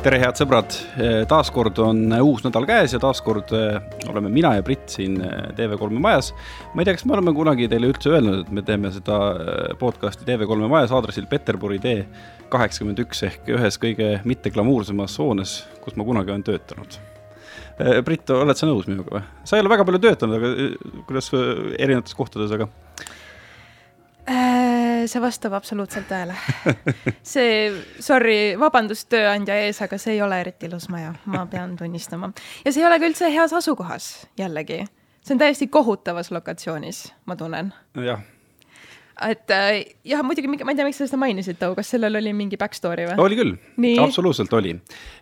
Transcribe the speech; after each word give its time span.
tere, 0.00 0.16
head 0.22 0.38
sõbrad, 0.38 0.74
taaskord 1.28 1.76
on 1.84 1.98
uus 2.24 2.40
nädal 2.44 2.64
käes 2.68 2.94
ja 2.94 3.00
taaskord 3.02 3.50
eh, 3.56 3.74
oleme 4.08 4.30
mina 4.32 4.54
ja 4.56 4.62
Brit 4.64 4.88
siin 4.94 5.18
eh, 5.20 5.50
TV3 5.58 6.00
majas. 6.00 6.30
ma 6.72 6.80
ei 6.80 6.88
tea, 6.88 6.94
kas 6.96 7.04
me 7.04 7.16
oleme 7.18 7.34
kunagi 7.36 7.68
teile 7.68 7.90
üldse 7.90 8.14
öelnud, 8.14 8.46
et 8.46 8.54
me 8.56 8.64
teeme 8.64 8.92
seda 8.94 9.18
eh, 9.34 9.74
podcast'i 9.80 10.24
TV3 10.28 10.70
majas 10.72 10.94
aadressil 10.96 11.28
Peterburi 11.28 11.80
tee 11.84 12.06
kaheksakümmend 12.52 13.04
üks 13.04 13.24
ehk 13.28 13.52
ühes 13.52 13.76
kõige 13.82 14.14
mitte 14.24 14.52
glamuursemas 14.54 15.18
hoones, 15.20 15.58
kus 15.84 15.98
ma 16.00 16.08
kunagi 16.08 16.32
olen 16.32 16.46
töötanud. 16.48 17.00
Brit, 18.04 18.28
oled 18.32 18.56
sa 18.56 18.68
nõus 18.68 18.88
minuga 18.88 19.18
või? 19.18 19.22
sa 19.48 19.56
ei 19.56 19.64
ole 19.64 19.72
väga 19.72 19.84
palju 19.88 20.00
töötanud, 20.04 20.40
aga 20.40 21.04
kuidas 21.08 21.28
erinevates 21.32 22.16
kohtades, 22.16 22.52
aga 22.56 22.68
Äh, 24.30 24.69
see 25.08 25.22
vastab 25.22 25.54
absoluutselt 25.56 26.08
tõele. 26.10 26.36
see, 27.34 27.70
sorry, 28.02 28.56
vabandust 28.60 29.08
tööandja 29.12 29.56
ees, 29.64 29.80
aga 29.84 29.98
see 30.00 30.16
ei 30.16 30.24
ole 30.24 30.40
eriti 30.44 30.68
ilus 30.70 30.88
maja, 30.92 31.14
ma 31.30 31.46
pean 31.50 31.76
tunnistama. 31.78 32.32
ja 32.64 32.72
see 32.72 32.82
ei 32.82 32.88
ole 32.90 32.98
ka 33.00 33.08
üldse 33.10 33.30
heas 33.32 33.54
asukohas, 33.56 34.10
jällegi. 34.40 34.82
see 35.22 35.36
on 35.36 35.44
täiesti 35.44 35.70
kohutavas 35.72 36.32
lokatsioonis, 36.34 37.06
ma 37.26 37.38
tunnen. 37.40 37.72
jah 37.96 38.22
et 39.28 39.52
äh, 39.52 39.82
jah, 40.06 40.22
muidugi, 40.24 40.48
ma 40.48 40.72
ei 40.72 40.78
tea, 40.78 40.86
miks 40.86 41.00
sa 41.00 41.08
seda 41.08 41.18
mainisid, 41.20 41.58
Tau, 41.60 41.74
kas 41.76 41.90
sellel 41.92 42.16
oli 42.20 42.32
mingi 42.36 42.58
back 42.60 42.76
story 42.76 43.06
või? 43.08 43.18
oli 43.24 43.38
küll, 43.38 43.52
absoluutselt 44.02 44.52
oli. 44.56 44.74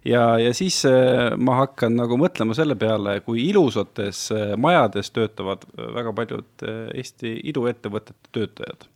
ja, 0.07 0.23
ja 0.43 0.53
siis 0.57 0.81
äh, 0.89 1.35
ma 1.37 1.59
hakkan 1.65 1.97
nagu 1.99 2.19
mõtlema 2.21 2.57
selle 2.59 2.79
peale, 2.79 3.19
kui 3.27 3.49
ilusates 3.49 4.29
äh, 4.35 4.53
majades 4.61 5.11
töötavad 5.15 5.67
väga 5.99 6.15
paljud 6.15 6.69
Eesti 6.69 7.35
iduettevõtete 7.51 8.33
töötajad 8.35 8.89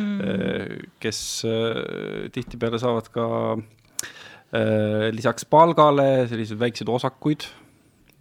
mm., 0.00 0.90
kes 1.02 1.22
äh, 1.48 2.28
tihtipeale 2.34 2.80
saavad 2.82 3.08
ka 3.14 3.26
äh, 3.56 5.08
lisaks 5.14 5.46
palgale 5.48 6.26
selliseid 6.30 6.60
väikseid 6.60 6.92
osakuid 6.92 7.48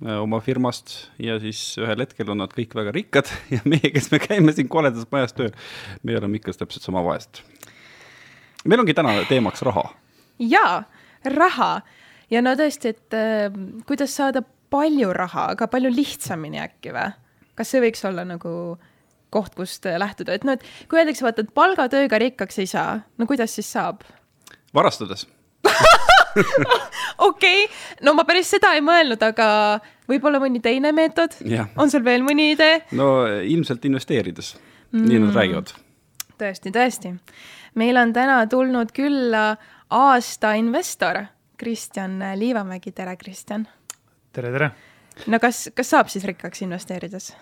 Äh, 0.05 0.16
oma 0.16 0.39
firmast 0.39 0.94
ja 1.19 1.35
siis 1.44 1.73
ühel 1.75 2.00
hetkel 2.00 2.30
on 2.31 2.39
nad 2.39 2.53
kõik 2.55 2.72
väga 2.77 2.94
rikkad 2.95 3.27
ja 3.55 3.59
meie, 3.67 3.89
kes 3.91 4.07
me 4.13 4.22
käime 4.23 4.53
siin 4.55 4.69
koledas 4.72 5.09
majas 5.11 5.35
tööl, 5.35 5.52
me 6.07 6.16
oleme 6.16 6.39
ikka 6.39 6.53
täpselt 6.55 6.85
sama 6.88 7.03
vaesed. 7.03 7.41
meil 8.63 8.80
ongi 8.80 8.95
täna 8.95 9.17
teemaks 9.27 9.66
raha. 9.67 9.89
jaa, 10.39 10.85
raha 11.35 11.72
ja 12.31 12.44
no 12.45 12.55
tõesti, 12.55 12.94
et 12.95 13.17
äh, 13.17 13.52
kuidas 13.89 14.16
saada 14.16 14.45
palju 14.72 15.11
raha, 15.11 15.50
aga 15.57 15.67
palju 15.67 15.91
lihtsamini 15.91 16.63
äkki 16.63 16.95
või? 16.95 17.11
kas 17.59 17.75
see 17.75 17.83
võiks 17.83 18.07
olla 18.07 18.23
nagu 18.23 18.53
koht, 19.30 19.55
kust 19.58 19.85
lähtuda, 19.85 20.38
et 20.38 20.47
noh, 20.47 20.58
et 20.58 20.89
kui 20.89 21.02
öeldakse, 21.02 21.25
vaata, 21.25 21.45
et 21.45 21.53
palgatööga 21.53 22.22
rikkaks 22.22 22.61
ei 22.63 22.69
saa, 22.69 22.99
no 23.17 23.30
kuidas 23.30 23.55
siis 23.55 23.69
saab? 23.72 24.05
varastades 24.77 25.27
okei 27.17 27.66
okay., 27.66 27.67
no 28.05 28.13
ma 28.17 28.25
päris 28.27 28.52
seda 28.53 28.73
ei 28.77 28.83
mõelnud, 28.85 29.22
aga 29.23 29.47
võib-olla 30.09 30.41
mõni 30.41 30.61
teine 30.63 30.91
meetod? 30.95 31.38
on 31.77 31.91
sul 31.91 32.03
veel 32.05 32.23
mõni 32.25 32.52
idee? 32.53 32.83
no 32.97 33.27
ilmselt 33.27 33.85
investeerides 33.89 34.53
mm., 34.91 35.05
nii 35.09 35.23
nad 35.25 35.39
räägivad. 35.39 35.73
tõesti, 36.41 36.73
tõesti. 36.75 37.13
meil 37.80 38.00
on 38.02 38.13
täna 38.16 38.41
tulnud 38.52 38.94
külla 38.95 39.52
aasta 39.89 40.55
investor 40.59 41.23
Kristjan 41.59 42.22
Liivamägi, 42.39 42.94
tere, 42.95 43.17
Kristjan. 43.19 43.67
tere, 44.33 44.52
tere. 44.55 44.72
no 45.27 45.39
kas, 45.41 45.67
kas 45.75 45.95
saab 45.95 46.11
siis 46.13 46.27
rikkaks 46.30 46.63
investeerides? 46.67 47.33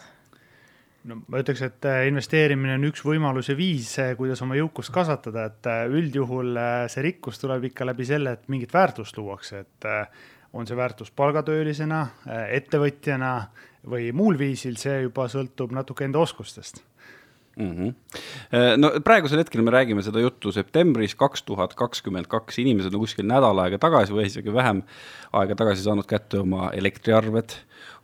No 1.08 1.22
ma 1.31 1.41
ütleks, 1.41 1.61
et 1.66 1.88
äh, 1.88 2.05
investeerimine 2.09 2.75
on 2.77 2.88
üks 2.89 3.03
võimalus 3.05 3.52
ja 3.52 3.55
viis, 3.58 3.94
äh, 4.02 4.13
kuidas 4.19 4.41
oma 4.45 4.58
jõukust 4.59 4.91
kasvatada, 4.95 5.47
et 5.52 5.69
äh, 5.72 5.86
üldjuhul 5.91 6.59
see 6.91 7.05
rikkus 7.05 7.39
tuleb 7.41 7.69
ikka 7.69 7.88
läbi 7.88 8.08
selle, 8.08 8.36
et 8.38 8.52
mingit 8.52 8.73
väärtust 8.75 9.17
luuakse, 9.19 9.64
et 9.64 9.89
on 10.58 10.67
see 10.67 10.77
väärtus 10.80 11.11
palgatöölisena, 11.16 12.02
ettevõtjana 12.55 13.31
või 13.87 14.11
muul 14.15 14.39
viisil, 14.39 14.77
see 14.80 15.04
juba 15.05 15.27
sõltub 15.31 15.76
natuke 15.76 16.08
enda 16.08 16.23
oskustest 16.23 16.81
mm. 17.57 17.71
-hmm. 17.71 17.93
no 18.77 18.91
praegusel 19.03 19.41
hetkel 19.41 19.61
me 19.61 19.71
räägime 19.71 20.03
seda 20.05 20.19
juttu 20.19 20.51
septembris 20.51 21.15
kaks 21.15 21.43
tuhat 21.43 21.73
kakskümmend 21.73 22.27
kaks, 22.27 22.59
inimesed 22.59 22.93
on 22.93 23.03
kuskil 23.03 23.27
nädal 23.27 23.59
aega 23.65 23.77
tagasi 23.77 24.13
või 24.13 24.27
isegi 24.29 24.53
vähem 24.53 24.83
aega 25.33 25.55
tagasi 25.55 25.83
saanud 25.83 26.07
kätte 26.07 26.39
oma 26.39 26.71
elektriarved, 26.73 27.55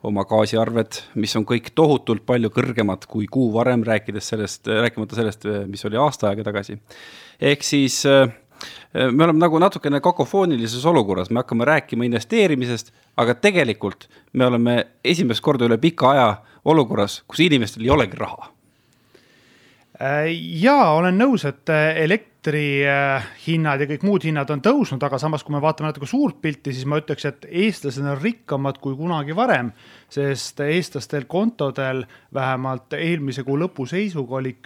oma 0.02 0.24
gaasiarved, 0.28 1.00
mis 1.14 1.36
on 1.36 1.46
kõik 1.48 1.72
tohutult 1.74 2.26
palju 2.26 2.50
kõrgemad 2.50 3.06
kui 3.08 3.26
kuu 3.26 3.52
varem, 3.54 3.84
rääkides 3.86 4.28
sellest, 4.34 4.66
rääkimata 4.66 5.16
sellest, 5.16 5.46
mis 5.66 5.84
oli 5.84 5.96
aasta 5.96 6.28
aega 6.28 6.44
tagasi. 6.50 6.78
ehk 7.40 7.62
siis 7.62 8.06
äh, 8.06 8.28
me 9.12 9.24
oleme 9.24 9.38
nagu 9.38 9.58
natukene 9.58 10.00
kakofoonilises 10.00 10.84
olukorras, 10.86 11.30
me 11.30 11.42
hakkame 11.42 11.64
rääkima 11.64 12.04
investeerimisest, 12.04 12.92
aga 13.16 13.34
tegelikult 13.34 14.08
me 14.32 14.46
oleme 14.46 14.84
esimest 15.04 15.40
korda 15.40 15.64
üle 15.64 15.78
pika 15.78 16.10
aja 16.10 16.28
olukorras, 16.64 17.22
kus 17.28 17.40
inimestel 17.40 17.84
ei 17.84 17.90
olegi 17.90 18.16
raha 18.18 18.54
Äh, 20.02 20.32
ja 20.58 20.74
olen 20.96 21.14
nõus, 21.20 21.44
et 21.46 21.70
äh, 21.70 21.92
elektrihinnad 22.02 23.76
äh, 23.78 23.84
ja 23.84 23.88
kõik 23.92 24.02
muud 24.02 24.24
hinnad 24.26 24.50
on 24.50 24.62
tõusnud, 24.64 25.04
aga 25.06 25.20
samas, 25.22 25.44
kui 25.46 25.54
me 25.54 25.60
vaatame 25.62 25.92
natuke 25.92 26.08
suurt 26.10 26.40
pilti, 26.42 26.74
siis 26.74 26.88
ma 26.90 26.98
ütleks, 26.98 27.28
et 27.30 27.46
eestlased 27.46 28.02
on 28.02 28.18
rikkamad 28.18 28.80
kui 28.82 28.98
kunagi 28.98 29.36
varem, 29.38 29.70
sest 30.10 30.64
eestlastel 30.66 31.28
kontodel 31.30 32.02
vähemalt 32.34 32.98
eelmise 32.98 33.46
kuu 33.46 33.60
lõpu 33.62 33.86
seisuga 33.86 34.40
oli 34.40 34.56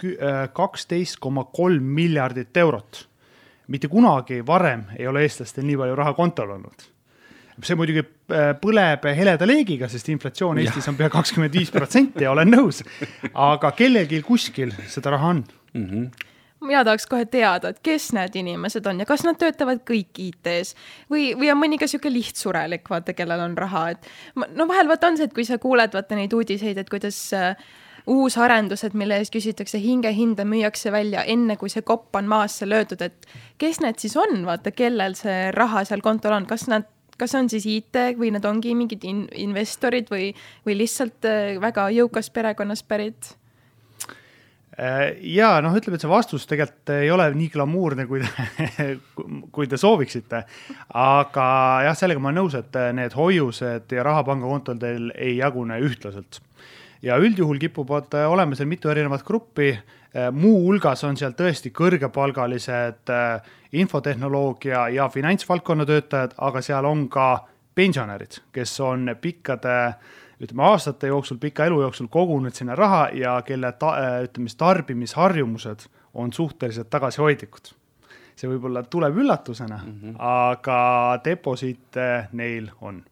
kaksteist 0.57 1.21
koma 1.21 1.45
kolm 1.53 1.93
miljardit 1.99 2.57
eurot. 2.57 3.05
mitte 3.69 3.87
kunagi 3.87 4.41
varem 4.41 4.87
ei 4.97 5.05
ole 5.07 5.21
eestlastel 5.21 5.65
nii 5.65 5.77
palju 5.77 5.95
raha 5.95 6.13
kontol 6.17 6.57
olnud 6.57 6.89
see 7.65 7.77
muidugi 7.79 8.03
äh, 8.03 8.53
põleb 8.61 9.05
heleda 9.15 9.47
leegiga, 9.47 9.89
sest 9.91 10.09
inflatsioon 10.13 10.61
Eestis 10.63 10.87
on 10.91 10.97
pea 10.99 11.09
kakskümmend 11.13 11.55
viis 11.55 11.71
protsenti, 11.73 12.27
olen 12.27 12.51
nõus. 12.53 12.83
aga 13.33 13.71
kellelgi 13.77 14.21
kuskil 14.25 14.73
seda 14.87 15.15
raha 15.17 15.35
on 15.35 15.45
mm. 15.73 15.85
-hmm 15.85 16.27
mina 16.59 16.83
tahaks 16.83 17.05
kohe 17.07 17.25
teada, 17.25 17.69
et 17.71 17.79
kes 17.83 18.09
need 18.15 18.35
inimesed 18.35 18.85
on 18.89 18.99
ja 18.99 19.05
kas 19.07 19.23
nad 19.23 19.37
töötavad 19.39 19.79
kõik 19.87 20.19
IT-s 20.19 20.75
või, 21.11 21.31
või 21.39 21.51
on 21.53 21.59
mõni 21.61 21.79
ka 21.79 21.87
sihuke 21.87 22.11
lihtsurelik, 22.11 22.89
vaata, 22.91 23.15
kellel 23.15 23.39
on 23.45 23.55
raha, 23.57 23.89
et 23.95 24.09
no 24.35 24.67
vahel 24.67 24.91
vaata 24.91 25.07
on 25.07 25.19
see, 25.19 25.29
et 25.29 25.35
kui 25.35 25.47
sa 25.47 25.57
kuuled 25.57 25.95
vaata 25.95 26.19
neid 26.19 26.35
uudiseid, 26.35 26.77
et 26.77 26.91
kuidas 26.91 27.21
äh, 27.37 27.55
uusarendused, 28.09 28.95
mille 28.97 29.19
eest 29.21 29.33
küsitakse 29.33 29.79
hingehinda, 29.81 30.45
müüakse 30.47 30.91
välja 30.91 31.23
enne, 31.23 31.55
kui 31.59 31.71
see 31.71 31.85
kopp 31.85 32.15
on 32.15 32.29
maasse 32.29 32.67
löödud, 32.69 33.01
et 33.05 33.27
kes 33.61 33.79
need 33.83 33.99
siis 34.01 34.17
on, 34.19 34.41
vaata, 34.47 34.75
kellel 34.75 35.15
see 35.19 35.49
raha 35.55 35.85
seal 35.87 36.03
kontol 36.05 36.35
on, 36.41 36.47
kas 36.49 36.67
nad 36.71 36.87
kas 37.19 37.35
on 37.37 37.49
siis 37.51 37.67
IT 37.69 37.99
või 38.19 38.31
need 38.35 38.47
ongi 38.47 38.75
mingid 38.77 39.03
in 39.07 39.25
investorid 39.47 40.09
või, 40.11 40.31
või 40.67 40.79
lihtsalt 40.79 41.27
äh, 41.27 41.59
väga 41.61 41.89
jõukast 41.95 42.33
perekonnast 42.35 42.87
pärit? 42.89 43.33
Äh, 44.79 45.17
ja 45.35 45.57
noh, 45.63 45.75
ütleme, 45.75 45.99
et 45.99 46.05
see 46.05 46.11
vastus 46.11 46.47
tegelikult 46.47 46.93
ei 46.95 47.09
ole 47.11 47.25
nii 47.35 47.49
glamuurne, 47.51 48.05
kui 48.07 48.23
te, 48.23 48.89
kui 49.55 49.67
te 49.67 49.79
sooviksite. 49.79 50.43
aga 50.95 51.47
jah, 51.89 51.97
sellega 51.99 52.23
ma 52.23 52.31
olen 52.31 52.43
nõus, 52.43 52.55
et 52.59 52.79
need 52.95 53.17
hoiused 53.17 53.91
ja 53.95 54.05
raha 54.07 54.23
pangakontodel 54.27 55.11
ei 55.17 55.37
jagune 55.41 55.81
ühtlaselt. 55.83 56.39
Ja 57.01 57.17
üldjuhul 57.17 57.59
kipuvad 57.59 58.13
olema 58.27 58.55
seal 58.55 58.67
mitu 58.67 58.89
erinevat 58.89 59.23
gruppi 59.23 59.73
Äh, 60.15 60.31
muuhulgas 60.33 61.03
on 61.05 61.17
seal 61.19 61.35
tõesti 61.37 61.69
kõrgepalgalised 61.69 63.11
äh, 63.13 63.49
infotehnoloogia 63.77 64.87
ja 64.89 65.05
finantsvaldkonna 65.13 65.85
töötajad, 65.85 66.33
aga 66.41 66.63
seal 66.65 66.87
on 66.89 67.03
ka 67.13 67.25
pensionärid, 67.77 68.39
kes 68.49 68.73
on 68.81 69.11
pikkade 69.21 69.75
ütleme 70.41 70.65
aastate 70.65 71.11
jooksul, 71.11 71.37
pika 71.37 71.67
elu 71.69 71.83
jooksul 71.83 72.09
kogunud 72.09 72.57
sinna 72.57 72.73
raha 72.79 73.03
ja 73.13 73.35
kelle 73.45 73.69
ta, 73.77 73.91
äh, 74.01 74.17
ütleme 74.25 74.49
siis 74.49 74.57
tarbimisharjumused 74.63 75.85
on 76.17 76.33
suhteliselt 76.33 76.89
tagasihoidlikud. 76.89 77.75
see 78.39 78.49
võib-olla 78.49 78.81
tuleb 78.89 79.17
üllatusena 79.17 79.77
mm, 79.77 79.95
-hmm. 80.01 80.15
aga 80.17 81.19
deposiite 81.25 82.29
neil 82.31 82.71
on. 82.81 83.03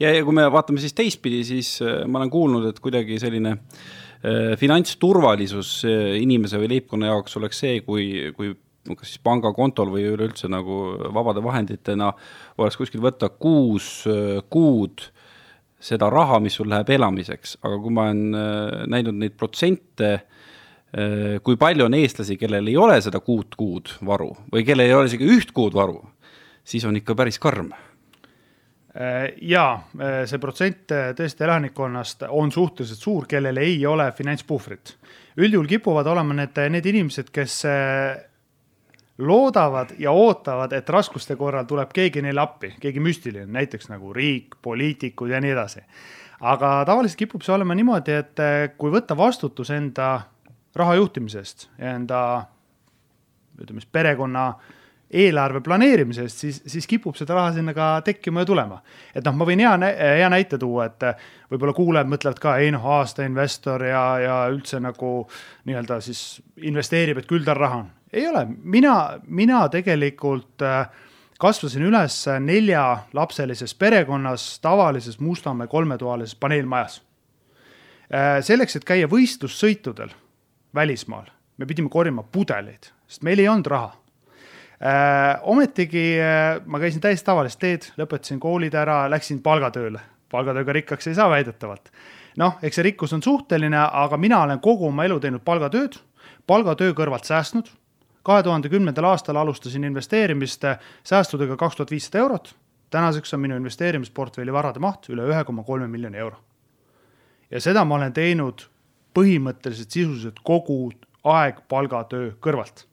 Ja, 0.00 0.10
ja 0.10 0.24
kui 0.24 0.34
me 0.36 0.48
vaatame 0.52 0.82
siis 0.82 0.96
teistpidi, 0.96 1.44
siis 1.44 1.78
ma 2.06 2.22
olen 2.22 2.30
kuulnud, 2.32 2.68
et 2.70 2.80
kuidagi 2.84 3.18
selline 3.22 3.56
äh, 3.56 3.88
Äh, 4.18 4.56
finantsturvalisus 4.58 5.84
inimese 6.18 6.58
või 6.58 6.72
leibkonna 6.72 7.06
jaoks 7.06 7.36
oleks 7.38 7.60
see, 7.62 7.76
kui, 7.86 8.32
kui 8.34 8.50
kas 8.88 9.12
siis 9.12 9.20
pangakontol 9.22 9.92
või 9.92 10.08
üleüldse 10.10 10.48
nagu 10.50 10.96
vabade 11.14 11.42
vahenditena 11.44 12.08
oleks 12.58 12.80
kuskil 12.80 13.04
võtta 13.04 13.28
kuus 13.30 14.08
äh, 14.10 14.40
kuud 14.50 15.04
seda 15.78 16.08
raha, 16.10 16.40
mis 16.42 16.58
sul 16.58 16.66
läheb 16.66 16.90
elamiseks, 16.96 17.60
aga 17.62 17.78
kui 17.78 17.94
ma 17.94 18.08
olen 18.08 18.34
äh, 18.34 18.82
näinud 18.90 19.20
neid 19.22 19.38
protsente, 19.38 20.12
kui 21.44 21.58
palju 21.60 21.84
on 21.84 21.92
eestlasi, 21.98 22.38
kellel 22.40 22.70
ei 22.70 22.76
ole 22.80 22.94
seda 23.04 23.20
kuut 23.20 23.52
kuud 23.60 23.90
varu 24.08 24.30
või 24.48 24.62
kellel 24.64 24.88
ei 24.88 24.94
ole 24.96 25.10
isegi 25.10 25.26
üht 25.28 25.50
kuud 25.52 25.76
varu, 25.76 25.98
siis 26.64 26.86
on 26.88 26.96
ikka 26.96 27.12
päris 27.12 27.36
karm. 27.38 27.68
Äh, 27.76 27.87
ja 29.42 29.64
äh, 29.74 30.22
see 30.26 30.40
protsent 30.42 30.90
äh, 30.94 31.10
tõesti 31.16 31.44
elanikkonnast 31.46 32.24
on 32.34 32.50
suhteliselt 32.52 32.98
suur, 32.98 33.26
kellel 33.30 33.60
ei 33.62 33.76
ole 33.86 34.10
finantspuhvrit. 34.12 34.96
üldjuhul 35.38 35.68
kipuvad 35.70 36.06
olema 36.06 36.34
need, 36.34 36.58
need 36.70 36.86
inimesed, 36.86 37.30
kes 37.30 37.60
loodavad 39.18 39.92
ja 39.98 40.10
ootavad, 40.10 40.72
et 40.72 40.88
raskuste 40.90 41.36
korral 41.36 41.66
tuleb 41.66 41.92
keegi 41.94 42.22
neile 42.22 42.40
appi, 42.42 42.72
keegi 42.80 43.00
müstiline, 43.02 43.46
näiteks 43.46 43.88
nagu 43.90 44.12
riik, 44.14 44.58
poliitikud 44.62 45.30
ja 45.30 45.40
nii 45.40 45.54
edasi. 45.54 45.84
aga 46.40 46.84
tavaliselt 46.86 47.18
kipub 47.18 47.42
see 47.42 47.54
olema 47.54 47.74
niimoodi, 47.74 48.12
et 48.14 48.42
kui 48.78 48.90
võtta 48.90 49.16
vastutus 49.16 49.70
enda 49.70 50.08
raha 50.74 50.94
juhtimisest 50.94 51.68
ja 51.78 51.94
enda 51.94 52.20
ütleme 53.58 53.82
siis 53.82 53.90
perekonna 53.92 54.52
eelarve 55.10 55.60
planeerimisest, 55.64 56.38
siis, 56.44 56.60
siis 56.68 56.86
kipub 56.86 57.16
seda 57.16 57.36
raha 57.38 57.52
sinna 57.56 57.72
ka 57.74 57.88
tekkima 58.04 58.42
ja 58.44 58.48
tulema. 58.48 58.80
et 59.14 59.24
noh, 59.24 59.34
ma 59.34 59.46
võin 59.48 59.62
hea, 59.64 59.72
hea 60.20 60.28
näite 60.28 60.58
tuua, 60.60 60.88
et 60.90 61.06
võib-olla 61.50 61.74
kuulajad 61.76 62.10
mõtlevad 62.12 62.40
ka, 62.42 62.56
ei 62.60 62.70
noh, 62.74 62.84
aasta 62.98 63.24
investor 63.24 63.84
ja, 63.88 64.02
ja 64.20 64.38
üldse 64.52 64.80
nagu 64.84 65.12
nii-öelda 65.68 66.00
siis 66.04 66.42
investeerib, 66.60 67.22
et 67.22 67.28
küll 67.30 67.46
tal 67.46 67.56
raha 67.56 67.82
on. 67.84 67.90
ei 68.12 68.28
ole, 68.28 68.44
mina, 68.62 68.94
mina 69.26 69.64
tegelikult 69.72 70.64
äh, 70.66 70.90
kasvasin 71.40 71.86
üles 71.88 72.20
neljalapselises 72.44 73.74
perekonnas 73.74 74.58
tavalises 74.60 75.20
Mustamäe 75.20 75.66
kolmetoalises 75.66 76.36
paneelmajas. 76.36 77.00
Äh, 78.12 78.38
selleks, 78.44 78.76
et 78.76 78.84
käia 78.84 79.08
võistlussõitudel 79.08 80.12
välismaal, 80.74 81.28
me 81.56 81.66
pidime 81.66 81.88
korjama 81.92 82.22
pudeleid, 82.22 82.90
sest 83.08 83.24
meil 83.24 83.40
ei 83.40 83.48
olnud 83.48 83.72
raha. 83.72 83.94
Ometigi 85.42 86.20
äh, 86.20 86.60
ma 86.66 86.78
käisin 86.78 87.02
täiesti 87.02 87.26
tavalist 87.26 87.58
teed, 87.58 87.88
lõpetasin 87.98 88.38
koolid 88.38 88.74
ära, 88.78 89.08
läksin 89.10 89.42
palgatööle. 89.42 90.00
palgatööga 90.30 90.72
rikkaks 90.72 91.06
ei 91.06 91.14
saa 91.14 91.30
väidetavalt. 91.30 91.90
noh, 92.36 92.58
eks 92.62 92.76
see 92.76 92.84
rikkus 92.86 93.12
on 93.12 93.22
suhteline, 93.22 93.78
aga 93.78 94.16
mina 94.16 94.42
olen 94.42 94.60
kogu 94.60 94.86
oma 94.86 95.04
elu 95.04 95.18
teinud 95.20 95.42
palgatööd, 95.42 95.98
palgatöö 96.46 96.92
kõrvalt 96.94 97.24
säästnud. 97.24 97.68
kahe 98.22 98.42
tuhande 98.42 98.68
kümnendal 98.68 99.04
aastal 99.04 99.36
alustasin 99.36 99.84
investeerimist 99.84 100.64
säästudega 101.02 101.56
kaks 101.56 101.76
tuhat 101.76 101.90
viissada 101.90 102.18
eurot. 102.18 102.54
tänaseks 102.90 103.34
on 103.34 103.40
minu 103.40 103.56
investeerimisportfelli 103.56 104.52
varade 104.52 104.78
maht 104.78 105.08
üle 105.08 105.26
ühe 105.26 105.44
koma 105.44 105.62
kolme 105.62 105.88
miljoni 105.88 106.18
euro. 106.18 106.36
ja 107.50 107.60
seda 107.60 107.84
ma 107.84 107.94
olen 107.94 108.12
teinud 108.12 108.68
põhimõtteliselt 109.14 109.90
sisuliselt 109.90 110.38
kogu 110.44 110.92
aeg 111.24 111.56
palgatöö 111.68 112.30
kõrvalt 112.40 112.86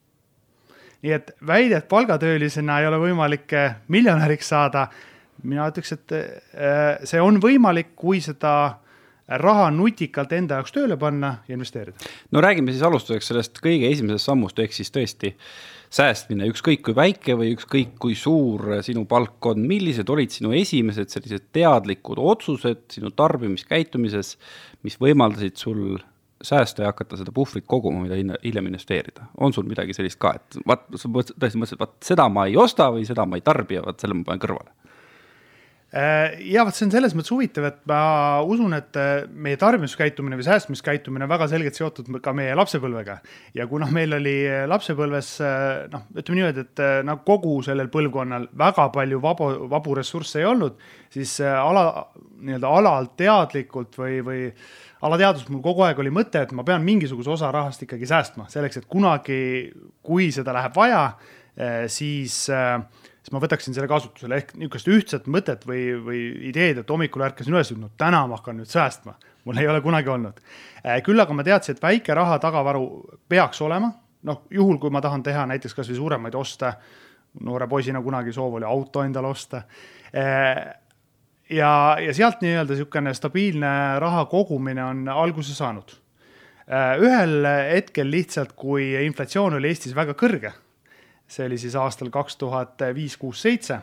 nii 1.04 1.14
et 1.16 1.36
väide, 1.48 1.82
et 1.82 1.90
palgatöölisena 1.92 2.80
ei 2.82 2.88
ole 2.88 3.02
võimalik 3.02 3.54
eh, 3.54 3.76
miljonäriks 3.88 4.50
saada, 4.54 4.88
mina 5.44 5.68
ütleks, 5.72 5.94
et 5.98 6.16
eh, 6.16 7.06
see 7.08 7.22
on 7.22 7.42
võimalik, 7.44 7.94
kui 8.00 8.22
seda 8.24 8.56
raha 9.42 9.70
nutikalt 9.74 10.34
enda 10.38 10.60
jaoks 10.60 10.74
tööle 10.76 10.98
panna 11.02 11.40
ja 11.48 11.56
investeerida. 11.58 11.98
no 12.32 12.42
räägime 12.46 12.74
siis 12.74 12.84
alustuseks 12.86 13.32
sellest 13.32 13.62
kõige 13.64 13.90
esimesest 13.90 14.30
sammust, 14.30 14.60
ehk 14.62 14.74
siis 14.74 14.94
tõesti 14.94 15.34
säästmine, 15.96 16.46
ükskõik 16.52 16.84
kui 16.86 16.96
väike 16.98 17.38
või 17.38 17.54
ükskõik 17.56 17.96
kui 18.02 18.16
suur 18.20 18.82
sinu 18.86 19.06
palk 19.10 19.46
on, 19.50 19.64
millised 19.66 20.10
olid 20.10 20.34
sinu 20.34 20.54
esimesed 20.58 21.10
sellised 21.14 21.50
teadlikud 21.56 22.22
otsused 22.22 22.86
sinu 22.94 23.12
tarbimiskäitumises, 23.18 24.36
mis 24.86 25.00
võimaldasid 25.02 25.58
sul 25.58 25.98
säästa 26.48 26.86
ja 26.86 26.94
hakata 26.94 27.20
seda 27.20 27.34
puhvrit 27.36 27.68
koguma, 27.68 28.06
mida 28.06 28.38
hiljem 28.44 28.72
investeerida. 28.72 29.30
on 29.38 29.54
sul 29.54 29.68
midagi 29.70 29.94
sellist 29.98 30.20
ka, 30.22 30.36
et 30.40 30.60
vaat, 30.68 30.88
sa 30.96 31.10
tõesti 31.10 31.60
mõtlesid, 31.60 31.82
vaat 31.82 31.96
seda 32.06 32.30
ma 32.30 32.48
ei 32.50 32.58
osta 32.58 32.92
või 32.94 33.06
seda 33.08 33.26
ma 33.26 33.40
ei 33.40 33.46
tarbi 33.46 33.80
ja 33.80 33.86
vaat 33.86 34.00
selle 34.02 34.18
ma 34.18 34.28
panen 34.28 34.44
kõrvale? 34.46 34.74
Äh, 35.96 36.42
ja 36.52 36.66
vot 36.68 36.76
see 36.76 36.84
on 36.90 36.92
selles 36.92 37.14
mõttes 37.16 37.32
huvitav, 37.32 37.70
et 37.70 37.78
ma 37.88 38.42
usun, 38.44 38.74
et 38.76 38.98
äh, 39.00 39.28
meie 39.32 39.56
tarbimiskäitumine 39.62 40.36
või 40.36 40.44
säästmiskäitumine 40.44 41.24
on 41.24 41.32
väga 41.32 41.48
selgelt 41.48 41.78
seotud 41.78 42.10
ka 42.26 42.34
meie 42.36 42.56
lapsepõlvega. 42.58 43.16
ja 43.56 43.68
kuna 43.72 43.88
meil 43.96 44.18
oli 44.18 44.34
äh, 44.44 44.66
lapsepõlves 44.68 45.30
noh, 45.94 46.04
ütleme 46.12 46.42
niimoodi, 46.42 46.66
et 46.66 46.84
nagu 47.08 47.24
kogu 47.24 47.62
sellel 47.64 47.88
põlvkonnal 47.94 48.50
väga 48.60 48.90
palju 48.98 49.22
vabu, 49.24 49.48
vabu 49.72 49.96
ressursse 49.96 50.42
ei 50.42 50.50
olnud, 50.50 50.76
siis 51.16 51.38
ala, 51.40 51.86
nii-öelda 52.44 52.76
alalt 52.82 53.16
teadlikult 53.22 53.96
või, 54.02 54.20
või 54.26 54.42
alateadvus 55.06 55.48
mul 55.52 55.64
kogu 55.64 55.86
aeg 55.86 56.00
oli 56.02 56.12
mõte, 56.14 56.42
et 56.46 56.54
ma 56.56 56.66
pean 56.68 56.84
mingisuguse 56.86 57.32
osa 57.36 57.52
rahast 57.54 57.84
ikkagi 57.86 58.08
säästma 58.10 58.48
selleks, 58.52 58.82
et 58.82 58.88
kunagi, 58.92 59.40
kui 60.06 60.30
seda 60.36 60.54
läheb 60.56 60.76
vaja, 60.78 61.04
eh, 61.58 61.86
siis, 61.92 62.38
eh, 62.50 62.80
siis 63.22 63.34
ma 63.36 63.42
võtaksin 63.44 63.76
selle 63.76 63.90
kasutusele 63.92 64.42
ehk 64.42 64.56
niisugust 64.56 64.90
ühtset 64.92 65.30
mõtet 65.32 65.66
või, 65.70 65.88
või 66.08 66.22
ideed, 66.50 66.82
et 66.82 66.90
hommikul 66.90 67.26
ärkasin 67.28 67.54
üles, 67.54 67.72
et 67.72 67.82
no 67.82 67.92
täna 67.98 68.26
ma 68.28 68.40
hakkan 68.40 68.62
nüüd 68.62 68.72
säästma. 68.72 69.18
mul 69.46 69.60
ei 69.62 69.68
ole 69.70 69.78
kunagi 69.82 70.10
olnud. 70.10 70.40
Eh, 70.84 71.04
küll 71.06 71.22
aga 71.22 71.34
ma 71.34 71.44
teadsin, 71.46 71.76
et 71.76 71.82
väike 71.82 72.14
raha 72.18 72.40
tagavaru 72.42 73.20
peaks 73.30 73.62
olema, 73.62 73.92
noh, 74.24 74.42
juhul 74.50 74.80
kui 74.82 74.90
ma 74.90 75.02
tahan 75.02 75.22
teha 75.22 75.46
näiteks 75.46 75.76
kasvõi 75.78 75.96
suuremaid 76.00 76.36
oste, 76.36 76.72
noore 77.46 77.68
poisina 77.68 78.02
kunagi 78.02 78.34
soov 78.34 78.56
oli 78.58 78.66
auto 78.66 79.04
endale 79.04 79.28
osta 79.28 79.62
ja, 81.50 81.98
ja 82.02 82.14
sealt 82.14 82.42
nii-öelda 82.42 82.74
niisugune 82.74 83.14
stabiilne 83.14 84.00
raha 84.00 84.26
kogumine 84.26 84.84
on 84.84 85.08
alguse 85.10 85.56
saanud. 85.56 85.96
Äh, 86.66 86.96
ühel 87.02 87.46
hetkel 87.72 88.10
lihtsalt, 88.12 88.56
kui 88.58 88.94
inflatsioon 89.06 89.60
oli 89.60 89.70
Eestis 89.70 89.96
väga 89.96 90.16
kõrge, 90.18 90.54
see 91.28 91.46
oli 91.46 91.60
siis 91.62 91.76
aastal 91.78 92.10
kaks 92.14 92.40
tuhat 92.42 92.82
viis, 92.96 93.18
kuus, 93.22 93.42
seitse, 93.46 93.80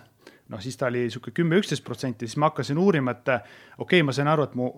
noh 0.51 0.63
siis 0.63 0.77
ta 0.79 0.89
oli 0.91 1.07
niisugune 1.07 1.37
kümme, 1.37 1.61
üksteist 1.63 1.85
protsenti, 1.87 2.27
siis 2.27 2.41
ma 2.43 2.51
hakkasin 2.51 2.79
uurima, 2.79 3.15
et 3.15 3.29
okei 3.29 3.85
okay,, 3.87 4.03
ma 4.07 4.15
sain 4.17 4.31
aru, 4.31 4.49
et 4.49 4.59
mu 4.59 4.73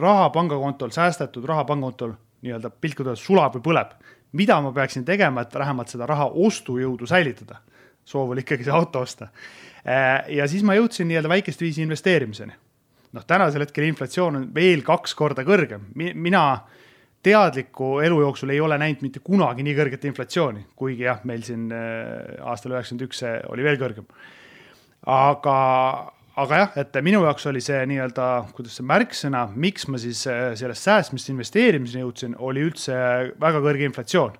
raha 0.00 0.30
pangakontol, 0.32 0.92
säästetud 0.94 1.44
raha 1.48 1.64
pangakontol 1.68 2.16
nii-öelda 2.44 2.70
piltlikult 2.70 3.12
öeldes 3.12 3.24
sulab 3.26 3.56
või 3.58 3.66
põleb. 3.68 3.92
mida 4.32 4.60
ma 4.60 4.72
peaksin 4.72 5.04
tegema, 5.04 5.42
et 5.42 5.54
vähemalt 5.54 5.88
seda 5.88 6.06
raha 6.06 6.30
ostujõudu 6.30 7.06
säilitada? 7.06 7.60
Soov 8.10 8.34
oli 8.34 8.42
ikkagi 8.42 8.66
see 8.66 8.74
auto 8.74 9.04
osta 9.06 9.30
Äh, 9.88 10.26
ja 10.36 10.48
siis 10.48 10.64
ma 10.66 10.76
jõudsin 10.76 11.08
nii-öelda 11.08 11.30
väikest 11.30 11.62
viisi 11.62 11.82
investeerimiseni. 11.82 12.52
noh, 13.10 13.24
tänasel 13.26 13.64
hetkel 13.64 13.88
inflatsioon 13.88 14.36
on 14.38 14.42
veel 14.54 14.84
kaks 14.86 15.16
korda 15.18 15.42
kõrgem, 15.42 15.88
mina 15.96 16.42
teadliku 17.26 17.98
elu 18.04 18.20
jooksul 18.20 18.52
ei 18.54 18.60
ole 18.62 18.76
näinud 18.78 19.00
mitte 19.02 19.18
kunagi 19.24 19.64
nii 19.66 19.74
kõrget 19.74 20.04
inflatsiooni, 20.06 20.62
kuigi 20.78 21.08
jah, 21.08 21.24
meil 21.24 21.42
siin 21.42 21.72
äh, 21.72 22.36
aastal 22.44 22.76
üheksakümmend 22.76 23.06
üks 23.08 23.22
see 23.24 23.32
oli 23.48 23.64
veel 23.66 23.80
kõrgem. 23.80 24.06
aga, 25.06 25.56
aga 26.44 26.60
jah, 26.60 26.76
et 26.84 27.00
minu 27.02 27.24
jaoks 27.24 27.48
oli 27.48 27.64
see 27.64 27.80
nii-öelda, 27.94 28.28
kuidas 28.52 28.76
see 28.76 28.86
märksõna, 28.92 29.46
miks 29.56 29.88
ma 29.88 29.98
siis 29.98 30.26
äh, 30.28 30.52
sellest 30.60 30.84
säästmist 30.84 31.32
investeerimiseni 31.32 32.04
jõudsin, 32.04 32.36
oli 32.38 32.68
üldse 32.68 33.00
väga 33.40 33.64
kõrge 33.64 33.88
inflatsioon. 33.88 34.36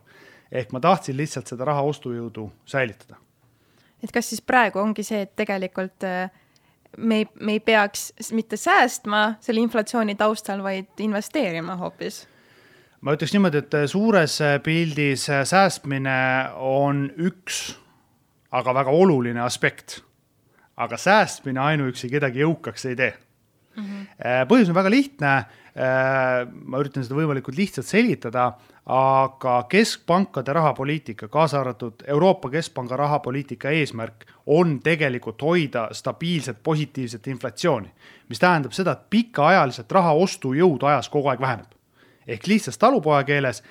ehk 0.52 0.73
ma 0.76 0.84
tahtsin 0.84 1.16
lihtsalt 1.16 1.49
seda 1.49 1.64
raha 1.64 1.82
ostujõudu 1.88 2.50
säilitada 2.69 3.16
et 4.04 4.12
kas 4.12 4.30
siis 4.33 4.42
praegu 4.45 4.80
ongi 4.83 5.04
see, 5.07 5.25
et 5.26 5.33
tegelikult 5.38 6.07
äh, 6.09 6.30
me 6.99 7.23
ei, 7.23 7.28
me 7.40 7.57
ei 7.59 7.62
peaks 7.64 8.11
mitte 8.37 8.59
säästma 8.61 9.37
selle 9.45 9.62
inflatsiooni 9.64 10.16
taustal, 10.19 10.62
vaid 10.64 11.04
investeerima 11.04 11.76
hoopis? 11.80 12.25
ma 13.00 13.14
ütleks 13.16 13.33
niimoodi, 13.33 13.62
et 13.64 13.78
äh, 13.78 13.87
suures 13.90 14.40
äh, 14.45 14.59
pildis 14.64 15.28
säästmine 15.28 16.19
on 16.57 17.07
üks, 17.16 17.62
aga 18.52 18.75
väga 18.83 18.92
oluline 18.92 19.40
aspekt. 19.45 20.00
aga 20.80 20.97
säästmine 20.97 21.61
ainuüksi 21.61 22.09
kedagi 22.09 22.40
jõukaks 22.40 22.87
ei 22.88 22.97
tee 22.97 23.12
mm. 23.76 23.85
-hmm. 23.85 24.47
põhjus 24.49 24.71
on 24.71 24.75
väga 24.75 24.90
lihtne. 24.90 25.33
ma 26.66 26.78
üritan 26.83 27.04
seda 27.07 27.14
võimalikult 27.14 27.57
lihtsalt 27.57 27.87
selgitada 27.87 28.49
aga 28.92 29.62
keskpankade 29.68 30.52
rahapoliitika, 30.52 31.28
kaasa 31.28 31.61
arvatud 31.61 31.94
Euroopa 32.06 32.50
Keskpanga 32.50 32.97
rahapoliitika 32.97 33.70
eesmärk 33.70 34.26
on 34.47 34.80
tegelikult 34.82 35.42
hoida 35.42 35.88
stabiilset 35.92 36.62
positiivset 36.62 37.26
inflatsiooni, 37.26 37.92
mis 38.28 38.38
tähendab 38.38 38.73
seda, 38.73 38.92
et 38.92 39.11
pikaajaliselt 39.11 39.92
raha 39.92 40.12
ostujõud 40.12 40.82
ajas 40.82 41.09
kogu 41.09 41.28
aeg 41.28 41.40
väheneb. 41.40 41.70
ehk 42.26 42.47
lihtsas 42.47 42.78
talupoja 42.78 43.25
keeles, 43.25 43.62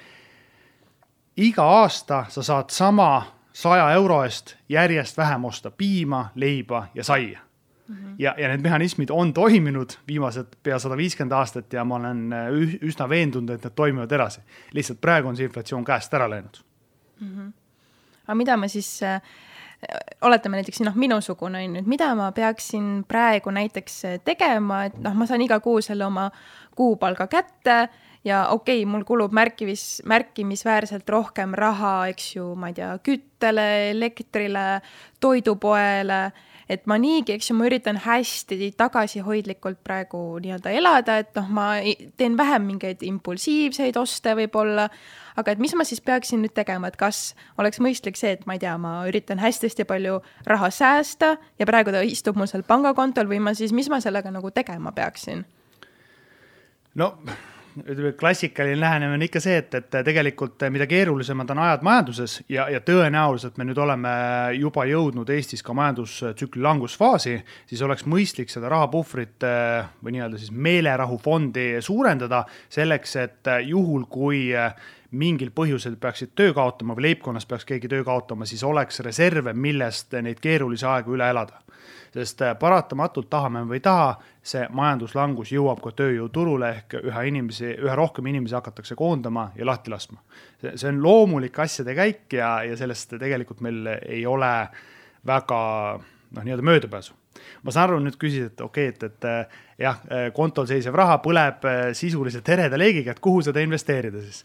iga 1.38 1.63
aasta 1.63 2.25
sa 2.29 2.43
saad 2.43 2.69
sama 2.69 3.25
saja 3.53 3.91
euro 3.91 4.23
eest 4.23 4.55
järjest 4.69 5.17
vähem 5.17 5.45
osta 5.45 5.71
piima, 5.71 6.29
leiba 6.35 6.88
ja 6.95 7.03
saia 7.03 7.49
-hmm. 7.89 8.15
ja, 8.19 8.36
ja 8.38 8.48
need 8.48 8.62
mehhanismid 8.62 9.10
on 9.10 9.34
toiminud 9.34 9.98
viimased 10.08 10.55
pea 10.63 10.79
sada 10.79 10.98
viiskümmend 10.98 11.31
aastat 11.31 11.74
ja 11.74 11.84
ma 11.84 11.96
olen 11.96 12.34
äh, 12.34 12.48
üsna 12.81 13.10
veendunud, 13.10 13.50
et 13.50 13.63
need 13.63 13.75
toimivad 13.75 14.12
edasi. 14.12 14.41
lihtsalt 14.74 15.01
praegu 15.01 15.27
on 15.27 15.38
see 15.38 15.46
inflatsioon 15.46 15.86
käest 15.86 16.13
ära 16.13 16.29
läinud 16.29 16.62
mm. 17.19 17.27
-hmm. 17.27 17.53
aga 18.27 18.36
mida 18.36 18.58
ma 18.58 18.67
siis 18.67 19.03
äh, 19.03 19.22
oletame 20.22 20.58
näiteks 20.58 20.81
noh, 20.81 20.96
minusugune 20.96 21.63
on 21.63 21.75
ju, 21.75 21.81
et 21.81 21.88
mida 21.88 22.15
ma 22.15 22.31
peaksin 22.31 23.05
praegu 23.08 23.50
näiteks 23.50 24.05
äh, 24.05 24.19
tegema, 24.24 24.84
et 24.86 24.98
noh, 25.00 25.13
ma 25.13 25.25
saan 25.25 25.41
iga 25.41 25.60
kuu 25.60 25.81
selle 25.81 26.05
oma 26.05 26.31
kuupalga 26.75 27.27
kätte 27.27 27.89
ja 28.24 28.48
okei 28.48 28.84
okay,, 28.84 28.91
mul 28.91 29.03
kulub 29.03 29.31
märkimis, 29.31 30.01
märkimisväärselt 30.05 31.10
rohkem 31.10 31.53
raha, 31.53 32.08
eks 32.08 32.36
ju, 32.36 32.55
ma 32.55 32.67
ei 32.67 32.74
tea, 32.74 32.98
küttele, 33.03 33.89
elektrile, 33.91 34.81
toidupoele 35.19 36.31
et 36.69 36.85
ma 36.89 36.99
niigi, 37.01 37.33
eks 37.33 37.49
ju, 37.49 37.55
ma 37.57 37.65
üritan 37.65 37.97
hästi 38.03 38.69
tagasihoidlikult 38.77 39.81
praegu 39.85 40.21
nii-öelda 40.43 40.73
elada, 40.77 41.17
et 41.23 41.33
noh, 41.38 41.49
ma 41.55 41.67
teen 42.19 42.38
vähem 42.38 42.67
mingeid 42.69 43.03
impulsiivseid 43.07 43.97
oste 43.97 44.35
võib-olla, 44.38 44.89
aga 45.39 45.55
et 45.55 45.61
mis 45.63 45.73
ma 45.77 45.85
siis 45.88 46.03
peaksin 46.05 46.43
nüüd 46.45 46.53
tegema, 46.57 46.91
et 46.91 46.99
kas 46.99 47.33
oleks 47.61 47.81
mõistlik 47.81 48.19
see, 48.19 48.35
et 48.38 48.45
ma 48.45 48.57
ei 48.57 48.63
tea, 48.63 48.77
ma 48.81 48.99
üritan 49.09 49.41
hästi-hästi 49.41 49.88
palju 49.89 50.19
raha 50.49 50.69
säästa 50.73 51.35
ja 51.59 51.69
praegu 51.69 51.95
ta 51.95 52.05
istub 52.05 52.38
mul 52.38 52.49
seal 52.51 52.65
pangakontol 52.67 53.29
või 53.31 53.41
ma 53.43 53.55
siis, 53.57 53.73
mis 53.73 53.89
ma 53.89 54.01
sellega 54.03 54.31
nagu 54.33 54.53
tegema 54.53 54.93
peaksin? 54.95 55.47
no 56.99 57.15
ütleme, 57.86 58.12
klassikaline 58.19 58.79
lähenemine 58.79 59.17
on 59.19 59.25
ikka 59.25 59.41
see, 59.43 59.57
et, 59.62 59.74
et 59.77 59.98
tegelikult 60.05 60.65
mida 60.74 60.88
keerulisemad 60.89 61.50
on 61.53 61.63
ajad 61.65 61.86
majanduses 61.86 62.39
ja, 62.51 62.67
ja 62.71 62.81
tõenäoliselt 62.86 63.59
me 63.59 63.67
nüüd 63.69 63.79
oleme 63.81 64.12
juba 64.57 64.86
jõudnud 64.89 65.29
Eestis 65.33 65.63
ka 65.65 65.75
majandustsükli 65.77 66.63
langusfaasi, 66.65 67.36
siis 67.69 67.83
oleks 67.86 68.05
mõistlik 68.09 68.51
seda 68.53 68.71
rahapuhvrit 68.74 69.48
eh, 69.48 69.89
või 70.03 70.17
nii-öelda 70.17 70.41
siis 70.41 70.53
meelerahufondi 70.53 71.67
suurendada 71.86 72.45
selleks, 72.69 73.15
et 73.24 73.53
juhul, 73.67 74.05
kui 74.12 74.50
mingil 75.11 75.49
põhjusel 75.55 75.95
peaksid 76.01 76.35
töö 76.35 76.53
kaotama 76.53 76.95
või 76.97 77.09
leibkonnas 77.09 77.47
peaks 77.49 77.65
keegi 77.65 77.89
töö 77.89 78.03
kaotama, 78.05 78.45
siis 78.45 78.63
oleks 78.63 78.99
reserve, 79.05 79.53
millest 79.53 80.13
neid 80.21 80.39
keerulisi 80.43 80.85
aegu 80.85 81.17
üle 81.17 81.29
elada 81.29 81.63
sest 82.13 82.41
äh, 82.41 82.55
paratamatult 82.59 83.29
tahame 83.29 83.63
või 83.69 83.79
ei 83.79 83.83
taha, 83.85 84.13
see 84.43 84.65
majanduslangus 84.75 85.51
jõuab 85.53 85.81
ka 85.83 85.93
tööjõuturule 85.97 86.71
ehk 86.73 86.97
üha 87.03 87.25
inimesi, 87.29 87.73
üha 87.77 87.95
rohkem 87.97 88.29
inimesi 88.31 88.57
hakatakse 88.57 88.97
koondama 88.97 89.49
ja 89.57 89.67
lahti 89.67 89.93
laskma. 89.93 90.21
see 90.61 90.89
on 90.89 91.03
loomulik 91.03 91.59
asjade 91.59 91.95
käik 91.95 92.33
ja, 92.33 92.63
ja 92.63 92.77
sellest 92.77 93.15
tegelikult 93.19 93.61
meil 93.61 93.87
ei 94.01 94.25
ole 94.25 94.53
väga 95.25 95.61
noh, 95.99 96.43
nii-öelda 96.43 96.65
möödapääsu 96.65 97.13
ma 97.63 97.71
saan 97.71 97.89
aru, 97.89 97.99
nüüd 98.03 98.17
küsisid, 98.19 98.53
et 98.53 98.61
okei 98.61 98.89
okay,, 98.89 98.95
et, 98.95 99.03
et 99.03 99.29
äh, 99.29 99.61
jah, 99.85 100.01
äh, 100.09 100.25
kontol 100.33 100.67
seisev 100.69 100.97
raha 100.97 101.19
põleb 101.23 101.65
sisuliselt 101.93 102.47
hereda 102.47 102.77
leegiga, 102.79 103.13
et 103.13 103.23
kuhu 103.23 103.45
seda 103.45 103.63
investeerida 103.63 104.23
siis? 104.23 104.43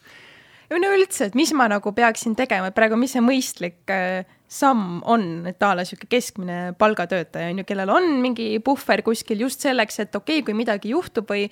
No 0.73 0.95
üldse, 0.97 1.29
et 1.29 1.37
mis 1.39 1.53
ma 1.57 1.67
nagu 1.71 1.93
peaksin 1.95 2.37
tegema, 2.39 2.71
et 2.71 2.77
praegu, 2.77 2.97
mis 3.01 3.13
see 3.15 3.23
mõistlik 3.25 3.93
äh, 3.93 4.25
samm 4.55 5.01
on, 5.11 5.47
et 5.51 5.63
a 5.65 5.73
la 5.75 5.85
sihuke 5.87 6.07
keskmine 6.11 6.75
palgatöötaja 6.79 7.51
on 7.51 7.61
ju, 7.61 7.67
kellel 7.69 7.91
on 7.91 8.09
mingi 8.23 8.47
puhver 8.65 9.03
kuskil 9.07 9.41
just 9.45 9.65
selleks, 9.65 9.99
et 10.05 10.15
okei 10.15 10.41
okay,, 10.41 10.47
kui 10.47 10.57
midagi 10.57 10.93
juhtub 10.95 11.31
või 11.31 11.47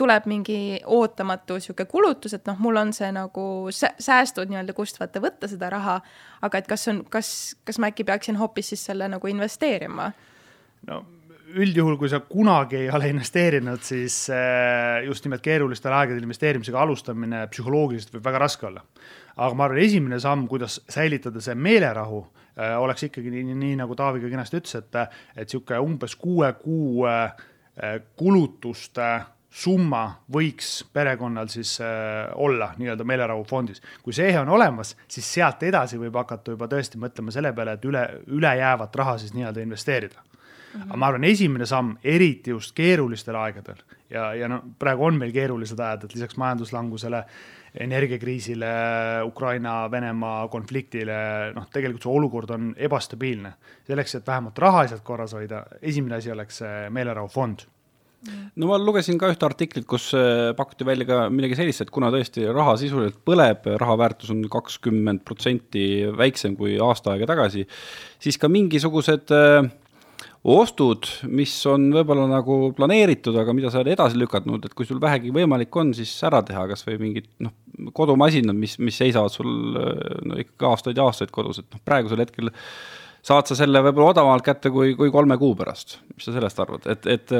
tuleb 0.00 0.26
mingi 0.30 0.78
ootamatu 0.84 1.60
sihuke 1.62 1.86
kulutus, 1.90 2.34
et 2.34 2.48
noh, 2.50 2.58
mul 2.62 2.80
on 2.80 2.94
see 2.96 3.10
nagu 3.14 3.44
säästud 3.72 4.50
nii-öelda, 4.50 4.76
kust 4.76 5.00
vaata 5.00 5.22
võtta 5.22 5.50
seda 5.50 5.70
raha. 5.74 6.00
aga 6.42 6.58
et 6.58 6.66
kas 6.70 6.88
on, 6.88 7.04
kas, 7.10 7.30
kas 7.64 7.78
ma 7.78 7.92
äkki 7.92 8.04
peaksin 8.08 8.40
hoopis 8.40 8.74
siis 8.74 8.84
selle 8.90 9.08
nagu 9.08 9.30
investeerima? 9.30 10.12
no 10.86 11.04
üldjuhul, 11.56 11.96
kui 12.00 12.10
sa 12.10 12.20
kunagi 12.24 12.82
ei 12.82 12.90
ole 12.92 13.08
investeerinud, 13.12 13.80
siis 13.84 14.26
äh, 14.34 15.04
just 15.06 15.24
nimelt 15.24 15.42
keerulistel 15.44 15.94
aegadel 15.94 16.26
investeerimisega 16.26 16.80
alustamine 16.82 17.44
psühholoogiliselt 17.52 18.16
võib 18.16 18.26
väga 18.28 18.42
raske 18.44 18.68
olla. 18.68 18.82
aga 19.36 19.54
ma 19.54 19.68
arvan, 19.68 19.78
esimene 19.78 20.18
samm, 20.20 20.48
kuidas 20.50 20.80
säilitada 20.90 21.40
see 21.40 21.54
meelerahu, 21.54 22.20
äh, 22.58 22.76
oleks 22.80 23.06
ikkagi 23.08 23.32
nii, 23.32 23.54
nii, 23.54 23.78
nagu 23.80 23.96
Taavi 23.96 24.20
ka 24.24 24.32
kenasti 24.32 24.60
ütles, 24.60 24.76
et, 24.82 25.00
et 25.36 25.46
niisugune 25.46 25.80
umbes 25.86 26.16
kuue 26.18 26.52
kuu 26.60 27.06
äh, 27.08 27.32
kulutuste 28.18 29.10
summa 29.48 30.02
võiks 30.34 30.82
perekonnal 30.92 31.48
siis 31.48 31.78
äh, 31.80 32.28
olla 32.36 32.74
nii-öelda 32.76 33.06
meelerahufondis. 33.08 33.80
kui 34.02 34.12
see 34.12 34.34
on 34.38 34.48
olemas, 34.52 34.96
siis 35.08 35.32
sealt 35.38 35.62
edasi 35.62 35.98
võib 35.98 36.18
hakata 36.20 36.52
juba 36.52 36.68
tõesti 36.68 37.00
mõtlema 37.00 37.32
selle 37.32 37.54
peale, 37.56 37.78
et 37.78 37.84
üle, 37.88 38.08
ülejäävat 38.26 38.96
raha 39.00 39.16
siis 39.22 39.32
nii-öelda 39.38 39.64
investeerida 39.64 40.27
-hmm. 40.78 40.90
aga 40.90 40.96
ma 40.96 41.06
arvan, 41.06 41.24
esimene 41.24 41.66
samm, 41.66 41.96
eriti 42.04 42.50
just 42.50 42.74
keerulistel 42.74 43.36
aegadel 43.36 43.80
ja, 44.10 44.32
ja 44.34 44.48
no 44.48 44.62
praegu 44.78 45.04
on 45.04 45.18
meil 45.20 45.32
keerulised 45.32 45.80
ajad, 45.80 46.04
et 46.04 46.14
lisaks 46.14 46.36
majanduslangusele, 46.40 47.22
energiakriisile, 47.84 48.68
Ukraina-Venemaa 49.28 50.48
konfliktile, 50.48 51.18
noh, 51.54 51.66
tegelikult 51.72 52.06
see 52.06 52.12
olukord 52.12 52.50
on 52.50 52.70
ebastabiilne. 52.76 53.52
selleks, 53.86 54.14
et 54.14 54.26
vähemalt 54.26 54.58
rahaliselt 54.58 55.04
korras 55.04 55.34
hoida, 55.36 55.64
esimene 55.82 56.16
asi 56.16 56.32
oleks 56.32 56.62
meelerahufond 56.90 57.66
no 58.58 58.66
ma 58.66 58.78
lugesin 58.80 59.18
ka 59.20 59.30
ühte 59.30 59.46
artiklit, 59.46 59.86
kus 59.86 60.10
äh, 60.16 60.50
pakuti 60.58 60.86
välja 60.86 61.06
ka 61.06 61.18
midagi 61.30 61.58
sellist, 61.60 61.84
et 61.84 61.92
kuna 61.94 62.10
tõesti 62.14 62.48
raha 62.50 62.74
sisuliselt 62.80 63.20
põleb, 63.26 63.68
raha 63.78 63.94
väärtus 64.00 64.32
on 64.34 64.42
kakskümmend 64.50 65.22
protsenti 65.28 65.84
väiksem 66.18 66.56
kui 66.58 66.76
aasta 66.82 67.14
aega 67.14 67.28
tagasi, 67.30 67.62
siis 68.22 68.40
ka 68.40 68.50
mingisugused 68.50 69.34
äh, 69.34 69.70
ostud, 70.54 71.08
mis 71.28 71.52
on 71.68 71.88
võib-olla 71.94 72.28
nagu 72.30 72.58
planeeritud, 72.76 73.36
aga 73.40 73.54
mida 73.56 73.72
sa 73.72 73.80
oled 73.80 73.92
edasi 73.94 74.18
lükanud, 74.20 74.64
et 74.64 74.76
kui 74.76 74.86
sul 74.88 75.00
vähegi 75.02 75.32
võimalik 75.34 75.74
on, 75.80 75.90
siis 75.96 76.12
ära 76.26 76.40
teha, 76.46 76.66
kas 76.70 76.86
või 76.86 76.98
mingid 77.02 77.28
noh, 77.44 77.54
kodumasinad, 77.96 78.56
mis, 78.56 78.78
mis 78.82 78.96
seisavad 78.98 79.34
sul 79.34 79.50
no 79.74 80.38
ikkagi 80.38 80.70
aastaid 80.70 81.00
ja 81.00 81.08
aastaid 81.08 81.34
kodus, 81.34 81.62
et 81.62 81.68
noh, 81.74 81.82
praegusel 81.84 82.22
hetkel 82.22 82.52
saad 83.28 83.50
sa 83.50 83.58
selle 83.58 83.82
võib-olla 83.84 84.14
odavamalt 84.14 84.46
kätte 84.46 84.72
kui, 84.72 84.94
kui 84.98 85.12
kolme 85.12 85.36
kuu 85.40 85.56
pärast. 85.58 85.98
mis 86.14 86.28
sa 86.28 86.34
sellest 86.36 86.64
arvad, 86.64 86.86
et, 86.92 87.06
et, 87.10 87.36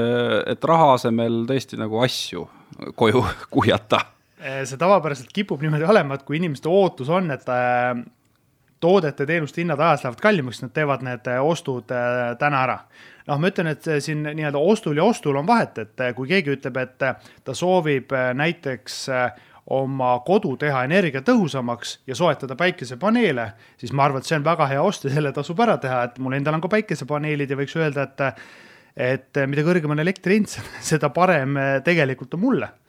et 0.54 0.68
raha 0.70 0.92
asemel 0.98 1.44
tõesti 1.48 1.78
nagu 1.80 2.02
asju 2.04 2.46
koju 2.98 3.24
kuhjata? 3.54 4.04
see 4.38 4.78
tavapäraselt 4.78 5.32
kipub 5.34 5.62
niimoodi 5.64 5.82
olema, 5.82 6.14
et 6.14 6.22
kui 6.22 6.36
inimeste 6.38 6.70
ootus 6.70 7.08
on, 7.10 7.32
et 7.34 7.48
toodete-teenuste 8.80 9.62
hinnad 9.62 9.80
ajas 9.80 10.04
lähevad 10.04 10.22
kallimaks, 10.22 10.62
nad 10.62 10.72
teevad 10.74 11.02
need 11.06 11.26
äh, 11.30 11.40
ostud 11.44 11.90
äh, 11.94 12.36
täna 12.38 12.62
ära. 12.66 12.78
noh, 13.28 13.40
ma 13.40 13.50
ütlen, 13.50 13.68
et 13.72 13.84
siin 14.00 14.22
nii-öelda 14.24 14.58
ostul 14.58 14.96
ja 14.96 15.04
ostul 15.04 15.36
on 15.36 15.46
vahet, 15.46 15.78
et 15.82 16.00
äh, 16.00 16.14
kui 16.16 16.28
keegi 16.30 16.54
ütleb, 16.56 16.78
et 16.80 16.96
ta 16.98 17.54
soovib 17.54 18.14
näiteks 18.34 19.02
oma 19.76 20.14
kodu 20.24 20.54
teha 20.56 20.86
energiatõhusamaks 20.88 21.98
ja 22.08 22.16
soetada 22.16 22.56
päikesepaneele, 22.56 23.50
siis 23.76 23.92
ma 23.92 24.06
arvan, 24.06 24.22
et 24.22 24.30
see 24.30 24.38
on 24.38 24.46
väga 24.46 24.70
hea 24.70 24.80
ost 24.82 25.04
ja 25.04 25.12
selle 25.12 25.32
tasub 25.36 25.60
ära 25.60 25.76
teha, 25.76 26.06
et 26.08 26.16
mul 26.24 26.38
endal 26.38 26.56
on 26.56 26.64
ka 26.64 26.72
päikesepaneelid 26.72 27.50
ja 27.52 27.60
võiks 27.60 27.76
öelda, 27.76 28.08
et 28.08 28.26
et 28.98 29.38
mida 29.46 29.62
kõrgem 29.62 29.92
on 29.94 30.00
elektri 30.02 30.40
hind, 30.40 30.50
seda 30.90 31.12
parem 31.14 31.58
tegelikult 31.86 32.32
on 32.34 32.46
mulle 32.46 32.70
Äh, 32.70 32.87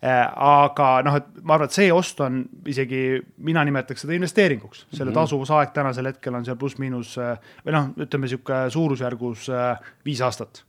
aga 0.00 0.88
noh, 1.04 1.18
et 1.20 1.42
ma 1.44 1.56
arvan, 1.56 1.68
et 1.68 1.76
see 1.76 1.90
ost 1.92 2.20
on 2.24 2.40
isegi, 2.72 3.20
mina 3.44 3.64
nimetaks 3.68 4.06
seda 4.06 4.16
investeeringuks, 4.16 4.86
selle 4.88 5.10
mhm. 5.10 5.18
tasuvusaeg 5.18 5.74
tänasel 5.76 6.08
hetkel 6.08 6.38
on 6.38 6.46
seal 6.46 6.56
pluss-miinus 6.60 7.14
äh, 7.20 7.52
või 7.66 7.76
noh, 7.76 7.90
ütleme 8.00 8.28
niisugune 8.28 8.62
suurusjärgus 8.72 9.48
äh, 9.52 9.90
viis 10.08 10.22
aastat. 10.24 10.64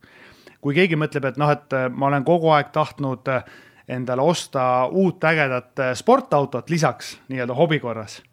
kui 0.62 0.76
keegi 0.78 1.00
mõtleb, 1.00 1.26
et 1.32 1.40
noh, 1.42 1.50
et 1.50 1.78
ma 1.90 2.12
olen 2.12 2.28
kogu 2.28 2.52
aeg 2.54 2.74
tahtnud 2.76 3.32
endale 3.92 4.22
osta 4.22 4.86
uut 4.92 5.24
ägedat 5.24 5.80
sportautot 5.98 6.70
lisaks 6.70 7.16
nii-öelda 7.32 7.56
hobi 7.58 7.80
korras 7.80 8.20
Äh, 8.20 8.31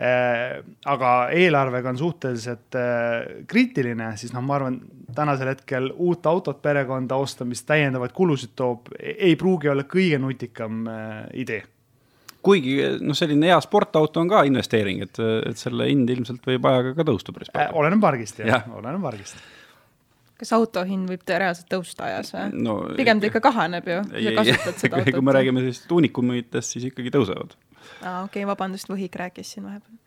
aga 0.00 1.10
eelarvega 1.36 1.90
on 1.92 1.98
suhteliselt 1.98 2.76
äh, 2.78 3.44
kriitiline, 3.50 4.14
siis 4.16 4.32
noh, 4.32 4.44
ma 4.46 4.56
arvan, 4.56 4.78
tänasel 5.14 5.50
hetkel 5.52 5.90
uut 5.92 6.26
autot 6.30 6.62
perekonda 6.62 7.18
osta, 7.20 7.44
mis 7.44 7.62
täiendavaid 7.68 8.14
kulusid 8.16 8.54
toob, 8.56 8.88
ei 8.96 9.34
pruugi 9.36 9.68
olla 9.68 9.84
kõige 9.84 10.20
nutikam 10.22 10.86
äh, 10.88 11.20
idee 11.42 11.62
kuigi 12.40 12.76
noh, 13.04 13.16
selline 13.16 13.50
hea 13.50 13.60
sportauto 13.60 14.22
on 14.22 14.30
ka 14.30 14.42
investeering, 14.48 15.02
et, 15.04 15.22
et 15.50 15.60
selle 15.60 15.90
hind 15.90 16.08
ilmselt 16.08 16.46
võib 16.48 16.68
ajaga 16.70 16.94
ka 16.96 17.04
tõusta 17.10 17.34
päris 17.36 17.52
palju. 17.52 17.74
oleneb 17.82 18.00
pargist 18.00 18.40
jah 18.40 18.54
ja., 18.54 18.60
oleneb 18.80 19.04
pargist. 19.04 19.42
kas 20.40 20.54
auto 20.56 20.84
hind 20.88 21.10
võib 21.12 21.26
reaalselt 21.28 21.68
tõusta 21.72 22.06
ajas 22.08 22.32
või 22.32 22.62
no,? 22.64 22.78
pigem 22.96 23.20
ta 23.20 23.28
ikka 23.28 23.44
kahaneb 23.44 23.90
ju. 23.92 23.98
kui 24.16 25.24
me 25.28 25.36
räägime 25.36 25.66
sellistest 25.66 25.92
uunikumitest, 25.98 26.78
siis 26.78 26.88
ikkagi 26.88 27.12
tõusevad 27.12 27.58
aa, 28.02 28.22
okei 28.24 28.42
okay,, 28.42 28.46
vabandust, 28.50 28.90
Võhik 28.90 29.18
rääkis 29.20 29.56
siin 29.56 29.66
vahepeal 29.66 29.98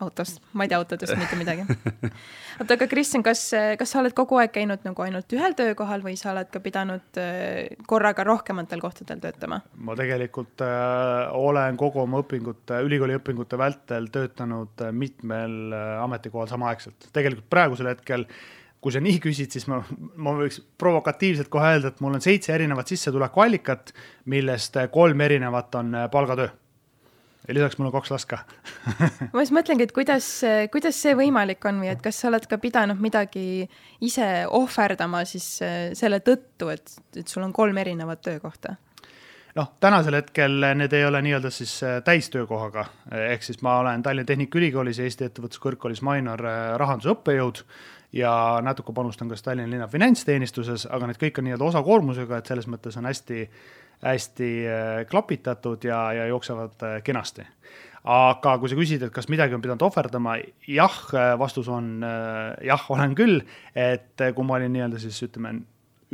autost, 0.00 0.42
ma 0.52 0.64
ei 0.64 0.70
tea 0.70 0.78
autodest 0.78 1.16
mitte 1.16 1.36
midagi. 1.38 1.64
oota, 2.60 2.74
aga 2.76 2.88
Kristjan, 2.90 3.22
kas, 3.24 3.48
kas 3.80 3.92
sa 3.92 4.00
oled 4.02 4.12
kogu 4.16 4.36
aeg 4.40 4.52
käinud 4.52 4.84
nagu 4.84 5.04
ainult 5.04 5.32
ühel 5.32 5.56
töökohal 5.56 6.04
või 6.04 6.18
sa 6.20 6.32
oled 6.34 6.50
ka 6.52 6.60
pidanud 6.64 7.20
äh, 7.20 7.78
korraga 7.88 8.26
rohkematel 8.28 8.82
kohtadel 8.84 9.22
töötama? 9.24 9.62
ma 9.88 9.96
tegelikult 9.96 10.64
äh, 10.64 11.32
olen 11.36 11.80
kogu 11.80 12.02
oma 12.04 12.20
õpingute, 12.24 12.82
ülikooli 12.84 13.16
õpingute 13.20 13.60
vältel 13.60 14.10
töötanud 14.12 14.84
äh, 14.84 14.92
mitmel 14.92 15.72
äh, 15.72 15.88
ametikohal 16.04 16.50
samaaegselt. 16.52 17.08
tegelikult 17.16 17.48
praegusel 17.52 17.90
hetkel 17.94 18.28
kui 18.84 18.92
sa 18.92 19.00
nii 19.02 19.16
küsid, 19.18 19.50
siis 19.50 19.64
ma, 19.70 19.80
ma 20.20 20.36
võiks 20.36 20.60
provokatiivselt 20.78 21.48
kohe 21.50 21.72
öelda, 21.72 21.90
et 21.90 22.04
mul 22.04 22.20
on 22.20 22.22
seitse 22.22 22.52
erinevat 22.54 22.92
sissetulekuallikat, 22.92 23.96
millest 24.30 24.76
kolm 24.92 25.24
erinevat 25.24 25.74
on 25.80 25.96
palgatöö 26.12 26.52
ja 27.46 27.54
lisaks 27.54 27.78
mul 27.78 27.90
on 27.90 27.96
kaks 27.96 28.10
last 28.14 28.28
ka 28.30 28.40
ma 29.34 29.44
just 29.44 29.54
mõtlengi, 29.56 29.86
et 29.86 29.94
kuidas, 29.96 30.30
kuidas 30.72 30.98
see 31.02 31.14
võimalik 31.18 31.64
on 31.68 31.82
või 31.82 31.92
et 31.92 32.02
kas 32.04 32.20
sa 32.22 32.30
oled 32.30 32.48
ka 32.50 32.58
pidanud 32.62 33.00
midagi 33.02 33.66
ise 34.04 34.30
ohverdama 34.50 35.24
siis 35.28 35.46
äh, 35.64 35.76
selle 35.98 36.20
tõttu, 36.24 36.70
et, 36.74 36.98
et 37.16 37.28
sul 37.28 37.46
on 37.46 37.54
kolm 37.56 37.78
erinevat 37.82 38.24
töökohta? 38.26 38.76
noh, 39.56 39.72
tänasel 39.80 40.18
hetkel 40.18 40.68
need 40.76 40.92
ei 40.96 41.04
ole 41.06 41.22
nii-öelda 41.24 41.50
siis 41.54 41.78
äh, 41.86 41.98
täistöökohaga, 42.04 42.86
ehk 43.32 43.46
siis 43.46 43.62
ma 43.64 43.78
olen 43.82 44.02
Tallinna 44.04 44.28
Tehnikaülikoolis 44.28 45.00
ja 45.00 45.06
Eesti 45.08 45.28
Ettevõtluskõrgkoolis 45.30 46.02
minor 46.06 46.44
äh, 46.44 46.72
rahanduse 46.80 47.14
õppejõud 47.14 47.62
ja 48.12 48.32
natuke 48.62 48.94
panustan 48.94 49.28
ka 49.28 49.38
Tallinna 49.42 49.70
linna 49.70 49.88
finantsteenistuses, 49.88 50.86
aga 50.90 51.10
need 51.10 51.20
kõik 51.20 51.40
on 51.40 51.48
nii-öelda 51.48 51.70
osakoormusega, 51.70 52.38
et 52.38 52.52
selles 52.52 52.68
mõttes 52.70 52.98
on 53.00 53.08
hästi, 53.08 53.44
hästi 54.06 54.50
äh, 54.70 55.04
klapitatud 55.10 55.84
ja, 55.84 56.00
ja 56.16 56.26
jooksevad 56.32 57.04
kenasti. 57.04 57.46
aga 58.06 58.58
kui 58.62 58.70
sa 58.70 58.76
küsid, 58.78 59.02
et 59.02 59.12
kas 59.14 59.26
midagi 59.28 59.54
on 59.56 59.62
pidanud 59.62 59.82
ohverdama, 59.82 60.36
jah, 60.70 60.98
vastus 61.38 61.66
on 61.68 62.04
jah, 62.62 62.84
olen 62.94 63.16
küll, 63.18 63.40
et 63.74 64.22
kui 64.34 64.46
ma 64.46 64.60
olin 64.60 64.70
nii-öelda 64.76 65.00
siis 65.02 65.18
ütleme 65.26 65.56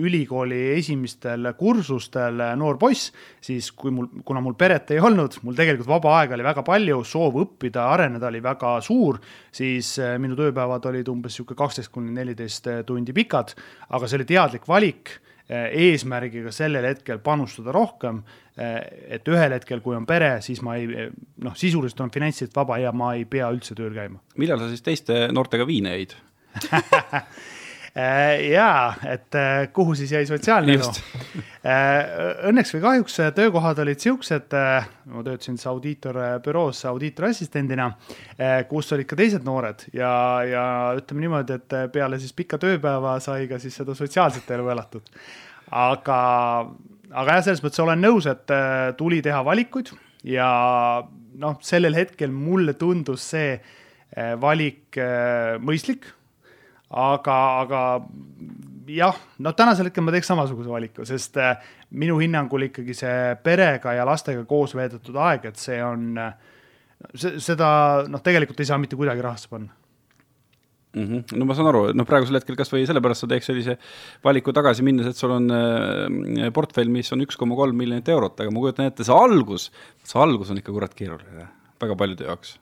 ülikooli 0.00 0.58
esimestel 0.78 1.50
kursustel 1.58 2.40
noor 2.56 2.78
poiss, 2.80 3.10
siis 3.44 3.68
kui 3.76 3.92
mul, 3.92 4.08
kuna 4.24 4.40
mul 4.44 4.54
peret 4.58 4.94
ei 4.94 5.00
olnud, 5.02 5.36
mul 5.44 5.56
tegelikult 5.58 5.90
vaba 5.90 6.14
aega 6.20 6.36
oli 6.38 6.46
väga 6.46 6.64
palju, 6.64 7.02
soov 7.04 7.36
õppida, 7.42 7.84
areneda 7.92 8.30
oli 8.30 8.40
väga 8.44 8.78
suur, 8.84 9.20
siis 9.52 9.94
eh, 10.00 10.14
minu 10.22 10.38
tööpäevad 10.38 10.88
olid 10.88 11.12
umbes 11.12 11.36
niisugune 11.36 11.60
kaksteist 11.60 11.92
kuni 11.92 12.14
neliteist 12.16 12.70
tundi 12.88 13.12
pikad, 13.16 13.52
aga 13.92 14.08
see 14.08 14.20
oli 14.20 14.28
teadlik 14.32 14.64
valik 14.68 15.12
eh, 15.12 15.68
eesmärgiga 15.90 16.52
sellel 16.56 16.88
hetkel 16.88 17.20
panustada 17.24 17.74
rohkem, 17.76 18.24
eh, 18.56 18.78
et 19.18 19.28
ühel 19.28 19.58
hetkel, 19.58 19.84
kui 19.84 19.96
on 19.98 20.08
pere, 20.08 20.38
siis 20.44 20.64
ma 20.64 20.78
ei 20.80 20.88
noh, 20.88 21.52
sisuliselt 21.52 22.00
olen 22.00 22.16
finantsiliselt 22.16 22.56
vaba 22.56 22.80
ja 22.80 22.96
ma 22.96 23.12
ei 23.18 23.28
pea 23.28 23.52
üldse 23.52 23.76
tööl 23.76 23.92
käima. 23.92 24.24
millal 24.40 24.64
sa 24.64 24.72
siis 24.72 24.88
teiste 24.88 25.26
noortega 25.36 25.68
viine 25.68 25.98
jõid 25.98 26.16
jaa, 27.94 28.94
et 29.04 29.36
äh, 29.36 29.66
kuhu 29.72 29.94
siis 29.94 30.12
jäi 30.14 30.24
sotsiaalne 30.28 30.78
elu? 30.78 30.92
Äh, 31.62 32.48
õnneks 32.48 32.72
või 32.72 32.80
kahjuks 32.82 33.18
töökohad 33.36 33.82
olid 33.84 34.00
siuksed, 34.00 34.54
ma 35.12 35.24
töötasin 35.26 35.58
siis 35.58 35.68
audiitorbüroos 35.68 36.80
audiitorassistendina, 36.88 37.90
kus 38.70 38.88
olid 38.96 39.06
ka 39.10 39.18
teised 39.20 39.44
noored 39.46 39.84
ja, 39.94 40.12
ja 40.48 40.64
ütleme 40.98 41.26
niimoodi, 41.26 41.58
et 41.60 41.76
peale 41.92 42.18
siis 42.22 42.32
pikka 42.34 42.58
tööpäeva 42.62 43.18
sai 43.20 43.44
ka 43.50 43.60
siis 43.62 43.76
seda 43.76 43.94
sotsiaalset 43.98 44.48
elu 44.56 44.72
elatud. 44.72 45.12
aga, 45.70 46.18
aga 47.12 47.36
jah, 47.36 47.44
selles 47.44 47.62
mõttes 47.62 47.84
olen 47.84 48.02
nõus, 48.08 48.26
et 48.32 48.56
tuli 48.96 49.20
teha 49.22 49.44
valikuid 49.44 49.92
ja 50.32 50.48
noh, 51.44 51.60
sellel 51.60 52.00
hetkel 52.00 52.32
mulle 52.32 52.74
tundus 52.80 53.28
see 53.36 53.54
valik 54.40 54.98
mõistlik 55.60 56.08
aga, 56.92 57.38
aga 57.62 57.82
jah, 58.92 59.18
no 59.42 59.52
tänasel 59.56 59.88
hetkel 59.88 60.04
ma 60.04 60.14
teeks 60.14 60.30
samasuguse 60.32 60.70
valiku, 60.70 61.06
sest 61.08 61.38
äh, 61.40 61.54
minu 61.98 62.18
hinnangul 62.20 62.68
ikkagi 62.68 62.96
see 62.96 63.36
perega 63.44 63.94
ja 63.96 64.06
lastega 64.08 64.44
koos 64.48 64.76
veedetud 64.78 65.16
aeg, 65.16 65.46
et 65.52 65.60
see 65.60 65.78
on, 65.84 66.10
äh, 66.20 66.32
seda 67.16 67.68
noh, 68.10 68.24
tegelikult 68.24 68.60
ei 68.62 68.68
saa 68.68 68.80
mitte 68.82 68.98
kuidagi 68.98 69.24
rahasse 69.24 69.50
panna 69.52 69.72
mm. 70.94 71.04
-hmm. 71.04 71.38
no 71.38 71.48
ma 71.48 71.56
saan 71.58 71.70
aru, 71.72 71.84
noh, 71.96 72.08
praegusel 72.08 72.40
hetkel 72.40 72.58
kasvõi 72.58 72.84
sellepärast 72.88 73.24
sa 73.24 73.30
teeks 73.30 73.50
sellise 73.50 73.78
valiku 74.24 74.52
tagasi 74.52 74.84
minnes, 74.86 75.08
et 75.08 75.16
sul 75.16 75.36
on 75.38 75.50
äh, 75.50 76.50
portfell, 76.54 76.90
mis 76.92 77.12
on 77.12 77.24
üks 77.24 77.38
koma 77.38 77.58
kolm 77.58 77.76
miljonit 77.76 78.08
eurot, 78.08 78.40
aga 78.40 78.50
ma 78.50 78.66
kujutan 78.66 78.90
ette, 78.90 79.06
see 79.06 79.16
algus, 79.16 79.70
see 80.04 80.20
algus 80.20 80.52
on 80.52 80.60
ikka 80.62 80.74
kurat 80.74 80.94
keeruline, 80.98 81.48
väga 81.82 81.96
paljude 81.96 82.28
jaoks 82.28 82.58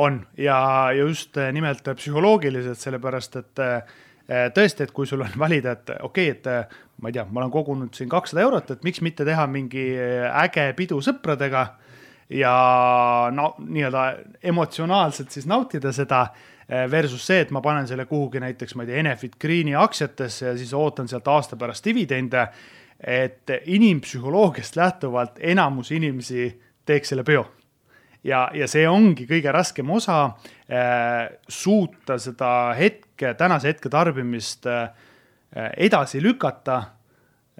on 0.00 0.26
ja, 0.36 0.58
ja 0.92 1.04
just 1.04 1.36
eh, 1.36 1.52
nimelt 1.52 1.84
psühholoogiliselt, 1.84 2.78
sellepärast 2.80 3.36
et 3.40 3.62
eh, 3.64 3.98
tõesti, 4.54 4.86
et 4.86 4.94
kui 4.96 5.08
sul 5.08 5.24
on 5.24 5.36
valida, 5.44 5.76
et 5.76 5.92
okei 6.00 6.30
okay,, 6.30 6.38
et 6.38 6.48
eh, 6.50 6.80
ma 7.00 7.10
ei 7.10 7.16
tea, 7.16 7.26
ma 7.28 7.42
olen 7.42 7.52
kogunud 7.54 7.96
siin 7.96 8.10
kakssada 8.12 8.44
eurot, 8.44 8.74
et 8.74 8.86
miks 8.86 9.02
mitte 9.04 9.26
teha 9.28 9.46
mingi 9.50 9.84
äge 9.96 10.66
pidu 10.76 11.00
sõpradega 11.04 11.64
ja 12.36 12.54
no 13.34 13.54
nii-öelda 13.64 14.02
emotsionaalselt 14.52 15.32
siis 15.32 15.48
nautida 15.50 15.94
seda 15.96 16.26
versus 16.92 17.24
see, 17.26 17.40
et 17.42 17.50
ma 17.50 17.62
panen 17.64 17.88
selle 17.88 18.04
kuhugi 18.06 18.38
näiteks, 18.44 18.76
ma 18.76 18.84
ei 18.84 18.92
tea, 18.92 19.00
Enefit 19.00 19.32
Greeni 19.42 19.72
aktsiatesse 19.74 20.52
ja 20.52 20.52
siis 20.60 20.74
ootan 20.76 21.08
sealt 21.10 21.26
aasta 21.32 21.56
pärast 21.58 21.88
dividende. 21.88 22.46
et 23.00 23.48
inimpsühholoogiast 23.64 24.76
lähtuvalt 24.76 25.38
enamus 25.40 25.90
inimesi 25.90 26.50
teeks 26.84 27.08
selle 27.08 27.24
peo 27.24 27.46
ja, 28.24 28.44
ja 28.54 28.68
see 28.70 28.86
ongi 28.88 29.26
kõige 29.28 29.52
raskem 29.54 29.90
osa 29.94 30.22
äh,, 30.68 31.28
suuta 31.48 32.18
seda 32.20 32.72
hetke, 32.78 33.34
tänase 33.38 33.72
hetke 33.72 33.92
tarbimist 33.92 34.66
äh, 34.70 34.90
edasi 35.76 36.22
lükata 36.22 36.78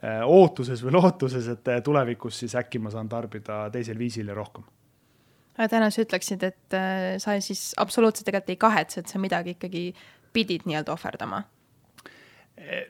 äh, 0.03 0.21
ootuses 0.27 0.83
või 0.85 0.97
lootuses, 0.99 1.49
et 1.55 1.73
äh, 1.73 1.81
tulevikus 1.85 2.43
siis 2.43 2.57
äkki 2.61 2.83
ma 2.83 2.93
saan 2.93 3.09
tarbida 3.09 3.67
teisel 3.73 3.99
viisil 3.99 4.29
ja 4.29 4.37
rohkem. 4.37 4.67
aga 5.57 5.69
täna 5.77 5.91
sa 5.91 6.05
ütleksid, 6.05 6.45
et 6.45 6.77
äh, 6.77 7.15
sa 7.23 7.39
siis 7.41 7.71
absoluutselt 7.79 8.29
tegelikult 8.29 8.57
ei 8.57 8.61
kahetse, 8.61 9.01
et 9.01 9.09
sa 9.09 9.23
midagi 9.23 9.57
ikkagi 9.57 9.89
pidid 10.33 10.69
nii-öelda 10.69 10.95
ohverdama? 10.95 11.45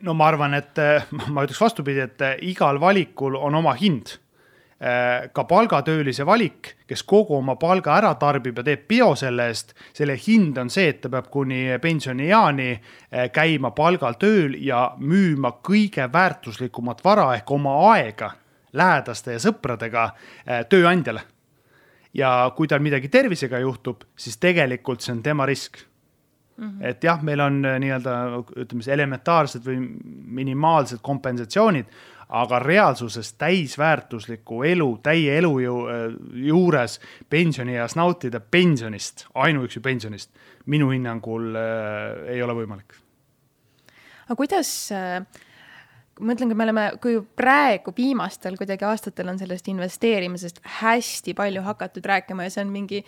no 0.03 0.15
ma 0.19 0.27
arvan, 0.27 0.57
et 0.59 0.79
äh, 0.83 1.07
ma 1.35 1.47
ütleks 1.47 1.63
vastupidi, 1.63 2.03
et 2.03 2.27
äh, 2.27 2.35
igal 2.51 2.83
valikul 2.83 3.39
on 3.39 3.55
oma 3.63 3.77
hind 3.79 4.19
Äh, 4.19 4.30
ka 5.33 5.45
palgatöölise 5.45 6.25
valik, 6.25 6.71
kes 6.89 7.03
kogu 7.05 7.35
oma 7.37 7.57
palga 7.61 7.99
ära 7.99 8.15
tarbib 8.17 8.63
ja 8.63 8.65
teeb 8.65 8.87
peo 8.89 9.11
selle 9.19 9.51
eest, 9.51 9.75
selle 9.93 10.15
hind 10.17 10.57
on 10.59 10.71
see, 10.73 10.87
et 10.89 11.03
ta 11.03 11.11
peab 11.13 11.29
kuni 11.33 11.67
pensionieani 11.83 12.71
äh, 12.73 13.27
käima 13.35 13.75
palgal 13.77 14.17
tööl 14.21 14.57
ja 14.57 14.95
müüma 14.97 15.59
kõige 15.61 16.09
väärtuslikumat 16.13 17.05
vara 17.05 17.29
ehk 17.37 17.53
oma 17.53 17.77
aega 17.91 18.31
lähedaste 18.73 19.37
ja 19.37 19.45
sõpradega 19.45 20.07
äh, 20.09 20.65
tööandjale. 20.69 21.27
ja 22.15 22.51
kui 22.57 22.67
tal 22.67 22.81
midagi 22.81 23.09
tervisega 23.09 23.59
juhtub, 23.61 24.03
siis 24.17 24.41
tegelikult 24.41 25.05
see 25.05 25.13
on 25.13 25.23
tema 25.23 25.47
risk 25.47 25.85
Mm 26.61 26.69
-hmm. 26.69 26.87
et 26.87 27.05
jah, 27.05 27.23
meil 27.23 27.41
on 27.41 27.63
nii-öelda 27.63 28.11
ütleme 28.57 28.83
siis 28.83 28.89
elementaarsed 28.89 29.63
või 29.65 29.79
minimaalsed 30.27 30.99
kompensatsioonid, 31.03 31.87
aga 32.31 32.59
reaalsuses 32.63 33.33
täisväärtuslikku 33.41 34.63
elu, 34.63 34.89
täie 35.03 35.37
elujõu 35.39 35.81
juures 36.47 37.01
pensionieas 37.31 37.97
nautida 37.99 38.41
pensionist, 38.41 39.27
ainuüksi 39.35 39.83
pensionist, 39.83 40.31
minu 40.67 40.93
hinnangul 40.95 41.55
äh, 41.59 42.35
ei 42.37 42.43
ole 42.43 42.55
võimalik. 42.63 42.99
aga 44.27 44.37
kuidas 44.39 44.71
äh 44.95 45.23
ma 46.21 46.35
ütlen, 46.37 46.51
kui 46.51 46.59
me 46.59 46.67
oleme, 46.67 46.87
kui 47.03 47.19
praegu 47.37 47.93
viimastel 47.97 48.57
kuidagi 48.59 48.87
aastatel 48.89 49.33
on 49.33 49.39
sellest 49.41 49.69
investeerimisest 49.73 50.61
hästi 50.81 51.35
palju 51.39 51.63
hakatud 51.67 52.07
rääkima 52.07 52.47
ja 52.47 52.53
see 52.55 52.65
on 52.65 52.73
mingi 52.75 53.01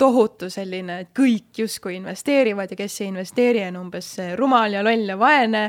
tohutu 0.00 0.48
selline, 0.52 1.00
et 1.04 1.10
kõik 1.16 1.60
justkui 1.60 1.98
investeerivad 1.98 2.72
ja 2.72 2.78
kes 2.78 3.00
ei 3.02 3.10
investeeri, 3.10 3.64
on 3.68 3.80
umbes 3.82 4.12
rumal 4.38 4.72
ja 4.72 4.84
loll 4.84 5.12
ja 5.12 5.16
vaene, 5.20 5.64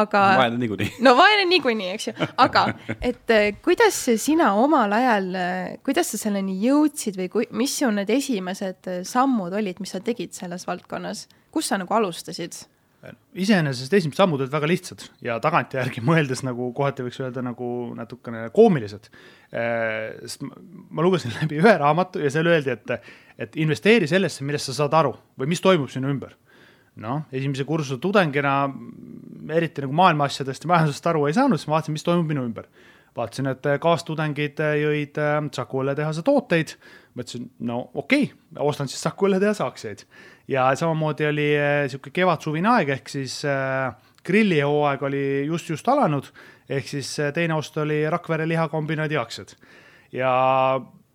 aga. 0.00 0.22
vaene 0.40 0.60
niikuinii. 0.62 0.92
no 1.04 1.16
vaene 1.18 1.48
niikuinii, 1.50 1.90
eks 1.96 2.08
ju, 2.08 2.14
aga 2.46 2.66
et 3.00 3.34
eh, 3.36 3.50
kuidas 3.64 3.98
sina 4.22 4.54
omal 4.60 4.96
ajal, 4.96 5.28
kuidas 5.84 6.14
sa 6.14 6.22
selleni 6.26 6.56
jõudsid 6.64 7.18
või 7.20 7.28
kui, 7.32 7.50
mis 7.56 7.76
su 7.80 7.90
need 7.92 8.10
esimesed 8.16 8.88
sammud 9.08 9.56
olid, 9.56 9.82
mis 9.82 9.92
sa 9.92 10.00
tegid 10.04 10.32
selles 10.36 10.64
valdkonnas, 10.68 11.26
kus 11.52 11.68
sa 11.72 11.80
nagu 11.80 11.94
alustasid? 11.98 12.64
Iseenesest 13.36 13.92
esimesed 13.92 14.18
sammud 14.18 14.40
olid 14.40 14.52
väga 14.52 14.68
lihtsad 14.70 15.04
ja 15.24 15.36
tagantjärgi 15.42 16.02
mõeldes 16.04 16.42
nagu 16.46 16.70
kohati 16.76 17.04
võiks 17.06 17.20
öelda 17.22 17.44
nagu 17.44 17.68
natukene 17.96 18.46
koomilised. 18.56 19.10
Äh, 19.52 20.16
sest 20.24 20.46
ma 20.46 21.04
lugesin 21.04 21.34
läbi 21.36 21.60
ühe 21.60 21.76
raamatu 21.82 22.22
ja 22.22 22.32
seal 22.32 22.48
öeldi, 22.50 22.74
et, 22.74 23.12
et 23.46 23.60
investeeri 23.62 24.08
sellesse, 24.10 24.44
millest 24.46 24.70
sa 24.70 24.80
saad 24.80 24.96
aru 24.98 25.14
või 25.38 25.52
mis 25.52 25.62
toimub 25.64 25.92
sinu 25.92 26.10
ümber. 26.12 26.36
noh, 26.96 27.26
esimese 27.28 27.66
kursuse 27.68 28.00
tudengina 28.00 28.70
eriti 29.52 29.82
nagu 29.84 29.92
maailma 29.92 30.30
asjadest 30.30 30.64
ja 30.64 30.70
majandusest 30.70 31.06
aru 31.10 31.26
ei 31.28 31.34
saanud, 31.36 31.60
siis 31.60 31.68
ma 31.68 31.76
vaatasin, 31.76 31.92
mis 31.92 32.06
toimub 32.06 32.30
minu 32.32 32.46
ümber 32.48 32.70
vaatasin, 33.16 33.50
et 33.54 33.68
kaastudengid 33.80 34.62
jõid 34.82 35.20
äh, 35.22 35.36
Saku 35.56 35.82
õlletehase 35.82 36.24
tooteid. 36.26 36.76
mõtlesin, 37.16 37.50
no 37.58 37.90
okei 37.94 38.30
okay,, 38.30 38.64
ostan 38.68 38.88
siis 38.88 39.02
Saku 39.02 39.30
õlletehase 39.30 39.64
aktsiaid 39.64 40.06
ja 40.48 40.66
samamoodi 40.76 41.26
oli 41.26 41.46
äh, 41.58 41.86
sihuke 41.90 42.12
kevad-suvine 42.14 42.70
aeg, 42.76 42.92
ehk 42.96 43.10
siis 43.10 43.40
äh, 43.48 43.94
grillihooaeg 44.26 45.02
oli 45.06 45.24
just-just 45.46 45.88
alanud, 45.90 46.28
ehk 46.68 46.88
siis 46.90 47.16
äh, 47.22 47.32
teine 47.34 47.56
ost 47.58 47.76
oli 47.82 48.04
Rakvere 48.10 48.46
lihakombinaadi 48.48 49.18
aktsiad. 49.20 49.56
ja 50.12 50.30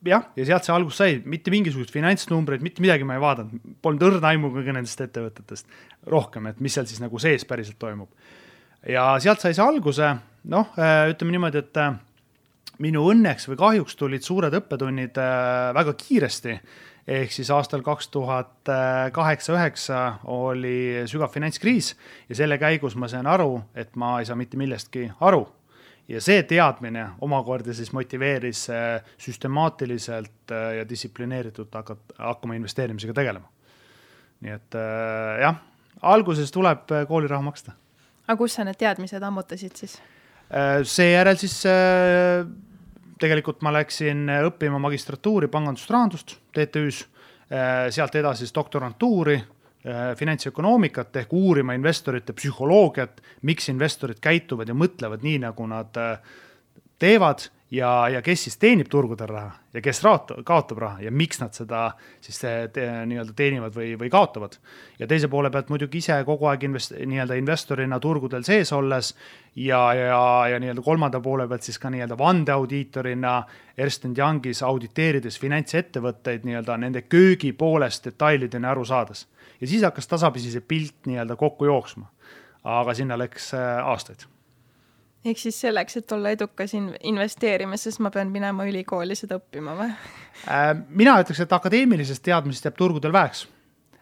jah, 0.06 0.28
ja 0.36 0.46
sealt 0.46 0.68
see 0.68 0.76
algus 0.76 1.00
sai, 1.00 1.22
mitte 1.26 1.54
mingisuguseid 1.54 1.94
finantsnumbreid, 1.94 2.64
mitte 2.66 2.84
midagi 2.84 3.08
ma 3.08 3.16
ei 3.16 3.24
vaadanud, 3.24 3.76
polnud 3.82 4.08
õrna 4.10 4.34
aimu 4.34 4.52
kõigi 4.56 4.76
nendest 4.76 5.02
ettevõtetest 5.08 5.80
rohkem, 6.12 6.50
et 6.52 6.60
mis 6.60 6.76
seal 6.76 6.90
siis 6.90 7.04
nagu 7.04 7.20
sees 7.22 7.48
päriselt 7.48 7.80
toimub. 7.80 8.10
ja 8.88 9.14
sealt 9.24 9.44
sai 9.44 9.56
see 9.56 9.64
alguse, 9.64 10.16
noh, 10.43 10.71
ütleme 11.12 11.36
niimoodi, 11.36 11.62
et 11.62 12.82
minu 12.82 13.04
õnneks 13.12 13.45
või 13.49 13.60
kahjuks 13.60 13.97
tulid 13.99 14.25
suured 14.25 14.56
õppetunnid 14.58 15.17
väga 15.77 15.93
kiiresti 15.99 16.56
ehk 17.08 17.34
siis 17.34 17.49
aastal 17.54 17.82
kaks 17.86 18.10
tuhat 18.13 18.69
kaheksa, 19.13 19.54
üheksa 19.56 20.01
oli 20.34 21.04
sügav 21.10 21.32
finantskriis 21.34 21.95
ja 22.30 22.38
selle 22.38 22.58
käigus 22.62 22.95
ma 22.95 23.10
sain 23.12 23.27
aru, 23.27 23.62
et 23.75 23.95
ma 23.95 24.19
ei 24.19 24.30
saa 24.30 24.38
mitte 24.39 24.58
millestki 24.58 25.10
aru. 25.19 25.47
ja 26.08 26.19
see 26.21 26.43
teadmine 26.43 27.06
omakorda 27.21 27.73
siis 27.73 27.91
motiveeris 27.93 28.67
süstemaatiliselt 29.17 30.51
ja 30.77 30.88
distsiplineeritult 30.89 31.73
hakata, 31.73 32.15
hakkama 32.17 32.56
investeerimisega 32.56 33.13
tegelema. 33.13 33.47
nii 34.41 34.51
et 34.51 34.80
jah, 35.41 35.62
alguses 36.01 36.51
tuleb 36.51 36.89
kooliraha 37.08 37.41
maksta. 37.41 37.71
aga 38.27 38.38
kus 38.38 38.56
sa 38.56 38.63
need 38.63 38.77
teadmised 38.77 39.23
ammutasid 39.23 39.75
siis? 39.75 40.01
Seejärel 40.84 41.38
siis 41.40 41.54
tegelikult 43.22 43.62
ma 43.64 43.72
läksin 43.72 44.26
õppima 44.50 44.80
magistratuuri 44.84 45.48
pangandust, 45.48 45.90
rahandust 45.94 46.34
TTÜ-s, 46.52 47.06
sealt 47.96 48.16
edasi 48.20 48.44
siis 48.44 48.56
doktorantuuri 48.56 49.38
Äh, 49.82 50.12
finantsökonoomikat 50.14 51.16
ehk 51.24 51.32
uurima 51.34 51.74
investorite 51.74 52.36
psühholoogiat, 52.38 53.16
miks 53.50 53.66
investorid 53.72 54.20
käituvad 54.22 54.70
ja 54.70 54.76
mõtlevad 54.78 55.24
nii, 55.26 55.40
nagu 55.42 55.66
nad 55.66 55.98
äh, 55.98 56.36
teevad 57.02 57.48
ja, 57.72 58.10
ja 58.10 58.22
kes 58.22 58.44
siis 58.48 58.58
teenib 58.60 58.90
turgudel 58.92 59.30
raha 59.32 59.52
ja 59.74 59.82
kes 59.84 60.02
raot-, 60.04 60.34
kaotab 60.46 60.82
raha 60.84 61.06
ja 61.06 61.12
miks 61.12 61.40
nad 61.40 61.56
seda 61.56 61.84
siis 62.22 62.40
te, 62.42 62.86
nii-öelda 63.08 63.36
teenivad 63.38 63.76
või, 63.76 63.94
või 64.00 64.10
kaotavad. 64.12 64.58
ja 65.00 65.08
teise 65.08 65.28
poole 65.32 65.50
pealt 65.52 65.72
muidugi 65.72 66.02
ise 66.04 66.18
kogu 66.28 66.50
aeg 66.52 66.66
invest-, 66.68 66.98
nii-öelda 67.00 67.38
investorina 67.40 68.00
turgudel 68.00 68.44
sees 68.48 68.74
olles 68.76 69.14
ja, 69.56 69.82
ja, 69.94 70.22
ja 70.52 70.60
nii-öelda 70.60 70.84
kolmanda 70.86 71.22
poole 71.24 71.48
pealt 71.48 71.68
siis 71.68 71.80
ka 71.80 71.90
nii-öelda 71.90 72.18
vandeaudiitorina 72.18 73.36
Ernst 73.78 74.06
Youngis 74.18 74.64
auditeerides 74.68 75.40
finantsettevõtteid 75.40 76.44
nii-öelda 76.48 76.78
nende 76.78 77.06
köögi 77.08 77.54
poolest 77.54 78.12
detailideni 78.12 78.68
aru 78.68 78.86
saades 78.86 79.28
ja 79.62 79.68
siis 79.68 79.84
hakkas 79.86 80.08
tasapisi 80.08 80.52
see 80.52 80.66
pilt 80.66 81.08
nii-öelda 81.08 81.36
kokku 81.40 81.66
jooksma. 81.66 82.10
aga 82.64 82.94
sinna 82.94 83.18
läks 83.18 83.54
äh, 83.54 83.88
aastaid. 83.88 84.28
Ehk 85.26 85.38
siis 85.38 85.60
selleks, 85.62 85.98
et 86.00 86.12
olla 86.16 86.34
edukas 86.34 86.74
in 86.78 86.90
investeerimises, 87.12 88.00
ma 88.02 88.12
pean 88.14 88.32
minema 88.34 88.66
ülikooli 88.70 89.16
seda 89.18 89.38
õppima 89.42 89.76
või? 89.78 89.90
Äh, 90.50 90.72
mina 90.90 91.18
ütleks, 91.22 91.44
et 91.44 91.56
akadeemilisest 91.58 92.24
teadmisest 92.26 92.70
jääb 92.70 92.78
turgudel 92.80 93.14
väheks. 93.14 93.46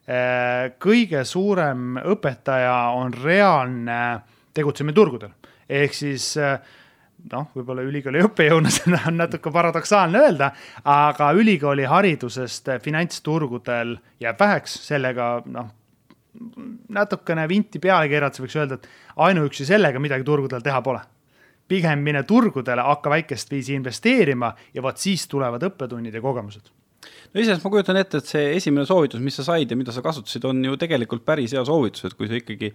Äh, 0.09 0.71
kõige 0.81 1.23
suurem 1.27 1.99
õpetaja 2.01 2.75
on 2.97 3.13
reaalne 3.13 4.01
tegutsemine 4.55 4.95
turgudel, 4.95 5.35
ehk 5.69 5.93
siis 5.93 6.31
äh, 6.41 6.57
noh, 7.31 7.49
võib-olla 7.55 7.83
ülikooli 7.85 8.23
õppejõuna 8.29 8.71
seda 8.73 9.03
on 9.11 9.19
natuke 9.19 9.51
paradoksaalne 9.53 10.23
öelda, 10.23 10.53
aga 10.87 11.33
ülikooli 11.37 11.87
haridusest 11.89 12.71
finantsturgudel 12.83 13.97
jääb 14.23 14.39
väheks, 14.39 14.79
sellega 14.87 15.35
noh, 15.45 15.73
natukene 16.89 17.47
vinti 17.49 17.79
peale 17.79 18.09
keerata, 18.09 18.43
võiks 18.43 18.57
öelda, 18.59 18.77
et 18.79 18.89
ainuüksi 19.27 19.65
sellega 19.65 19.99
midagi 19.99 20.23
turgudel 20.23 20.61
teha 20.65 20.81
pole. 20.81 21.01
pigem 21.69 21.99
mine 22.01 22.23
turgudele, 22.23 22.81
hakka 22.81 23.09
väikest 23.09 23.51
viisi 23.51 23.75
investeerima 23.77 24.55
ja 24.73 24.81
vot 24.81 24.97
siis 24.97 25.27
tulevad 25.27 25.63
õppetunnid 25.63 26.13
ja 26.13 26.21
kogemused 26.21 26.71
no 26.99 27.41
iseenesest 27.41 27.65
ma 27.65 27.71
kujutan 27.73 27.99
ette, 27.99 28.19
et 28.19 28.29
see 28.29 28.49
esimene 28.57 28.85
soovitus, 28.89 29.21
mis 29.23 29.37
sa 29.39 29.45
said 29.47 29.71
ja 29.71 29.77
mida 29.79 29.93
sa 29.95 30.03
kasutasid, 30.05 30.45
on 30.49 30.63
ju 30.65 30.75
tegelikult 30.81 31.23
päris 31.27 31.53
hea 31.55 31.63
soovitus, 31.67 32.07
et 32.09 32.17
kui 32.17 32.29
sa 32.29 32.37
ikkagi 32.39 32.71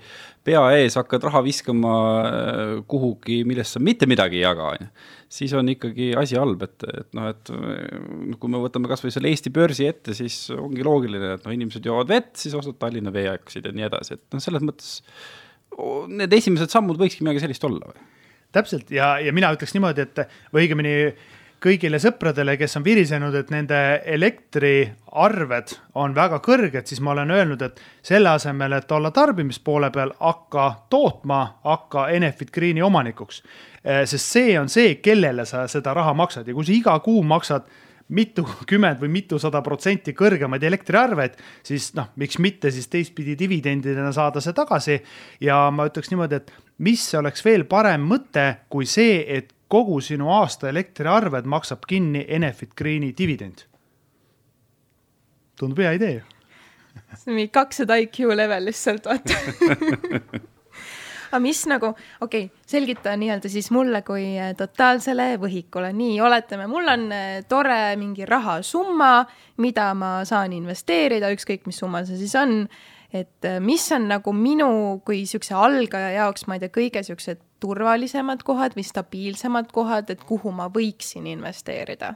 pea 0.47 0.63
ees 0.79 0.97
hakkad 1.01 1.27
raha 1.29 1.43
viskama 1.45 1.97
äh, 2.23 2.73
kuhugi, 2.91 3.43
millest 3.49 3.77
sa 3.77 3.83
mitte 3.85 4.09
midagi 4.11 4.41
ei 4.41 4.47
jaga, 4.47 4.71
on 4.73 4.87
ju, 4.87 4.91
siis 5.39 5.55
on 5.59 5.71
ikkagi 5.75 6.13
asi 6.21 6.39
halb, 6.41 6.65
et, 6.69 6.89
et 6.89 7.11
noh, 7.19 7.29
et 7.35 7.55
äh, 7.55 8.35
kui 8.41 8.53
me 8.53 8.63
võtame 8.65 8.91
kasvõi 8.91 9.15
selle 9.15 9.33
Eesti 9.33 9.53
börsi 9.55 9.89
ette, 9.91 10.17
siis 10.17 10.41
ongi 10.57 10.87
loogiline, 10.87 11.37
et 11.39 11.47
noh, 11.47 11.57
inimesed 11.57 11.87
joovad 11.91 12.13
vett, 12.15 12.35
siis 12.41 12.57
ostad 12.59 12.79
Tallinna 12.81 13.15
veeaksid 13.15 13.69
ja 13.69 13.75
nii 13.75 13.89
edasi, 13.91 14.19
et 14.19 14.27
noh, 14.37 14.45
selles 14.45 14.65
mõttes 14.65 14.99
need 16.15 16.35
esimesed 16.37 16.71
sammud 16.71 17.01
võikski 17.01 17.25
midagi 17.27 17.43
sellist 17.43 17.65
olla 17.67 17.89
või? 17.91 18.11
täpselt 18.55 18.93
ja, 18.95 19.17
ja 19.19 19.33
mina 19.35 19.51
ütleks 19.55 19.75
niimoodi, 19.75 20.05
et 20.05 20.21
või 20.55 20.69
õigemini 20.69 20.93
kõigile 21.64 21.98
sõpradele, 22.03 22.57
kes 22.61 22.77
on 22.79 22.85
virisenud, 22.85 23.35
et 23.38 23.50
nende 23.53 23.79
elektriarved 24.16 25.74
on 26.00 26.16
väga 26.16 26.40
kõrged, 26.44 26.88
siis 26.88 27.00
ma 27.05 27.14
olen 27.14 27.33
öelnud, 27.35 27.62
et 27.64 27.81
selle 28.05 28.35
asemel, 28.35 28.77
et 28.77 28.92
olla 28.92 29.11
tarbimispoole 29.14 29.90
peal, 29.94 30.12
hakka 30.20 30.66
tootma, 30.92 31.40
hakka 31.64 32.09
Enefit 32.16 32.53
Greeni 32.53 32.85
omanikuks. 32.85 33.42
Eh, 33.85 34.05
sest 34.09 34.37
see 34.37 34.59
on 34.61 34.68
see, 34.72 34.98
kellele 35.05 35.46
sa 35.48 35.64
seda 35.70 35.94
raha 35.96 36.14
maksad 36.16 36.48
ja 36.48 36.57
kui 36.57 36.66
sa 36.68 36.77
iga 36.77 36.98
kuu 37.05 37.24
maksad 37.24 37.66
mitukümmend 38.14 39.00
või 39.00 39.09
mitusada 39.14 39.62
protsenti 39.64 40.12
kõrgemaid 40.16 40.64
elektriarveid, 40.68 41.38
siis 41.64 41.88
noh, 41.96 42.11
miks 42.20 42.37
mitte 42.42 42.70
siis 42.72 42.90
teistpidi 42.92 43.37
dividendidena 43.40 44.12
saada 44.12 44.42
see 44.44 44.53
tagasi. 44.53 45.00
ja 45.40 45.70
ma 45.72 45.88
ütleks 45.88 46.12
niimoodi, 46.12 46.37
et 46.37 46.53
mis 46.85 47.07
oleks 47.14 47.44
veel 47.44 47.64
parem 47.64 48.05
mõte 48.05 48.46
kui 48.68 48.87
see, 48.87 49.24
et 49.37 49.55
kogu 49.75 50.01
sinu 50.05 50.31
aasta 50.31 50.71
elektriarved 50.71 51.49
maksab 51.51 51.87
kinni 51.91 52.25
Enefit 52.29 52.75
Greeni 52.79 53.13
dividend. 53.19 53.67
tundub 55.59 55.79
hea 55.83 55.93
idee. 55.99 56.17
See 57.15 57.31
on 57.31 57.39
mingi 57.39 57.51
kakssada 57.55 57.97
IQ 58.03 58.35
level 58.35 58.69
lihtsalt, 58.71 59.07
vaata. 59.07 60.43
Aga 61.35 61.41
mis 61.43 61.65
nagu, 61.67 61.89
okei 62.23 62.45
okay,, 62.47 62.65
selgita 62.71 63.15
nii-öelda 63.19 63.51
siis 63.51 63.73
mulle 63.75 64.05
kui 64.07 64.37
äh, 64.39 64.53
totaalsele 64.59 65.33
võhikule, 65.43 65.91
nii, 65.97 66.21
oletame, 66.23 66.69
mul 66.71 66.91
on 66.93 67.09
äh, 67.15 67.41
tore 67.51 67.97
mingi 67.99 68.27
rahasumma, 68.29 69.25
mida 69.63 69.89
ma 69.99 70.13
saan 70.29 70.55
investeerida, 70.55 71.33
ükskõik 71.35 71.67
mis 71.67 71.81
summa 71.83 72.05
see 72.07 72.21
siis 72.21 72.37
on. 72.39 72.61
Et 73.15 73.47
äh, 73.47 73.59
mis 73.63 73.89
on 73.95 74.07
nagu 74.11 74.35
minu 74.35 74.69
kui 75.07 75.25
niisuguse 75.25 75.59
algaja 75.59 76.13
jaoks, 76.21 76.47
ma 76.47 76.59
ei 76.59 76.63
tea, 76.63 76.75
kõige 76.79 77.03
niisugused 77.03 77.43
turvalisemad 77.64 78.44
kohad 78.44 78.77
või 78.77 78.85
stabiilsemad 78.85 79.72
kohad, 79.72 80.12
et 80.12 80.22
kuhu 80.29 80.53
ma 80.53 80.68
võiksin 80.72 81.27
investeerida? 81.33 82.14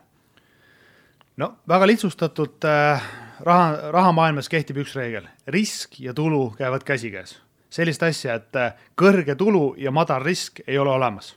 no 1.38 1.52
väga 1.68 1.86
lihtsustatult 1.86 2.66
äh, 2.68 3.04
raha, 3.46 3.90
rahamaailmas 3.94 4.50
kehtib 4.50 4.82
üks 4.82 4.96
reegel, 4.98 5.28
risk 5.54 6.00
ja 6.02 6.14
tulu 6.14 6.50
käivad 6.58 6.84
käsikäes. 6.84 7.38
sellist 7.70 8.02
asja, 8.02 8.34
et 8.34 8.56
äh, 8.56 8.74
kõrge 8.98 9.36
tulu 9.36 9.74
ja 9.78 9.90
madal 9.90 10.24
risk 10.24 10.60
ei 10.66 10.78
ole 10.78 10.90
olemas 10.90 11.36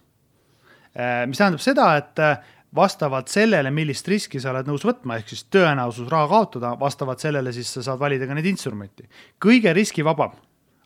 äh,. 0.98 1.28
mis 1.28 1.38
tähendab 1.38 1.64
seda, 1.64 1.96
et 2.02 2.20
äh, 2.20 2.38
vastavalt 2.76 3.28
sellele, 3.28 3.72
millist 3.72 4.08
riski 4.08 4.40
sa 4.40 4.52
oled 4.52 4.68
nõus 4.68 4.84
võtma, 4.88 5.20
ehk 5.20 5.32
siis 5.32 5.46
tõenäosus 5.52 6.10
raha 6.12 6.28
kaotada, 6.32 6.76
vastavalt 6.80 7.20
sellele 7.20 7.54
siis 7.54 7.72
sa 7.74 7.84
saad 7.84 8.00
valida 8.00 8.28
ka 8.28 8.36
neid 8.36 8.52
instrumenti. 8.52 9.08
kõige 9.40 9.74
riskivabam 9.76 10.36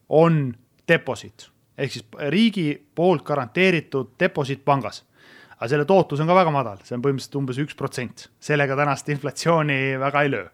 on 0.10 0.56
deposiit 0.88 1.50
ehk 1.78 1.92
siis 1.92 2.06
riigi 2.32 2.70
poolt 2.96 3.24
garanteeritud 3.28 4.16
deposiit 4.20 4.66
pangas. 4.66 5.04
aga 5.56 5.68
selle 5.72 5.86
tootlus 5.86 6.20
on 6.20 6.28
ka 6.28 6.36
väga 6.36 6.52
madal, 6.52 6.80
see 6.84 6.96
on 6.96 7.04
põhimõtteliselt 7.04 7.38
umbes 7.40 7.60
üks 7.64 7.76
protsent, 7.80 8.30
sellega 8.40 8.76
tänast 8.76 9.10
inflatsiooni 9.10 9.98
väga 10.00 10.24
ei 10.24 10.32
löö 10.32 10.50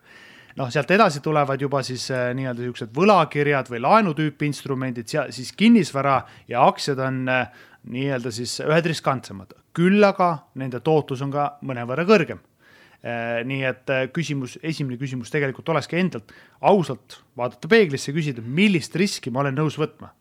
noh, 0.59 0.69
sealt 0.71 0.91
edasi 0.91 1.21
tulevad 1.23 1.61
juba 1.61 1.81
siis 1.85 2.07
äh, 2.13 2.31
nii-öelda 2.37 2.63
niisugused 2.63 2.93
võlakirjad 2.95 3.71
või 3.71 3.81
laenutüüpi 3.85 4.49
instrumendid, 4.49 5.09
siis 5.35 5.51
kinnisvara 5.57 6.21
ja 6.51 6.65
aktsiad 6.67 7.01
on 7.03 7.23
äh, 7.31 7.65
nii-öelda 7.91 8.33
siis 8.33 8.57
ühed 8.65 8.87
riskantsemad, 8.91 9.55
küll 9.75 10.03
aga 10.05 10.33
nende 10.59 10.81
tootlus 10.83 11.23
on 11.25 11.33
ka 11.33 11.51
mõnevõrra 11.67 12.05
kõrgem. 12.09 12.41
Äh, 13.01 13.41
nii 13.47 13.63
et 13.65 13.93
küsimus, 14.13 14.59
esimene 14.61 14.99
küsimus 15.01 15.31
tegelikult 15.33 15.71
olekski 15.73 15.97
endalt 16.01 16.33
ausalt 16.59 17.21
vaadata 17.37 17.71
peeglisse 17.71 18.13
küsida, 18.13 18.43
millist 18.45 18.95
riski 18.99 19.33
ma 19.33 19.45
olen 19.45 19.57
nõus 19.57 19.79
võtma. 19.81 20.13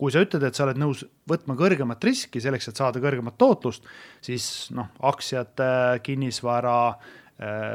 Kui 0.00 0.12
sa 0.12 0.22
ütled, 0.24 0.44
et 0.48 0.56
sa 0.56 0.64
oled 0.64 0.78
nõus 0.80 1.02
võtma 1.28 1.56
kõrgemat 1.58 2.04
riski 2.08 2.40
selleks, 2.40 2.70
et 2.70 2.78
saada 2.80 3.02
kõrgemat 3.02 3.36
tootlust, 3.40 3.84
siis 4.24 4.70
noh, 4.72 4.88
aktsiad, 5.10 5.60
kinnisvara 6.06 6.76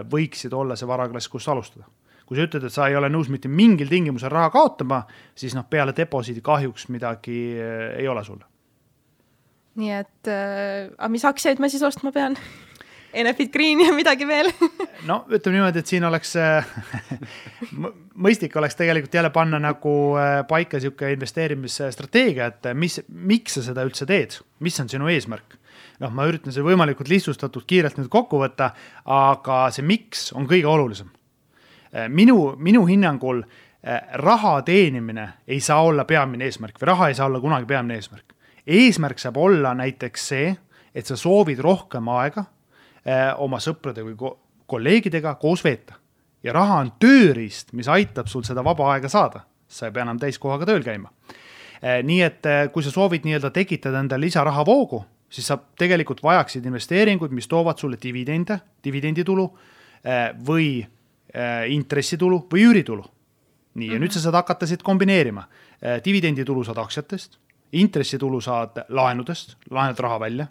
võiksid 0.09 0.53
olla 0.53 0.77
see 0.77 0.89
varaklass, 0.89 1.29
kus 1.29 1.47
alustada. 1.53 1.85
Kui 2.25 2.37
sa 2.37 2.47
ütled, 2.47 2.65
et 2.65 2.73
sa 2.73 2.87
ei 2.89 2.97
ole 2.97 3.11
nõus 3.13 3.29
mitte 3.29 3.49
mingil 3.49 3.89
tingimusel 3.91 4.33
raha 4.33 4.49
kaotama, 4.53 5.03
siis 5.37 5.53
noh, 5.53 5.67
peale 5.69 5.93
deposiidi 5.93 6.41
kahjuks 6.45 6.87
midagi 6.93 7.37
ei 7.61 8.07
ole 8.09 8.25
sul. 8.25 8.41
Nii 9.77 9.91
et 9.91 10.31
äh,, 10.31 10.89
aga 10.95 11.11
mis 11.11 11.25
aktsiaid 11.27 11.59
ma 11.61 11.69
siis 11.69 11.83
ostma 11.85 12.13
pean 12.15 12.37
Enefit 13.15 13.51
Green 13.53 13.79
ja 13.79 13.93
midagi 13.95 14.27
veel 14.27 14.49
no 15.09 15.21
ütleme 15.29 15.57
niimoodi, 15.59 15.81
et 15.81 15.91
siin 15.91 16.05
oleks 16.07 16.35
äh, 16.39 16.67
mõistlik 18.25 18.55
oleks 18.59 18.77
tegelikult 18.79 19.15
jälle 19.15 19.31
panna 19.35 19.59
nagu 19.61 19.95
äh, 20.19 20.39
paika 20.49 20.79
sihuke 20.83 21.11
investeerimisstrateegia, 21.15 22.49
et 22.51 22.71
äh, 22.71 22.77
mis, 22.77 22.99
miks 23.07 23.57
sa 23.57 23.65
seda 23.69 23.85
üldse 23.87 24.07
teed, 24.09 24.39
mis 24.65 24.79
on 24.83 24.91
sinu 24.91 25.11
eesmärk? 25.11 25.57
noh, 26.03 26.11
ma 26.11 26.25
üritan 26.27 26.51
selle 26.51 26.67
võimalikult 26.67 27.07
lihtsustatult 27.07 27.67
kiirelt 27.69 27.95
nüüd 27.99 28.11
kokku 28.11 28.41
võtta, 28.41 28.73
aga 29.07 29.65
see 29.71 29.85
miks 29.87 30.27
on 30.35 30.43
kõige 30.49 30.67
olulisem. 30.67 31.07
minu, 32.11 32.55
minu 32.59 32.81
hinnangul 32.83 33.45
raha 34.19 34.57
teenimine 34.67 35.29
ei 35.47 35.61
saa 35.63 35.85
olla 35.87 36.03
peamine 36.03 36.49
eesmärk 36.49 36.81
või 36.81 36.89
raha 36.91 37.07
ei 37.07 37.15
saa 37.15 37.29
olla 37.29 37.39
kunagi 37.39 37.69
peamine 37.69 37.95
eesmärk 37.95 38.35
eesmärk 38.67 39.21
saab 39.21 39.37
olla 39.37 39.73
näiteks 39.77 40.27
see, 40.27 40.49
et 40.95 41.05
sa 41.05 41.17
soovid 41.19 41.59
rohkem 41.63 42.07
aega 42.09 42.45
oma 43.37 43.59
sõprade 43.61 44.01
või 44.01 44.15
ko 44.17 44.31
kolleegidega 44.65 45.35
koos 45.35 45.63
veeta. 45.63 45.93
ja 46.43 46.53
raha 46.53 46.79
on 46.79 46.91
tööriist, 46.99 47.73
mis 47.73 47.87
aitab 47.87 48.27
sul 48.27 48.43
seda 48.45 48.63
vaba 48.63 48.91
aega 48.93 49.09
saada, 49.09 49.43
sa 49.67 49.87
ei 49.87 49.93
pea 49.93 50.05
enam 50.05 50.19
täiskohaga 50.19 50.65
tööl 50.65 50.83
käima 50.83 51.09
äh,. 51.83 52.01
nii 52.03 52.21
et 52.21 52.45
äh, 52.45 52.71
kui 52.71 52.83
sa 52.83 52.91
soovid 52.91 53.25
nii-öelda 53.25 53.51
tekitada 53.53 53.99
endale 53.99 54.25
lisarahavoogu, 54.25 55.03
siis 55.29 55.47
sa 55.47 55.57
tegelikult 55.57 56.23
vajaksid 56.23 56.65
investeeringuid, 56.65 57.31
mis 57.31 57.47
toovad 57.47 57.77
sulle 57.77 57.97
dividende, 58.01 58.59
dividenditulu 58.83 59.49
või 60.45 60.85
intressitulu 61.67 62.37
või 62.51 62.61
üüritulu. 62.69 63.03
nii, 63.73 63.87
ja 63.87 63.91
mm 63.91 63.97
-hmm. 63.97 64.01
nüüd 64.03 64.11
sa 64.13 64.19
saad 64.19 64.35
hakata 64.35 64.67
siit 64.67 64.83
kombineerima. 64.83 65.47
dividenditulu 66.05 66.63
saad 66.63 66.77
aktsiatest, 66.77 67.39
intressitulu 67.71 68.41
saad 68.41 68.85
laenudest, 68.89 69.57
laenad 69.69 69.99
raha 69.99 70.19
välja. 70.19 70.47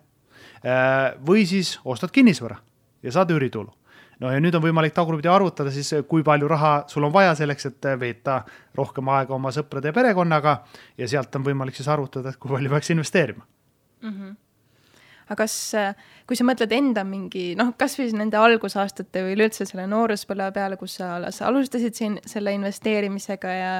Või 1.27 1.43
siis 1.47 1.75
ostad 1.85 2.13
kinnisvara 2.15 2.57
ja 3.03 3.13
saad 3.13 3.31
üüritulu 3.35 3.73
no 4.21 4.31
ja 4.33 4.41
nüüd 4.41 4.55
on 4.57 4.63
võimalik 4.65 4.95
tagurpidi 4.97 5.29
arvutada 5.29 5.73
siis, 5.75 5.91
kui 6.09 6.25
palju 6.27 6.49
raha 6.49 6.75
sul 6.89 7.05
on 7.05 7.13
vaja 7.13 7.35
selleks, 7.39 7.67
et 7.71 7.91
veeta 8.01 8.39
rohkem 8.79 9.11
aega 9.13 9.35
oma 9.37 9.53
sõprade 9.55 9.91
ja 9.91 9.97
perekonnaga 9.97 10.57
ja 10.99 11.09
sealt 11.11 11.37
on 11.37 11.45
võimalik 11.45 11.77
siis 11.77 11.91
arvutada, 11.93 12.33
et 12.33 12.41
kui 12.41 12.53
palju 12.55 12.73
peaks 12.73 12.91
investeerima 12.97 13.45
mm. 13.45 14.11
-hmm 14.11 14.35
aga 15.25 15.37
kas, 15.41 15.73
kui 16.29 16.37
sa 16.37 16.45
mõtled 16.45 16.73
enda 16.77 17.05
mingi 17.05 17.55
noh, 17.57 17.73
kasvõi 17.81 18.11
nende 18.13 18.37
algusaastate 18.37 19.23
või 19.25 19.39
üleüldse 19.39 19.65
selle 19.65 19.87
nooruspõlve 19.89 20.51
peale, 20.53 20.77
kus 20.77 20.99
sa 21.01 21.15
alles 21.17 21.41
alustasid 21.43 21.97
siin 21.97 22.19
selle 22.29 22.53
investeerimisega 22.53 23.55
ja 23.57 23.73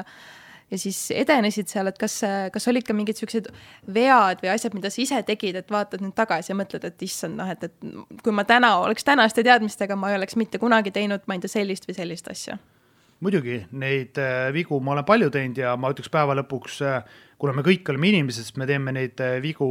ja 0.71 0.79
siis 0.81 0.99
edenesid 1.13 1.69
seal, 1.69 1.87
et 1.91 1.97
kas, 2.01 2.19
kas 2.53 2.67
olid 2.71 2.85
ka 2.87 2.93
mingid 2.97 3.19
siuksed 3.19 3.51
vead 3.93 4.41
või 4.43 4.53
asjad, 4.53 4.73
mida 4.77 4.89
sa 4.93 5.01
ise 5.03 5.21
tegid, 5.27 5.59
et 5.59 5.71
vaatad 5.71 6.01
nüüd 6.01 6.15
tagasi 6.17 6.53
ja 6.53 6.57
mõtled, 6.57 6.87
et 6.87 7.05
issand, 7.05 7.37
noh, 7.37 7.51
et, 7.51 7.67
et 7.69 8.23
kui 8.23 8.33
ma 8.33 8.47
täna 8.49 8.75
oleks 8.83 9.05
tänaste 9.05 9.45
teadmistega, 9.45 9.97
ma 9.99 10.11
ei 10.11 10.19
oleks 10.19 10.39
mitte 10.39 10.61
kunagi 10.61 10.93
teinud, 10.95 11.27
ma 11.27 11.37
ei 11.37 11.45
tea, 11.45 11.57
sellist 11.59 11.85
või 11.89 11.99
sellist 11.99 12.33
asja 12.33 12.57
muidugi 13.23 13.59
neid 13.79 14.17
äh, 14.19 14.49
vigu 14.53 14.79
ma 14.83 14.93
olen 14.95 15.07
palju 15.07 15.29
teinud 15.33 15.59
ja 15.59 15.75
ma 15.79 15.91
ütleks 15.93 16.11
päeva 16.11 16.35
lõpuks, 16.41 16.79
äh, 16.85 17.21
kuna 17.41 17.55
me 17.55 17.63
kõik 17.65 17.87
oleme 17.91 18.11
inimesed, 18.11 18.49
siis 18.49 18.59
me 18.59 18.67
teeme 18.69 18.93
neid 18.95 19.21
äh, 19.23 19.37
vigu 19.43 19.67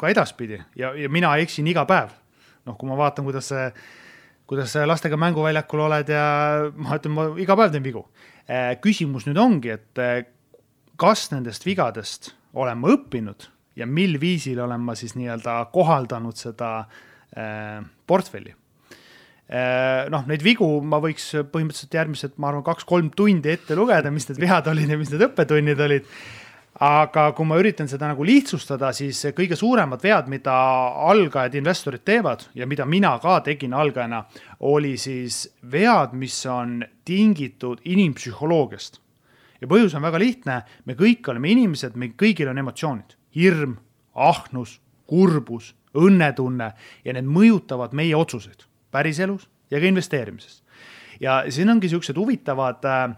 ka 0.00 0.10
edaspidi 0.12 0.58
ja, 0.78 0.92
ja 0.98 1.10
mina 1.12 1.34
eksin 1.42 1.68
iga 1.70 1.86
päev. 1.88 2.14
noh, 2.66 2.76
kui 2.76 2.88
ma 2.90 2.98
vaatan, 2.98 3.24
kuidas, 3.24 3.48
kuidas 4.48 4.74
lastega 4.86 5.16
mänguväljakul 5.16 5.86
oled 5.86 6.10
ja 6.12 6.24
ma 6.74 6.98
ütlen, 6.98 7.14
ma 7.16 7.28
iga 7.40 7.56
päev 7.56 7.72
teen 7.72 7.86
vigu. 7.86 8.02
küsimus 8.82 9.24
nüüd 9.28 9.38
ongi, 9.40 9.72
et 9.76 10.02
kas 10.98 11.28
nendest 11.32 11.66
vigadest 11.66 12.32
olen 12.58 12.80
ma 12.80 12.94
õppinud 12.94 13.46
ja 13.78 13.86
mil 13.86 14.18
viisil 14.20 14.58
olen 14.64 14.82
ma 14.82 14.96
siis 14.98 15.14
nii-öelda 15.18 15.60
kohaldanud 15.74 16.38
seda 16.38 16.72
äh, 16.80 17.78
portfelli 18.06 18.50
äh,. 18.50 20.08
noh, 20.10 20.26
neid 20.26 20.42
vigu 20.44 20.66
ma 20.82 21.00
võiks 21.02 21.30
põhimõtteliselt 21.52 21.96
järgmised, 22.00 22.36
ma 22.42 22.50
arvan, 22.50 22.66
kaks-kolm 22.66 23.12
tundi 23.16 23.54
ette 23.54 23.78
lugeda, 23.78 24.12
mis 24.14 24.28
need 24.30 24.42
vead 24.42 24.70
olid 24.74 24.90
ja 24.90 24.98
mis 25.00 25.14
need 25.14 25.26
õppetunnid 25.30 25.86
olid. 25.86 26.12
aga 26.84 27.30
kui 27.34 27.46
ma 27.48 27.56
üritan 27.58 27.88
seda 27.90 28.06
nagu 28.10 28.22
lihtsustada, 28.22 28.92
siis 28.94 29.24
kõige 29.34 29.56
suuremad 29.58 30.02
vead, 30.02 30.28
mida 30.30 30.54
algajad 31.10 31.56
investorid 31.58 32.04
teevad 32.06 32.44
ja 32.54 32.66
mida 32.70 32.86
mina 32.86 33.16
ka 33.22 33.40
tegin 33.46 33.74
algajana, 33.74 34.24
oli 34.60 34.96
siis 34.98 35.46
vead, 35.62 36.14
mis 36.14 36.38
on 36.46 36.82
tingitud 37.06 37.82
inimpsühholoogiast 37.82 39.00
ja 39.60 39.68
põhjus 39.70 39.96
on 39.98 40.04
väga 40.06 40.20
lihtne, 40.22 40.60
me 40.86 40.96
kõik 40.98 41.28
oleme 41.30 41.50
inimesed, 41.52 41.96
meil 41.98 42.14
kõigil 42.18 42.50
on 42.50 42.60
emotsioonid, 42.62 43.16
hirm, 43.36 43.76
ahnus, 44.14 44.78
kurbus, 45.08 45.72
õnnetunne 45.98 46.72
ja 47.04 47.14
need 47.16 47.28
mõjutavad 47.28 47.94
meie 47.96 48.16
otsuseid 48.16 48.66
päriselus 48.92 49.48
ja 49.70 49.80
ka 49.80 49.88
investeerimises. 49.88 50.62
ja 51.20 51.42
siin 51.50 51.70
ongi 51.70 51.88
siuksed 51.88 52.16
huvitavad 52.16 52.84
äh, 52.84 53.14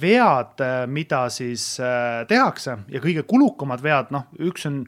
vead, 0.00 0.60
äh, 0.60 0.86
mida 0.86 1.28
siis 1.30 1.80
äh, 1.80 2.26
tehakse 2.28 2.78
ja 2.88 3.00
kõige 3.00 3.22
kulukamad 3.22 3.82
vead, 3.82 4.10
noh, 4.10 4.26
üks 4.38 4.66
on 4.66 4.84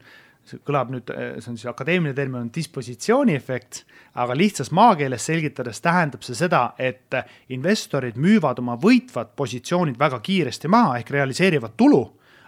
see 0.47 0.61
kõlab 0.65 0.91
nüüd, 0.93 1.11
see 1.41 1.51
on 1.51 1.57
siis 1.59 1.69
akadeemiline 1.69 2.15
termin, 2.15 2.45
on 2.45 2.51
dispositsiooniefekt, 2.53 3.81
aga 4.23 4.35
lihtsas 4.37 4.71
maakeeles 4.75 5.25
selgitades 5.29 5.81
tähendab 5.83 6.23
see 6.25 6.37
seda, 6.37 6.71
et 6.79 7.15
investorid 7.53 8.19
müüvad 8.21 8.61
oma 8.63 8.77
võitvad 8.81 9.33
positsioonid 9.39 9.99
väga 9.99 10.19
kiiresti 10.23 10.71
maha 10.71 10.97
ehk 11.01 11.11
realiseerivad 11.17 11.75
tulu, 11.77 12.03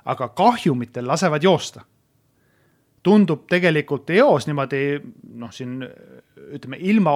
aga 0.06 0.30
kahjumitel 0.36 1.08
lasevad 1.08 1.44
joosta. 1.44 1.86
tundub 3.04 3.46
tegelikult 3.48 4.10
eos 4.10 4.46
niimoodi 4.48 5.00
noh, 5.40 5.52
siin 5.56 5.78
ütleme 6.52 6.78
ilma 6.80 7.14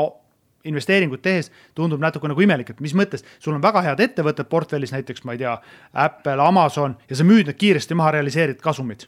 investeeringut 0.63 1.21
tehes 1.21 1.51
tundub 1.75 1.99
natuke 1.99 2.27
nagu 2.27 2.41
imelik, 2.41 2.69
et 2.69 2.79
mis 2.79 2.93
mõttes, 2.95 3.25
sul 3.39 3.53
on 3.53 3.61
väga 3.61 3.81
head 3.83 3.99
ettevõtted 3.99 4.47
portfellis, 4.47 4.93
näiteks 4.95 5.25
ma 5.27 5.35
ei 5.35 5.41
tea, 5.41 5.57
Apple, 5.93 6.39
Amazon 6.39 6.95
ja 7.09 7.19
sa 7.19 7.27
müüd 7.27 7.49
need 7.49 7.59
kiiresti 7.59 7.97
maha, 7.99 8.13
realiseerid 8.15 8.61
kasumid 8.63 9.03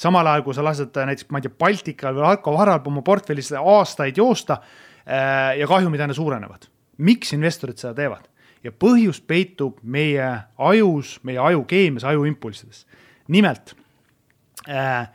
samal 0.00 0.26
ajal 0.26 0.44
kui 0.46 0.56
sa 0.56 0.64
lased 0.64 0.96
näiteks, 0.96 1.28
ma 1.30 1.40
ei 1.40 1.46
tea, 1.46 1.56
Baltikal 1.60 2.16
või 2.16 2.26
Arko 2.32 2.54
Varal 2.56 2.80
oma 2.88 3.02
portfellis 3.06 3.52
aastaid 3.58 4.18
joosta 4.20 4.60
äh, 4.60 5.58
ja 5.60 5.68
kahjumid 5.68 6.00
aina 6.00 6.16
suurenevad. 6.16 6.68
miks 6.98 7.32
investorid 7.36 7.78
seda 7.80 7.94
teevad? 7.94 8.28
ja 8.64 8.72
põhjus 8.72 9.22
peitub 9.24 9.78
meie 9.82 10.26
ajus, 10.58 11.18
meie 11.24 11.38
ajukeemias, 11.38 12.04
ajuimpulssides. 12.04 12.86
nimelt 13.28 13.74
äh, 14.68 15.08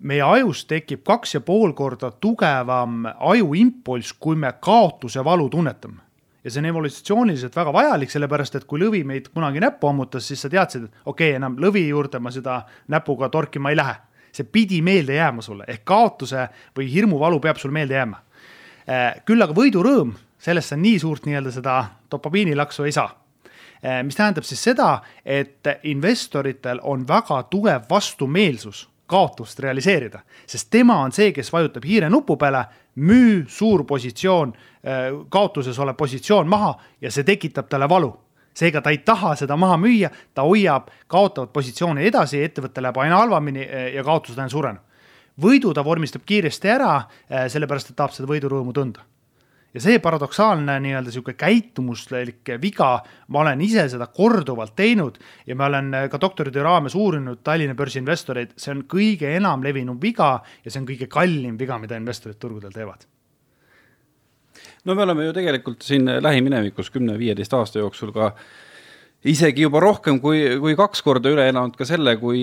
meie 0.00 0.22
ajus 0.22 0.64
tekib 0.64 1.04
kaks 1.04 1.34
ja 1.34 1.40
pool 1.40 1.72
korda 1.72 2.10
tugevam 2.10 3.04
ajuimpulss, 3.18 4.12
kui 4.12 4.36
me 4.36 4.52
kaotuse 4.60 5.24
valu 5.24 5.48
tunnetame 5.48 6.09
ja 6.44 6.50
see 6.50 6.60
on 6.62 6.68
evolutsiooniliselt 6.70 7.56
väga 7.56 7.72
vajalik, 7.72 8.10
sellepärast 8.12 8.56
et 8.56 8.66
kui 8.68 8.80
lõvi 8.80 9.02
meid 9.06 9.28
kunagi 9.34 9.60
näppu 9.60 9.90
ammutas, 9.90 10.28
siis 10.28 10.40
sa 10.40 10.50
teadsid, 10.52 10.86
et 10.86 11.02
okei 11.04 11.30
okay,, 11.32 11.36
enam 11.36 11.58
lõvi 11.60 11.86
juurde 11.88 12.20
ma 12.22 12.32
seda 12.32 12.62
näpuga 12.88 13.28
torkima 13.28 13.70
ei 13.70 13.76
lähe. 13.76 13.94
see 14.32 14.46
pidi 14.46 14.78
meelde 14.82 15.14
jääma 15.14 15.42
sulle 15.42 15.64
ehk 15.66 15.80
kaotuse 15.84 16.44
või 16.78 16.86
hirmuvalu 16.92 17.40
peab 17.40 17.56
sul 17.58 17.72
meelde 17.74 17.94
jääma. 17.94 18.20
Äh, 18.86 19.24
küll 19.26 19.42
aga 19.42 19.52
võidurõõm, 19.52 20.12
sellest 20.38 20.70
sa 20.70 20.76
nii 20.76 20.98
suurt 20.98 21.26
nii-öelda 21.26 21.50
seda 21.50 21.84
dopabiinilaksu 22.10 22.84
ei 22.84 22.92
saa 22.92 23.10
äh, 23.84 24.04
mis 24.04 24.16
tähendab 24.16 24.46
siis 24.46 24.62
seda, 24.62 25.02
et 25.24 25.66
investoritel 25.82 26.78
on 26.82 27.02
väga 27.08 27.42
tugev 27.50 27.90
vastumeelsus 27.90 28.89
kaotust 29.10 29.58
realiseerida, 29.58 30.22
sest 30.46 30.70
tema 30.70 31.00
on 31.02 31.12
see, 31.12 31.32
kes 31.34 31.50
vajutab 31.52 31.84
hiire 31.86 32.10
nupu 32.10 32.36
peale, 32.38 32.64
müü 32.96 33.44
suur 33.48 33.84
positsioon, 33.88 34.52
äh, 34.86 35.10
kaotuses 35.28 35.78
olev 35.78 35.98
positsioon 35.98 36.48
maha 36.48 36.74
ja 37.00 37.10
see 37.10 37.26
tekitab 37.26 37.70
talle 37.70 37.88
valu. 37.88 38.12
Seega 38.54 38.82
ta 38.82 38.90
ei 38.90 38.98
taha 39.06 39.36
seda 39.38 39.56
maha 39.56 39.76
müüa, 39.78 40.10
ta 40.34 40.42
hoiab 40.42 40.90
kaotavat 41.08 41.52
positsiooni 41.54 42.06
edasi, 42.10 42.42
ettevõte 42.44 42.82
läheb 42.82 42.98
aina 42.98 43.20
halvemini 43.22 43.66
äh, 43.66 43.86
ja 43.94 44.04
kaotused 44.06 44.38
aina 44.38 44.50
suurenevad. 44.52 44.86
võidu 45.40 45.72
ta 45.74 45.84
vormistab 45.84 46.22
kiiresti 46.26 46.68
ära, 46.68 46.96
äh, 47.30 47.46
sellepärast 47.48 47.90
et 47.90 47.96
tahab 47.96 48.12
seda 48.14 48.28
võidurõõmu 48.30 48.74
tunda 48.74 49.06
ja 49.74 49.82
see 49.82 49.98
paradoksaalne 50.02 50.78
nii-öelda 50.82 51.12
sihuke 51.14 51.34
käitumuslik 51.38 52.52
viga, 52.62 52.90
ma 53.28 53.42
olen 53.44 53.60
ise 53.64 53.86
seda 53.92 54.08
korduvalt 54.14 54.74
teinud 54.76 55.20
ja 55.46 55.56
ma 55.56 55.68
olen 55.70 55.92
ka 56.10 56.20
doktoritöö 56.20 56.62
raames 56.66 56.94
uurinud 56.94 57.44
Tallinna 57.44 57.74
börsi 57.78 58.00
investoreid, 58.02 58.56
see 58.56 58.74
on 58.74 58.84
kõige 58.90 59.30
enam 59.36 59.62
levinum 59.64 60.00
viga 60.02 60.40
ja 60.64 60.70
see 60.70 60.82
on 60.82 60.88
kõige 60.88 61.08
kallim 61.10 61.58
viga, 61.58 61.78
mida 61.78 61.98
investorid 62.00 62.40
turgudel 62.40 62.74
teevad. 62.74 63.06
No 64.84 64.94
me 64.96 65.04
oleme 65.04 65.24
ju 65.28 65.32
tegelikult 65.36 65.84
siin 65.84 66.08
lähiminevikus 66.22 66.90
kümne-viieteist 66.90 67.54
aasta 67.54 67.78
jooksul 67.78 68.10
ka 68.16 68.32
äh, 68.32 68.42
isegi 69.28 69.66
juba 69.66 69.82
rohkem 69.84 70.16
kui, 70.20 70.38
kui 70.62 70.72
kaks 70.78 71.02
korda 71.04 71.28
üle 71.28 71.44
elanud 71.50 71.74
ka 71.76 71.84
selle, 71.84 72.14
kui, 72.20 72.40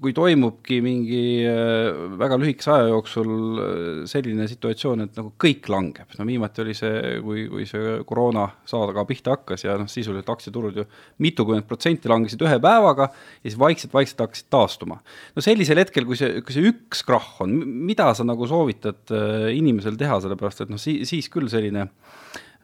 kui 0.00 0.14
toimubki 0.16 0.78
mingi 0.84 1.44
äh, 1.44 1.90
väga 2.20 2.38
lühikese 2.40 2.72
aja 2.72 2.86
jooksul 2.88 3.32
äh, 3.60 3.82
selline 4.08 4.46
situatsioon, 4.48 5.04
et 5.04 5.20
nagu 5.20 5.34
kõik 5.40 5.68
langeb. 5.68 6.08
no 6.16 6.24
viimati 6.28 6.64
oli 6.64 6.76
see, 6.78 7.18
kui, 7.24 7.44
kui 7.52 7.68
see 7.68 7.98
koroona 8.08 8.46
saadaga 8.68 9.04
pihta 9.08 9.36
hakkas 9.36 9.66
ja 9.66 9.76
noh, 9.80 9.90
sisuliselt 9.92 10.32
aktsiaturud 10.32 10.80
ju 10.80 10.86
mitukümmend 11.20 11.68
protsenti 11.68 12.08
langesid 12.08 12.48
ühe 12.48 12.56
päevaga 12.64 13.10
ja 13.12 13.44
siis 13.44 13.60
vaikselt-vaikselt 13.60 14.24
hakkasid 14.24 14.48
taastuma. 14.56 15.02
no 15.36 15.44
sellisel 15.44 15.84
hetkel, 15.84 16.08
kui 16.08 16.16
see, 16.16 16.40
kui 16.40 16.56
see 16.56 16.72
üks 16.72 17.04
krahh 17.04 17.42
on, 17.44 17.58
mida 17.90 18.08
sa 18.16 18.24
nagu 18.24 18.48
soovitad 18.48 19.12
äh, 19.12 19.50
inimesel 19.52 20.00
teha, 20.00 20.22
sellepärast 20.24 20.64
et 20.64 20.72
noh, 20.72 20.80
siis, 20.80 21.28
küll 21.28 21.52
selline 21.52 21.90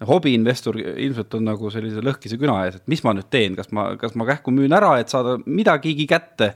hobiinvestor 0.05 0.77
ilmselt 0.77 1.35
on 1.39 1.47
nagu 1.49 1.71
sellise 1.73 2.03
lõhkise 2.05 2.37
küna 2.41 2.59
ees, 2.67 2.81
et 2.81 2.89
mis 2.91 3.03
ma 3.05 3.15
nüüd 3.17 3.31
teen, 3.33 3.57
kas 3.57 3.71
ma, 3.73 3.89
kas 4.01 4.17
ma 4.19 4.27
kähku 4.29 4.53
müün 4.53 4.75
ära, 4.77 4.97
et 5.01 5.13
saada 5.13 5.39
midagigi 5.47 6.05
kätte 6.11 6.53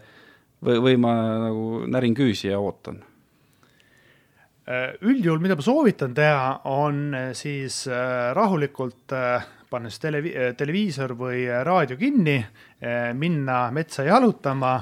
või, 0.61 0.81
või 0.85 0.99
ma 1.01 1.15
nagu 1.47 1.85
närin 1.89 2.17
küüsi 2.17 2.51
ja 2.51 2.61
ootan? 2.61 3.01
Äh, 4.71 4.93
üldjuhul, 5.03 5.41
mida 5.43 5.57
ma 5.57 5.65
soovitan 5.65 6.13
teha, 6.15 6.61
on 6.69 7.15
äh, 7.17 7.31
siis 7.35 7.87
äh, 7.89 8.29
rahulikult 8.37 9.15
pannes 9.71 9.97
televi-, 10.03 10.35
televiisor 10.59 11.15
või 11.19 11.45
raadio 11.47 11.95
kinni, 11.95 12.35
minna 13.15 13.59
metsa 13.71 14.03
jalutama 14.03 14.73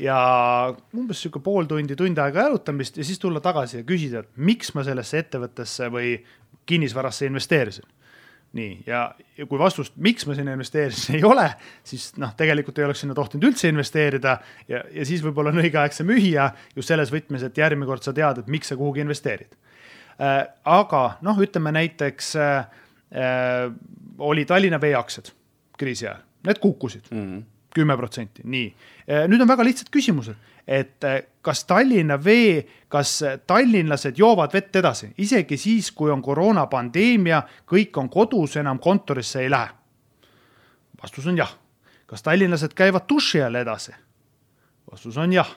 ja 0.00 0.16
umbes 0.96 1.20
sihuke 1.20 1.42
pool 1.44 1.68
tundi, 1.68 1.92
tund 1.98 2.16
aega 2.24 2.46
jalutamist 2.46 2.96
ja 2.96 3.04
siis 3.04 3.20
tulla 3.20 3.42
tagasi 3.44 3.82
ja 3.82 3.84
küsida, 3.84 4.22
et 4.24 4.40
miks 4.40 4.72
ma 4.72 4.84
sellesse 4.86 5.20
ettevõttesse 5.20 5.90
või 5.92 6.14
kinnisvarasse 6.64 7.28
investeerisin 7.28 7.84
nii, 8.58 8.80
ja, 8.86 9.04
kui 9.46 9.58
vastust, 9.60 9.94
miks 10.02 10.26
ma 10.26 10.34
sinna 10.34 10.54
investeerisin, 10.56 11.16
ei 11.18 11.26
ole, 11.26 11.46
siis 11.86 12.08
noh, 12.20 12.32
tegelikult 12.38 12.80
ei 12.80 12.86
oleks 12.88 13.04
sinna 13.04 13.14
tohtinud 13.14 13.46
üldse 13.50 13.70
investeerida 13.70 14.36
ja, 14.70 14.82
ja 14.90 15.06
siis 15.06 15.22
võib-olla 15.24 15.52
on 15.54 15.62
õige 15.62 15.78
aeg 15.78 15.94
see 15.94 16.08
müüa 16.08 16.48
just 16.76 16.90
selles 16.90 17.12
võtmes, 17.14 17.44
et 17.46 17.62
järgmine 17.62 17.88
kord 17.88 18.06
sa 18.06 18.14
tead, 18.16 18.42
et 18.42 18.50
miks 18.50 18.72
sa 18.72 18.78
kuhugi 18.80 19.04
investeerid 19.04 19.54
äh,. 20.18 20.42
aga 20.64 21.04
noh, 21.26 21.38
ütleme 21.46 21.74
näiteks 21.78 22.34
äh, 22.42 22.82
äh, 23.14 23.70
oli 24.18 24.44
Tallinna 24.48 24.80
Vee 24.82 24.96
aktsiad 24.98 25.30
kriisi 25.80 26.08
ajal, 26.08 26.20
need 26.50 26.58
kukkusid 26.60 27.08
mhm. 27.14 27.42
kümme 27.74 27.94
protsenti, 27.96 28.42
nii. 28.50 28.66
Äh, 29.06 29.28
nüüd 29.30 29.46
on 29.46 29.48
väga 29.48 29.64
lihtsad 29.64 29.94
küsimused 29.94 30.50
et 30.70 31.04
eh, 31.04 31.22
kas 31.42 31.64
Tallinna 31.64 32.18
Vee, 32.24 32.66
kas 32.88 33.20
tallinlased 33.46 34.18
joovad 34.18 34.52
vett 34.52 34.76
edasi, 34.76 35.12
isegi 35.18 35.56
siis, 35.56 35.90
kui 35.92 36.10
on 36.10 36.22
koroonapandeemia, 36.22 37.42
kõik 37.70 37.96
on 37.96 38.10
kodus, 38.12 38.56
enam 38.60 38.78
kontorisse 38.78 39.40
ei 39.44 39.50
lähe? 39.50 39.76
vastus 41.02 41.26
on 41.26 41.38
jah. 41.38 41.52
kas 42.06 42.22
tallinlased 42.22 42.74
käivad 42.76 43.08
duši 43.08 43.42
all 43.42 43.54
edasi? 43.54 43.92
vastus 44.90 45.16
on 45.16 45.32
jah. 45.32 45.48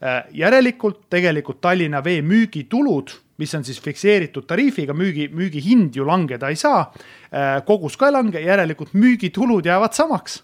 Eh, 0.00 0.22
järelikult 0.32 1.02
tegelikult 1.10 1.60
Tallinna 1.60 2.04
Vee 2.04 2.22
müügitulud, 2.22 3.10
mis 3.38 3.54
on 3.54 3.64
siis 3.64 3.80
fikseeritud 3.80 4.46
tariifiga, 4.48 4.94
müügi, 4.96 5.28
müügihind 5.28 5.96
ju 5.96 6.06
langeda 6.06 6.48
ei 6.48 6.56
saa, 6.56 6.92
eh, 7.32 7.64
kogus 7.66 7.96
ka 7.96 8.08
ei 8.08 8.12
lange, 8.12 8.40
järelikult 8.40 8.94
müügitulud 8.94 9.66
jäävad 9.66 9.92
samaks 9.92 10.42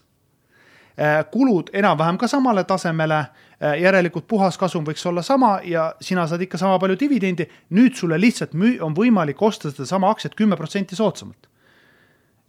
kulud 1.30 1.68
enam-vähem 1.76 2.16
ka 2.18 2.28
samale 2.28 2.64
tasemele 2.64 3.18
Äh, 3.56 3.78
järelikult 3.80 4.26
puhaskasum 4.28 4.85
võiks 4.85 5.06
olla 5.09 5.22
sama 5.24 5.54
ja 5.64 5.87
sina 6.04 6.26
saad 6.28 6.42
ikka 6.44 6.59
sama 6.61 6.76
palju 6.78 6.98
dividendi. 7.00 7.46
nüüd 7.72 7.94
sulle 7.96 8.18
lihtsalt 8.20 8.52
müü-, 8.52 8.82
on 8.85 8.92
võimalik 8.92 9.40
osta 9.42 9.70
sedasama 9.70 10.11
aktsiat 10.11 10.35
kümme 10.37 10.56
protsenti 10.56 10.96
soodsamalt. 10.96 11.48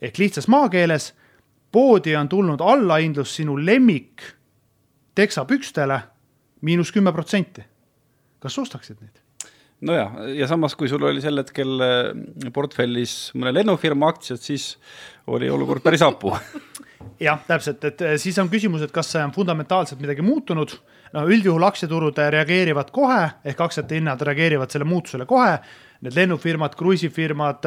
ehk 0.02 0.18
lihtsas 0.18 0.48
maakeeles, 0.48 1.14
poodi 1.72 2.16
on 2.16 2.30
tulnud 2.30 2.60
allahindlus 2.62 3.36
sinu 3.36 3.56
lemmik 3.66 4.22
teksapükstele 5.16 6.02
miinus 6.62 6.92
kümme 6.92 7.14
protsenti. 7.14 7.64
kas 8.40 8.60
ostaksid 8.60 8.98
neid? 9.00 9.27
Nojah, 9.86 10.18
ja 10.38 10.48
samas, 10.50 10.76
kui 10.78 10.90
sul 10.90 11.04
oli 11.06 11.22
sel 11.24 11.42
hetkel 11.42 11.84
äh, 11.84 12.50
portfellis 12.54 13.34
mõne 13.38 13.54
lennufirma 13.56 14.10
aktsiad, 14.14 14.42
siis 14.42 14.76
oli 15.30 15.50
olukord 15.54 15.86
päris 15.86 16.06
hapu. 16.06 16.34
Jah, 17.24 17.40
täpselt, 17.48 17.84
et 17.88 18.04
äh, 18.06 18.16
siis 18.22 18.38
on 18.42 18.50
küsimus, 18.52 18.84
et 18.86 18.94
kas 18.94 19.14
on 19.22 19.34
fundamentaalselt 19.36 20.02
midagi 20.02 20.26
muutunud. 20.26 20.78
No 21.14 21.24
üldjuhul 21.24 21.64
aktsiaturud 21.64 22.18
reageerivad 22.34 22.90
kohe 22.92 23.22
ehk 23.48 23.62
aktsiate 23.64 23.96
hinnad 23.96 24.22
reageerivad 24.28 24.74
selle 24.74 24.88
muutusele 24.90 25.28
kohe. 25.30 25.54
Need 26.04 26.14
lennufirmad, 26.14 26.76
kruiisifirmad, 26.78 27.64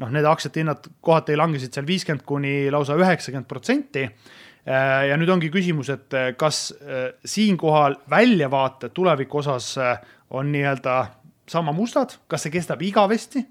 noh, 0.00 0.08
need 0.10 0.26
aktsiate 0.26 0.64
hinnad 0.64 0.88
kohati 1.04 1.36
langesid 1.38 1.76
seal 1.76 1.86
viiskümmend 1.86 2.24
kuni 2.26 2.54
lausa 2.74 2.96
üheksakümmend 2.98 3.46
protsenti. 3.46 4.06
Ja 4.68 5.16
nüüd 5.20 5.30
ongi 5.32 5.48
küsimus, 5.52 5.92
et 5.92 6.16
kas 6.40 6.72
äh, 6.72 7.12
siinkohal 7.24 7.94
väljavaated 8.10 8.92
tuleviku 8.96 9.38
osas 9.40 9.70
äh, 9.80 10.00
on 10.30 10.52
nii-öelda 10.52 11.06
sama 11.48 11.72
mustad, 11.76 12.16
kas 12.28 12.46
see 12.46 12.54
kestab 12.54 12.82
igavesti? 12.82 13.44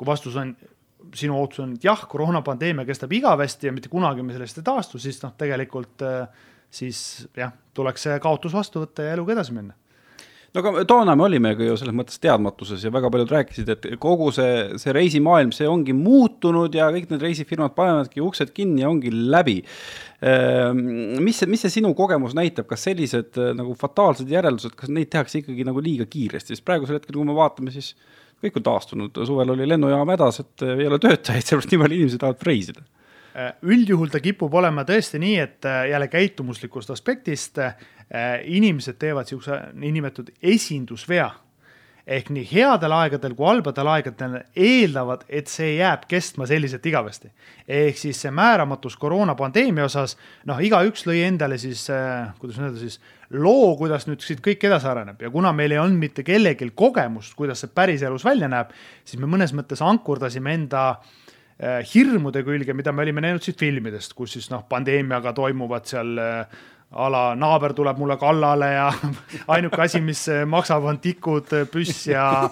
kui 0.00 0.08
vastus 0.08 0.36
on, 0.40 0.54
sinu 1.12 1.34
ootus 1.36 1.60
on, 1.60 1.74
et 1.76 1.84
jah, 1.84 2.06
koroonapandeemia 2.08 2.86
kestab 2.88 3.12
igavesti 3.12 3.68
ja 3.68 3.72
mitte 3.76 3.90
kunagi 3.92 4.24
me 4.24 4.32
sellest 4.32 4.62
ei 4.62 4.64
taastu, 4.64 5.00
siis 5.02 5.18
noh, 5.20 5.34
tegelikult 5.36 6.04
äh, 6.06 6.46
siis 6.72 7.28
jah, 7.36 7.52
tuleks 7.76 8.06
see 8.06 8.16
kaotus 8.24 8.56
vastu 8.56 8.80
võtta 8.84 9.04
ja 9.04 9.18
eluga 9.18 9.36
edasi 9.36 9.52
minna 9.56 9.76
no 10.54 10.62
aga 10.62 10.84
toona 10.88 11.14
me 11.18 11.24
olimegi 11.26 11.68
ju 11.68 11.76
selles 11.78 11.94
mõttes 11.96 12.20
teadmatuses 12.22 12.82
ja 12.84 12.92
väga 12.92 13.10
paljud 13.12 13.32
rääkisid, 13.34 13.70
et 13.70 13.88
kogu 14.02 14.30
see, 14.34 14.78
see 14.82 14.94
reisimaailm, 14.96 15.52
see 15.54 15.68
ongi 15.70 15.94
muutunud 15.96 16.74
ja 16.74 16.88
kõik 16.94 17.10
need 17.12 17.24
reisifirmad 17.26 17.74
panevadki 17.76 18.22
uksed 18.24 18.52
kinni 18.56 18.82
ja 18.84 18.90
ongi 18.90 19.12
läbi. 19.14 19.60
Ehm, 20.26 20.80
mis 21.22 21.40
see, 21.40 21.50
mis 21.50 21.62
see 21.64 21.76
sinu 21.78 21.92
kogemus 21.98 22.34
näitab, 22.38 22.68
kas 22.70 22.88
sellised 22.88 23.38
äh, 23.40 23.52
nagu 23.56 23.76
fataalsed 23.78 24.30
järeldused, 24.30 24.74
kas 24.78 24.90
neid 24.92 25.12
tehakse 25.12 25.40
ikkagi 25.40 25.66
nagu 25.68 25.82
liiga 25.84 26.08
kiiresti, 26.10 26.56
sest 26.56 26.66
praegusel 26.66 26.98
hetkel, 26.98 27.16
kui 27.16 27.28
me 27.28 27.36
vaatame, 27.38 27.72
siis 27.74 27.94
kõik 28.40 28.58
on 28.58 28.66
taastunud, 28.70 29.20
suvel 29.28 29.54
oli 29.54 29.68
lennujaam 29.68 30.10
hädas, 30.16 30.42
et 30.42 30.66
ei 30.66 30.88
ole 30.88 30.98
töötajaid, 30.98 31.44
sellepärast 31.46 31.76
nii 31.76 31.84
palju 31.84 32.00
inimesi 32.00 32.20
tahavad 32.20 32.48
reisida. 32.48 32.88
Üldjuhul 33.62 34.10
ta 34.10 34.18
kipub 34.18 34.54
olema 34.58 34.82
tõesti 34.82 35.20
nii, 35.22 35.36
et 35.38 35.66
äh, 35.68 35.84
jälle 35.92 36.10
käitumuslikust 36.10 36.90
aspektist 36.90 37.60
inimesed 38.44 38.98
teevad 38.98 39.28
niisuguse 39.28 39.60
niinimetatud 39.78 40.34
esindusvea. 40.42 41.30
ehk 42.10 42.30
nii 42.32 42.46
headel 42.48 42.90
aegadel 42.96 43.34
kui 43.38 43.46
halbadel 43.46 43.86
aegadel 43.86 44.32
eeldavad, 44.56 45.20
et 45.28 45.46
see 45.52 45.76
jääb 45.76 46.08
kestma 46.08 46.46
selliselt 46.46 46.86
igavesti. 46.86 47.30
ehk 47.68 47.96
siis 47.96 48.22
see 48.22 48.30
määramatus 48.34 48.96
koroonapandeemia 48.96 49.84
osas, 49.84 50.16
noh, 50.44 50.58
igaüks 50.58 51.06
lõi 51.06 51.22
endale 51.28 51.58
siis, 51.58 51.86
kuidas 52.38 52.58
öelda 52.58 52.80
siis, 52.80 53.00
loo, 53.30 53.76
kuidas 53.76 54.08
nüüd 54.08 54.26
siit 54.26 54.42
kõik 54.42 54.66
edasi 54.66 54.88
areneb 54.90 55.22
ja 55.22 55.30
kuna 55.30 55.52
meil 55.52 55.70
ei 55.70 55.78
olnud 55.78 55.98
mitte 55.98 56.26
kellelgi 56.26 56.72
kogemust, 56.74 57.34
kuidas 57.38 57.62
see 57.62 57.70
päriselus 57.74 58.24
välja 58.24 58.48
näeb, 58.48 58.74
siis 59.04 59.20
me 59.20 59.30
mõnes 59.30 59.54
mõttes 59.54 59.84
ankurdasime 59.84 60.54
enda 60.54 60.88
äh, 60.90 61.30
Äh, 61.60 61.82
hirmude 61.84 62.40
külge, 62.40 62.72
mida 62.72 62.92
me 62.92 63.02
olime 63.04 63.20
näinud 63.20 63.44
siit 63.44 63.58
filmidest, 63.60 64.14
kus 64.16 64.32
siis 64.32 64.46
noh, 64.48 64.62
pandeemiaga 64.68 65.34
toimuvad 65.36 65.84
seal 65.90 66.14
äh, 66.90 66.98
a 66.98 67.08
la 67.10 67.22
naaber 67.38 67.74
tuleb 67.76 67.98
mulle 67.98 68.16
kallale 68.18 68.72
ja 68.72 68.90
ainuke 69.54 69.82
asi, 69.82 70.00
mis 70.04 70.26
äh, 70.28 70.44
maksab, 70.48 70.84
on 70.84 71.00
tikud, 71.02 71.48
püss 71.72 72.06
ja, 72.10 72.50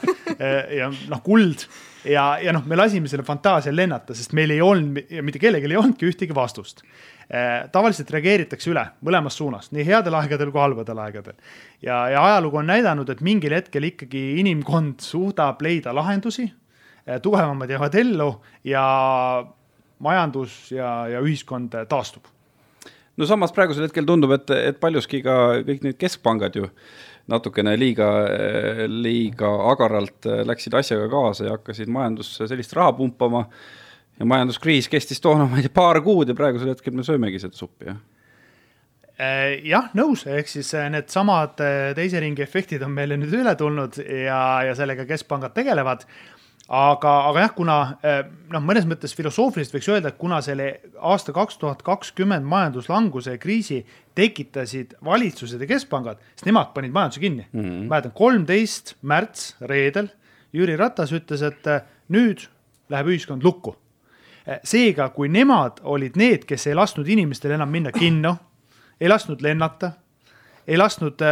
ja 0.78 0.90
noh, 1.10 1.22
kuld. 1.24 1.66
ja, 2.04 2.38
ja 2.42 2.54
noh, 2.54 2.66
me 2.66 2.78
lasime 2.78 3.10
selle 3.10 3.26
fantaasial 3.26 3.76
lennata, 3.76 4.14
sest 4.14 4.32
meil 4.36 4.54
ei 4.54 4.62
olnud 4.62 5.02
mitte 5.22 5.42
kellelgi 5.42 5.70
ei 5.70 5.80
olnudki 5.80 6.08
ühtegi 6.08 6.34
vastust. 6.34 6.84
tavaliselt 7.72 8.08
reageeritakse 8.10 8.70
üle 8.70 8.86
mõlemas 9.04 9.36
suunas, 9.36 9.66
nii 9.76 9.84
headel 9.84 10.14
aegadel 10.16 10.48
kui 10.48 10.62
halbadel 10.62 11.02
aegadel. 11.02 11.34
ja, 11.82 12.06
ja 12.08 12.22
ajalugu 12.24 12.62
on 12.62 12.70
näidanud, 12.72 13.10
et 13.10 13.20
mingil 13.20 13.52
hetkel 13.52 13.84
ikkagi 13.90 14.38
inimkond 14.40 15.04
suudab 15.04 15.60
leida 15.60 15.92
lahendusi 15.92 16.48
Eh, 17.08 17.20
tugevamad 17.24 17.70
jäävad 17.70 17.94
ellu 17.94 18.42
ja 18.64 18.82
majandus 19.98 20.72
ja, 20.72 21.06
ja 21.08 21.20
ühiskond 21.24 21.72
taastub. 21.88 22.26
No 23.18 23.26
samas 23.28 23.52
praegusel 23.54 23.88
hetkel 23.88 24.06
tundub, 24.08 24.32
et, 24.36 24.50
et 24.70 24.80
paljuski 24.80 25.20
ka 25.24 25.38
kõik 25.66 25.84
need 25.86 25.98
keskpangad 26.00 26.58
ju 26.58 26.68
natukene 27.28 27.74
liiga, 27.76 28.06
liiga 28.88 29.50
agaralt 29.68 30.24
läksid 30.48 30.76
asjaga 30.78 31.10
kaasa 31.12 31.48
ja 31.48 31.56
hakkasid 31.58 31.90
majandusse 31.92 32.46
sellist 32.48 32.72
raha 32.78 32.94
pumpama. 32.96 33.44
ja 34.18 34.26
majanduskriis 34.26 34.88
kestis 34.90 35.20
toona, 35.22 35.44
ma 35.46 35.60
ei 35.60 35.66
tea, 35.68 35.74
paar 35.74 36.00
kuud 36.02 36.28
ja 36.28 36.34
praegusel 36.34 36.72
hetkel 36.72 36.96
me 36.96 37.04
söömegi 37.06 37.38
seda 37.38 37.54
suppi, 37.54 37.86
jah. 37.86 38.00
Eh, 39.18 39.60
jah, 39.66 39.90
nõus, 39.98 40.24
ehk 40.26 40.48
siis 40.50 40.72
eh, 40.74 40.88
needsamad 40.90 41.60
teise 41.98 42.22
ringi 42.22 42.42
efektid 42.42 42.82
on 42.86 42.96
meile 42.96 43.18
nüüd 43.18 43.34
üle 43.34 43.54
tulnud 43.58 43.98
ja, 43.98 44.40
ja 44.66 44.74
sellega 44.78 45.06
keskpangad 45.06 45.54
tegelevad 45.54 46.06
aga, 46.68 47.12
aga 47.30 47.42
jah, 47.46 47.52
kuna 47.56 47.76
eh, 48.04 48.20
noh, 48.52 48.62
mõnes 48.64 48.86
mõttes 48.88 49.14
filosoofiliselt 49.16 49.78
võiks 49.78 49.88
öelda, 49.88 50.12
et 50.12 50.20
kuna 50.20 50.40
selle 50.44 50.68
aasta 51.00 51.32
kaks 51.36 51.56
tuhat 51.60 51.82
kakskümmend 51.86 52.44
majanduslanguse 52.48 53.36
ja 53.36 53.40
kriisi 53.40 53.80
tekitasid 54.18 54.98
valitsused 55.04 55.60
ja 55.64 55.68
keskpangad, 55.70 56.20
siis 56.34 56.48
nemad 56.50 56.74
panid 56.76 56.92
majanduse 56.92 57.24
kinni 57.24 57.46
mm. 57.46 57.60
-hmm. 57.60 57.88
mäletan, 57.88 58.12
kolmteist 58.14 58.96
märts, 59.02 59.54
reedel, 59.60 60.12
Jüri 60.52 60.76
Ratas 60.76 61.12
ütles, 61.12 61.42
et 61.44 61.66
eh, 61.66 61.82
nüüd 62.08 62.46
läheb 62.88 63.08
ühiskond 63.12 63.44
lukku. 63.44 63.76
Eh, 64.46 64.60
seega, 64.64 65.08
kui 65.08 65.28
nemad 65.28 65.80
olid 65.82 66.16
need, 66.16 66.44
kes 66.44 66.66
ei 66.66 66.76
lasknud 66.76 67.08
inimestel 67.08 67.56
enam 67.56 67.68
minna 67.68 67.92
kinno, 67.92 68.36
ei 69.00 69.08
lasknud 69.08 69.42
lennata 69.42 69.92
ei 70.68 70.76
lasknud 70.76 71.22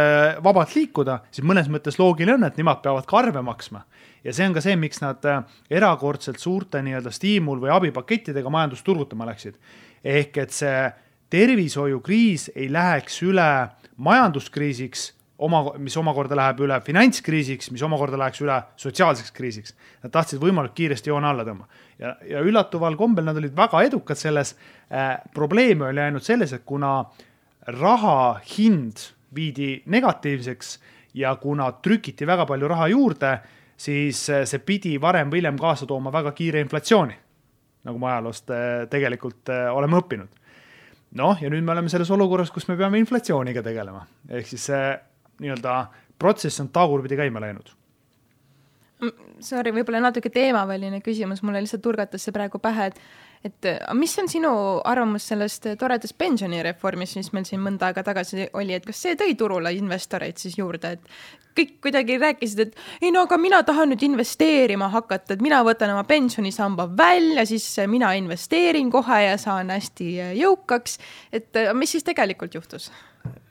vabalt 0.43 0.71
liikuda, 0.73 1.19
siis 1.29 1.45
mõnes 1.45 1.67
mõttes 1.69 1.99
loogiline 2.01 2.33
on, 2.39 2.47
et 2.47 2.57
nemad 2.57 2.81
peavad 2.81 3.05
ka 3.05 3.19
arve 3.19 3.43
maksma 3.45 3.83
ja 4.27 4.33
see 4.35 4.47
on 4.47 4.55
ka 4.55 4.63
see, 4.63 4.77
miks 4.79 5.01
nad 5.03 5.25
äh, 5.27 5.43
erakordselt 5.79 6.41
suurte 6.41 6.81
nii-öelda 6.83 7.13
stiimul- 7.15 7.61
või 7.63 7.73
abipakettidega 7.73 8.51
majandust 8.51 8.85
turgutama 8.85 9.27
läksid. 9.29 9.55
ehk 10.03 10.37
et 10.37 10.51
see 10.51 10.91
tervishoiukriis 11.29 12.51
ei 12.55 12.67
läheks 12.71 13.21
üle 13.23 13.69
majanduskriisiks, 13.97 15.13
oma, 15.37 15.73
mis 15.77 15.97
omakorda 15.97 16.35
läheb 16.35 16.61
üle 16.63 16.77
finantskriisiks, 16.81 17.71
mis 17.71 17.83
omakorda 17.83 18.17
läheks 18.17 18.41
üle 18.41 18.61
sotsiaalseks 18.79 19.31
kriisiks. 19.31 19.75
Nad 20.03 20.11
tahtsid 20.11 20.39
võimalikult 20.41 20.77
kiiresti 20.77 21.11
joone 21.11 21.27
alla 21.27 21.45
tõmba 21.47 21.67
ja, 21.99 22.15
ja 22.27 22.43
üllataval 22.45 22.95
kombel 22.99 23.27
nad 23.27 23.37
olid 23.37 23.55
väga 23.55 23.83
edukad 23.87 24.19
selles 24.19 24.55
äh,. 24.91 25.17
probleem 25.33 25.81
oli 25.81 26.01
ainult 26.01 26.23
selles, 26.23 26.53
et 26.53 26.65
kuna 26.65 27.05
raha 27.67 28.39
hind 28.55 29.16
viidi 29.37 29.83
negatiivseks 29.85 30.73
ja 31.17 31.35
kuna 31.41 31.71
trükiti 31.81 32.27
väga 32.27 32.45
palju 32.49 32.67
raha 32.67 32.89
juurde 32.91 33.37
siis 33.77 34.29
eh, 34.29 34.43
see 34.49 34.63
pidi 34.65 34.97
varem 35.01 35.31
või 35.31 35.41
hiljem 35.41 35.59
kaasa 35.61 35.87
tooma 35.89 36.11
väga 36.13 36.33
kiire 36.37 36.61
inflatsiooni, 36.65 37.15
nagu 37.87 38.01
me 38.01 38.11
ajaloost 38.11 38.53
eh, 38.53 38.83
tegelikult 38.91 39.53
eh, 39.53 39.69
oleme 39.73 40.01
õppinud. 40.01 40.43
noh, 41.17 41.41
ja 41.41 41.49
nüüd 41.49 41.63
me 41.63 41.71
oleme 41.71 41.89
selles 41.89 42.09
olukorras, 42.11 42.51
kus 42.51 42.67
me 42.67 42.75
peame 42.77 42.99
inflatsiooniga 42.99 43.63
tegelema, 43.63 44.03
ehk 44.29 44.49
siis 44.49 44.65
see 44.71 44.85
nii-öelda 45.43 45.79
protsess 46.19 46.59
on 46.59 46.73
tagurpidi 46.73 47.19
käima 47.19 47.41
läinud 47.43 47.75
Sorry, 49.45 49.69
võib-olla 49.69 49.99
natuke 50.01 50.31
teemaväline 50.33 51.03
küsimus, 51.05 51.43
mulle 51.45 51.61
lihtsalt 51.61 51.83
turgatas 51.85 52.23
see 52.25 52.33
praegu 52.33 52.57
pähe, 52.57 52.87
et 52.89 52.95
et 53.47 53.71
mis 53.97 54.13
on 54.21 54.29
sinu 54.31 54.51
arvamus 54.85 55.27
sellest 55.31 55.69
toredast 55.79 56.17
pensionireformist, 56.19 57.19
mis 57.19 57.33
meil 57.35 57.47
siin 57.47 57.63
mõnda 57.63 57.89
aega 57.89 58.03
tagasi 58.07 58.49
oli, 58.57 58.75
et 58.77 58.85
kas 58.87 59.01
see 59.05 59.17
tõi 59.19 59.35
turule 59.39 59.73
investoreid 59.77 60.39
siis 60.41 60.57
juurde, 60.59 60.97
et 60.97 61.45
kõik 61.57 61.75
kuidagi 61.87 62.17
rääkisid, 62.21 62.63
et 62.67 63.01
ei 63.01 63.11
no 63.13 63.23
aga 63.25 63.37
mina 63.41 63.63
tahan 63.65 63.91
nüüd 63.93 64.03
investeerima 64.05 64.91
hakata, 64.93 65.35
et 65.35 65.43
mina 65.43 65.63
võtan 65.65 65.93
oma 65.95 66.05
pensionisamba 66.07 66.87
välja, 66.97 67.45
siis 67.49 67.65
mina 67.89 68.13
investeerin 68.19 68.91
kohe 68.93 69.21
ja 69.23 69.37
saan 69.41 69.73
hästi 69.73 70.11
jõukaks. 70.37 70.99
et 71.33 71.63
mis 71.73 71.97
siis 71.97 72.05
tegelikult 72.07 72.59
juhtus? 72.59 72.91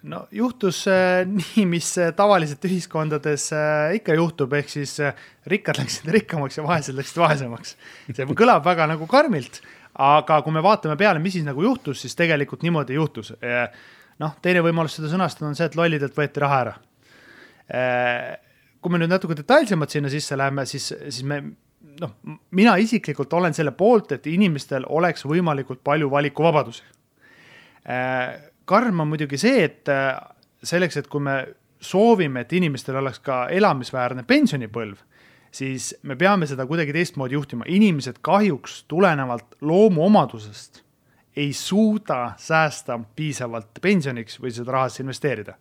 no 0.03 0.27
juhtus 0.31 0.85
äh, 0.89 1.27
nii, 1.41 1.67
mis 1.69 1.91
äh, 1.99 2.13
tavaliselt 2.17 2.65
ühiskondades 2.69 3.51
äh, 3.55 3.97
ikka 3.99 4.17
juhtub, 4.19 4.55
ehk 4.57 4.71
siis 4.73 4.99
äh, 5.03 5.17
rikkad 5.51 5.81
läksid 5.81 6.11
rikkamaks 6.15 6.61
ja 6.61 6.67
vaesed 6.67 6.97
läksid 6.97 7.21
vaesemaks. 7.21 7.77
see 8.13 8.29
kõlab 8.39 8.65
väga 8.67 8.89
nagu 8.93 9.09
karmilt, 9.11 9.61
aga 9.99 10.41
kui 10.45 10.53
me 10.53 10.63
vaatame 10.65 10.97
peale, 11.01 11.21
mis 11.23 11.37
siis 11.39 11.47
nagu 11.47 11.63
juhtus, 11.63 12.01
siis 12.03 12.17
tegelikult 12.19 12.63
niimoodi 12.67 12.99
juhtus. 12.99 13.33
noh, 14.19 14.35
teine 14.43 14.63
võimalus 14.65 14.97
seda 14.99 15.09
sõnastada 15.13 15.49
on 15.49 15.57
see, 15.57 15.69
et 15.69 15.77
lollidelt 15.77 16.17
võeti 16.17 16.41
raha 16.41 16.59
ära. 16.65 16.75
Kui 18.81 18.93
me 18.93 19.01
nüüd 19.01 19.11
natuke 19.11 19.37
detailsemalt 19.37 19.91
sinna 19.91 20.09
sisse 20.13 20.37
läheme, 20.37 20.67
siis, 20.67 20.93
siis 21.09 21.25
me 21.25 21.41
noh, 22.01 22.13
mina 22.57 22.77
isiklikult 22.77 23.33
olen 23.33 23.55
selle 23.57 23.73
poolt, 23.73 24.13
et 24.13 24.27
inimestel 24.29 24.85
oleks 24.89 25.25
võimalikult 25.25 25.81
palju 25.85 26.11
valikuvabadust 26.13 26.85
äh, 27.89 28.37
karm 28.67 29.01
on 29.01 29.09
muidugi 29.13 29.39
see, 29.41 29.65
et 29.65 29.91
äh, 29.93 30.17
selleks, 30.67 31.01
et 31.01 31.11
kui 31.11 31.23
me 31.23 31.39
soovime, 31.83 32.43
et 32.43 32.53
inimestel 32.57 32.99
oleks 33.01 33.21
ka 33.25 33.47
elamisväärne 33.55 34.27
pensionipõlv, 34.27 34.99
siis 35.57 35.95
me 36.03 36.17
peame 36.17 36.47
seda 36.49 36.67
kuidagi 36.69 36.93
teistmoodi 36.93 37.37
juhtima. 37.37 37.65
inimesed 37.67 38.21
kahjuks 38.21 38.85
tulenevalt 38.89 39.57
loomuomadusest 39.61 40.83
ei 41.37 41.53
suuda 41.53 42.33
säästa 42.37 42.99
piisavalt 43.17 43.81
pensioniks 43.83 44.41
või 44.41 44.53
seda 44.53 44.73
rahasse 44.73 45.03
investeerida. 45.03 45.55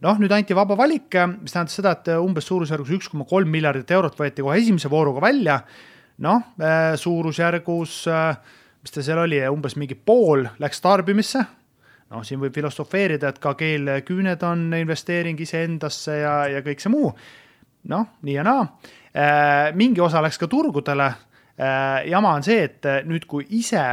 noh, 0.00 0.18
nüüd 0.20 0.32
anti 0.32 0.54
vaba 0.54 0.76
valik, 0.76 1.14
mis 1.40 1.54
tähendas 1.54 1.76
seda, 1.78 1.92
et 1.96 2.10
umbes 2.20 2.46
suurusjärgus 2.46 2.90
üks 2.98 3.08
koma 3.10 3.24
kolm 3.24 3.48
miljardit 3.48 3.90
eurot 3.90 4.18
võeti 4.18 4.44
kohe 4.44 4.58
esimese 4.58 4.90
vooruga 4.90 5.20
välja. 5.20 5.60
noh, 6.18 6.42
äh, 6.60 6.94
suurusjärgus, 6.96 8.06
äh, 8.08 8.36
mis 8.82 8.90
ta 8.90 9.02
seal 9.02 9.18
oli, 9.18 9.40
umbes 9.48 9.76
mingi 9.76 9.94
pool 9.94 10.46
läks 10.58 10.80
tarbimisse 10.80 11.44
noh, 12.10 12.22
siin 12.22 12.40
võib 12.40 12.54
filosofeerida, 12.54 13.32
et 13.32 13.40
ka 13.42 13.54
keelküüned 13.58 14.42
on 14.46 14.68
investeering 14.78 15.40
iseendasse 15.40 16.20
ja, 16.20 16.36
ja 16.50 16.62
kõik 16.62 16.82
see 16.82 16.92
muu. 16.92 17.10
Noh, 17.88 18.06
nii 18.26 18.36
ja 18.36 18.44
naa. 18.46 18.66
Äh, 19.16 19.70
mingi 19.74 20.00
osa 20.00 20.22
läks 20.24 20.38
ka 20.38 20.48
turgudele. 20.50 21.06
Äh, 21.56 22.06
jama 22.10 22.34
on 22.36 22.44
see, 22.44 22.66
et 22.68 22.86
nüüd, 23.08 23.26
kui 23.30 23.46
ise 23.56 23.84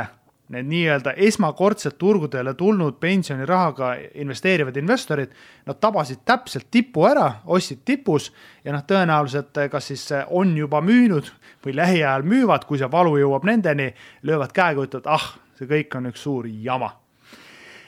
need 0.54 0.68
nii-öelda 0.70 1.14
esmakordselt 1.26 1.96
turgudele 1.98 2.54
tulnud 2.54 3.00
pensionirahaga 3.02 3.94
investeerivad 4.22 4.76
investorid, 4.78 5.32
nad 5.66 5.80
tabasid 5.82 6.22
täpselt 6.26 6.68
tipu 6.72 7.08
ära, 7.10 7.30
ostsid 7.46 7.82
tipus 7.86 8.30
ja 8.66 8.76
noh, 8.76 8.84
tõenäoliselt 8.88 9.64
kas 9.72 9.92
siis 9.94 10.10
on 10.28 10.58
juba 10.58 10.84
müünud 10.84 11.32
või 11.66 11.78
lähiajal 11.80 12.28
müüvad, 12.28 12.68
kui 12.70 12.82
see 12.82 12.92
valu 12.92 13.16
jõuab 13.22 13.48
nendeni, 13.50 13.94
löövad 14.28 14.54
käega, 14.54 14.84
ütlevad, 14.90 15.08
ah, 15.16 15.32
see 15.58 15.70
kõik 15.70 15.98
on 15.98 16.12
üks 16.12 16.28
suur 16.28 16.50
jama 16.50 16.92
Äh, 16.92 17.03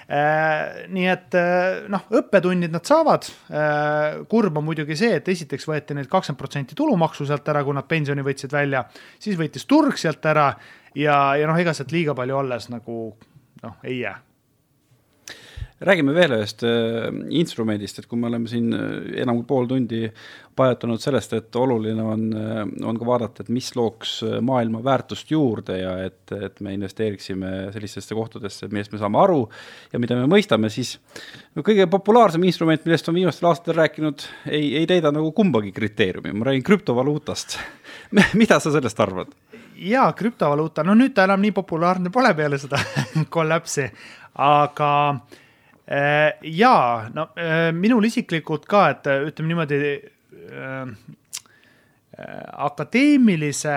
nii 0.08 1.08
et 1.10 1.38
äh, 1.39 1.86
noh, 1.89 2.03
õppetunnid 2.20 2.74
nad 2.74 2.86
saavad. 2.86 3.26
Äh, 3.49 4.20
kurb 4.30 4.60
on 4.60 4.68
muidugi 4.68 4.97
see, 4.99 5.16
et 5.18 5.32
esiteks 5.34 5.66
võeti 5.70 5.97
neilt 5.97 6.12
kakskümmend 6.12 6.41
protsenti 6.41 6.78
tulumaksu 6.78 7.26
sealt 7.26 7.47
ära, 7.49 7.64
kui 7.66 7.78
nad 7.78 7.89
pensioni 7.89 8.26
võtsid 8.26 8.53
välja, 8.53 8.86
siis 9.22 9.39
võttis 9.39 9.66
turg 9.70 9.97
sealt 9.97 10.26
ära 10.30 10.51
ja, 10.93 11.18
ja 11.39 11.49
noh, 11.49 11.58
ega 11.58 11.74
sealt 11.74 11.95
liiga 11.95 12.18
palju 12.18 12.38
alles 12.43 12.70
nagu 12.74 13.01
noh, 13.64 13.82
ei 13.84 13.99
jää 14.03 14.18
räägime 15.86 16.14
veel 16.16 16.34
ühest 16.40 16.64
äh, 16.66 17.08
instrumendist, 17.38 18.00
et 18.00 18.08
kui 18.10 18.20
me 18.20 18.30
oleme 18.30 18.50
siin 18.50 18.74
äh, 18.74 19.22
enam 19.22 19.40
kui 19.40 19.48
pool 19.50 19.68
tundi 19.70 20.02
pajatanud 20.56 21.02
sellest, 21.02 21.36
et 21.38 21.58
oluline 21.60 22.04
on, 22.04 22.26
äh, 22.40 22.62
on 22.88 23.00
ka 23.00 23.08
vaadata, 23.08 23.46
et 23.46 23.52
mis 23.54 23.70
looks 23.78 24.18
maailma 24.46 24.82
väärtust 24.86 25.32
juurde 25.32 25.78
ja 25.82 25.96
et, 26.08 26.24
et 26.34 26.60
me 26.66 26.74
investeeriksime 26.78 27.54
sellistesse 27.76 28.18
kohtadesse, 28.18 28.70
millest 28.74 28.96
me 28.96 29.02
saame 29.02 29.22
aru 29.22 29.44
ja 29.94 30.02
mida 30.02 30.18
me 30.20 30.30
mõistame, 30.32 30.72
siis 30.74 30.96
no 31.56 31.66
kõige 31.66 31.88
populaarsem 31.92 32.44
instrument, 32.50 32.86
millest 32.88 33.12
on 33.12 33.20
viimastel 33.20 33.52
aastatel 33.52 33.80
rääkinud, 33.84 34.28
ei, 34.50 34.74
ei 34.82 34.90
täida 34.90 35.14
nagu 35.16 35.32
kumbagi 35.38 35.74
kriteeriumi, 35.76 36.34
ma 36.34 36.50
räägin 36.50 36.66
krüptovaluutast. 36.66 37.60
Mida 38.40 38.60
sa 38.60 38.74
sellest 38.74 39.02
arvad? 39.06 39.34
jaa, 39.76 40.08
krüptovaluuta, 40.16 40.86
no 40.88 40.94
nüüd 40.96 41.12
ta 41.12 41.26
enam 41.28 41.42
nii 41.44 41.52
populaarne 41.52 42.08
pole 42.08 42.30
peale 42.34 42.56
seda 42.56 42.80
kollapsi, 43.36 43.90
aga 44.40 44.92
äh, 45.12 45.42
jaa, 45.88 47.10
no 47.14 47.28
äh, 47.38 47.70
minul 47.74 48.08
isiklikult 48.08 48.66
ka, 48.70 48.88
et 48.96 49.10
äh, 49.10 49.26
ütleme 49.30 49.54
niimoodi 49.54 49.80
akadeemilise, 52.56 53.76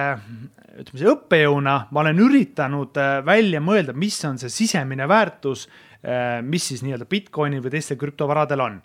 ütleme 0.79 1.01
siis 1.01 1.09
õppejõuna 1.11 1.73
ma 1.91 2.01
olen 2.05 2.21
üritanud 2.23 3.01
välja 3.27 3.59
mõelda, 3.61 3.97
mis 3.99 4.15
on 4.29 4.39
see 4.39 4.53
sisemine 4.53 5.09
väärtus, 5.11 5.65
mis 6.47 6.69
siis 6.71 6.85
nii-öelda 6.87 7.09
Bitcoinil 7.11 7.65
või 7.65 7.73
teistel 7.75 7.99
krüptovaradel 7.99 8.63
on. 8.63 8.77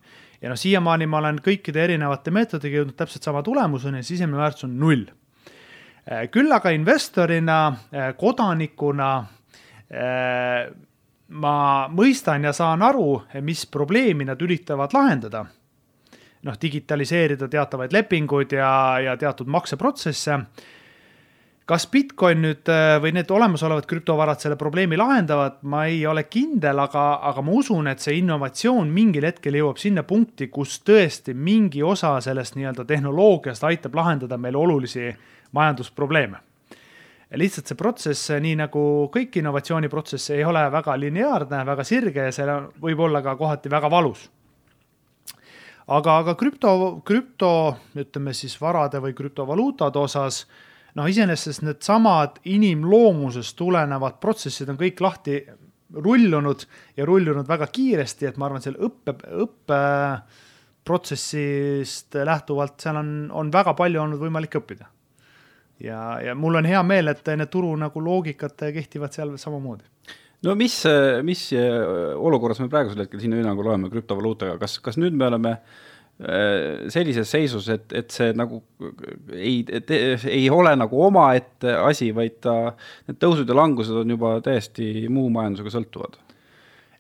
ja 0.41 0.49
noh, 0.49 0.57
siiamaani 0.57 1.05
ma 1.05 1.19
olen 1.21 1.37
kõikide 1.45 1.83
erinevate 1.85 2.33
meetoditega 2.33 2.79
jõudnud 2.79 2.97
täpselt 2.97 3.29
sama 3.29 3.43
tulemuseni, 3.45 4.01
sisemine 4.01 4.41
väärtus 4.41 4.65
on 4.65 4.73
null. 4.81 5.05
küll 6.33 6.57
aga 6.57 6.73
investorina, 6.73 7.59
kodanikuna 8.17 9.11
ma 11.33 11.87
mõistan 11.93 12.45
ja 12.45 12.53
saan 12.53 12.83
aru, 12.85 13.23
mis 13.41 13.65
probleemi 13.71 14.25
nad 14.27 14.41
üritavad 14.41 14.93
lahendada. 14.93 15.45
noh, 16.43 16.55
digitaliseerida 16.59 17.47
teatavaid 17.47 17.93
lepinguid 17.95 18.51
ja, 18.51 18.99
ja 18.99 19.17
teatud 19.17 19.47
makseprotsesse. 19.47 20.39
kas 21.65 21.87
Bitcoin 21.87 22.41
nüüd 22.43 22.67
äh, 22.67 22.97
või 23.01 23.13
need 23.15 23.31
olemasolevad 23.31 23.85
krüptovarad 23.87 24.39
selle 24.39 24.57
probleemi 24.59 24.97
lahendavad, 24.99 25.61
ma 25.63 25.85
ei 25.85 26.05
ole 26.05 26.25
kindel, 26.27 26.79
aga, 26.79 27.19
aga 27.23 27.41
ma 27.41 27.51
usun, 27.51 27.87
et 27.87 27.99
see 27.99 28.17
innovatsioon 28.19 28.91
mingil 28.91 29.23
hetkel 29.23 29.55
jõuab 29.55 29.79
sinna 29.79 30.03
punkti, 30.03 30.49
kus 30.51 30.81
tõesti 30.83 31.33
mingi 31.33 31.83
osa 31.83 32.17
sellest 32.21 32.59
nii-öelda 32.59 32.85
tehnoloogiast 32.85 33.63
aitab 33.63 33.95
lahendada 33.95 34.37
meil 34.37 34.59
olulisi 34.59 35.13
majandusprobleeme 35.51 36.52
lihtsalt 37.39 37.69
see 37.69 37.77
protsess, 37.77 38.31
nii 38.41 38.55
nagu 38.59 38.81
kõik 39.13 39.37
innovatsiooniprotsess, 39.41 40.29
ei 40.35 40.43
ole 40.45 40.61
väga 40.73 40.95
lineaarne, 40.99 41.63
väga 41.65 41.83
sirge 41.87 42.21
ja 42.27 42.33
see 42.35 42.45
võib 42.81 42.99
olla 43.07 43.21
ka 43.25 43.31
kohati 43.39 43.69
väga 43.73 43.89
valus. 43.91 44.21
aga, 45.87 46.17
aga 46.21 46.35
krüpto, 46.39 47.01
krüpto, 47.05 47.77
ütleme 47.99 48.33
siis 48.33 48.61
varade 48.61 48.99
või 49.03 49.13
krüptovaluutade 49.17 49.99
osas, 49.99 50.47
noh, 50.95 51.05
iseenesest 51.09 51.61
needsamad 51.65 52.31
inimloomusest 52.45 53.57
tulenevad 53.57 54.13
protsessid 54.21 54.69
on 54.69 54.77
kõik 54.79 55.01
lahti 55.01 55.43
rullunud 55.93 56.65
ja 56.97 57.05
rullunud 57.05 57.47
väga 57.47 57.67
kiiresti, 57.67 58.25
et 58.29 58.37
ma 58.37 58.45
arvan, 58.47 58.61
selle 58.61 58.77
õppe, 58.87 59.13
õppeprotsessist 59.43 62.15
lähtuvalt 62.25 62.81
seal 62.81 62.95
on, 63.01 63.31
on 63.31 63.51
väga 63.53 63.73
palju 63.77 64.01
olnud 64.05 64.19
võimalik 64.21 64.55
õppida 64.61 64.92
ja, 65.83 66.01
ja 66.23 66.35
mul 66.35 66.59
on 66.61 66.67
hea 66.69 66.83
meel, 66.87 67.11
et 67.13 67.33
need 67.37 67.51
turu 67.53 67.73
nagu 67.79 68.03
loogikad 68.03 68.67
kehtivad 68.75 69.15
seal 69.15 69.35
samamoodi 69.37 69.85
no 70.43 70.57
mis, 70.59 70.81
mis 71.23 71.47
olukorras 71.53 72.61
me 72.63 72.69
praegusel 72.71 73.05
hetkel 73.05 73.21
sinu 73.23 73.39
hinnangul 73.39 73.71
oleme 73.71 73.91
krüptovaluutaga, 73.93 74.57
kas, 74.61 74.79
kas 74.83 74.99
nüüd 74.99 75.15
me 75.15 75.29
oleme 75.29 75.57
äh, 75.57 75.83
sellises 76.93 77.31
seisus, 77.31 77.69
et, 77.73 77.87
et 77.93 78.11
see 78.13 78.33
nagu 78.37 78.61
ei, 79.33 79.63
ei 80.29 80.49
ole 80.53 80.75
nagu 80.77 81.01
omaette 81.07 81.73
asi, 81.87 82.11
vaid 82.15 82.37
ta, 82.43 82.75
need 83.07 83.19
tõusud 83.21 83.49
ja 83.49 83.57
langused 83.57 84.03
on 84.03 84.13
juba 84.15 84.37
täiesti 84.45 85.07
muu 85.09 85.31
majandusega 85.33 85.73
sõltuvad? 85.73 86.19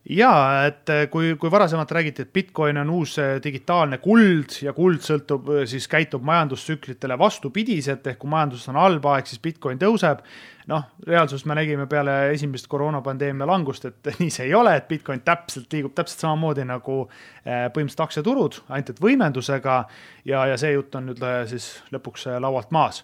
Ja 0.09 0.31
et 0.67 0.89
eh, 0.91 1.05
kui, 1.11 1.33
kui 1.39 1.51
varasemalt 1.51 1.91
räägiti, 1.91 2.25
et 2.25 2.33
Bitcoin 2.33 2.77
on 2.81 2.89
uus 2.91 3.15
eh, 3.21 3.37
digitaalne 3.43 3.99
kuld 4.03 4.57
ja 4.65 4.73
kuld 4.75 5.03
sõltub, 5.05 5.47
eh, 5.53 5.67
siis 5.69 5.87
käitub 5.91 6.25
majandustsüklitele 6.27 7.17
vastupidiselt, 7.19 8.07
ehk 8.11 8.19
kui 8.19 8.31
majanduses 8.33 8.71
on 8.71 8.79
halb 8.81 9.07
aeg, 9.13 9.29
siis 9.29 9.41
Bitcoin 9.43 9.79
tõuseb. 9.79 10.25
noh, 10.67 10.83
reaalsuses 11.07 11.43
me 11.45 11.57
nägime 11.59 11.89
peale 11.91 12.31
esimest 12.31 12.69
koroonapandeemia 12.71 13.47
langust, 13.47 13.85
et 13.85 14.11
nii 14.21 14.31
see 14.31 14.45
ei 14.47 14.53
ole, 14.55 14.75
et 14.79 14.87
Bitcoin 14.87 15.19
täpselt 15.23 15.73
liigub 15.73 15.95
täpselt 15.95 16.23
samamoodi 16.23 16.63
nagu 16.63 17.01
põhimõtteliselt 17.43 18.05
aktsiaturud, 18.05 18.61
ainult 18.69 18.93
et 18.93 19.01
võimendusega 19.03 19.75
ja, 20.23 20.45
ja 20.47 20.55
see 20.59 20.71
jutt 20.71 20.95
on 20.95 21.11
nüüd 21.11 21.19
siis 21.51 21.67
lõpuks 21.91 22.29
laualt 22.39 22.71
maas. 22.71 23.03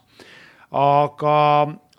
aga 0.71 1.35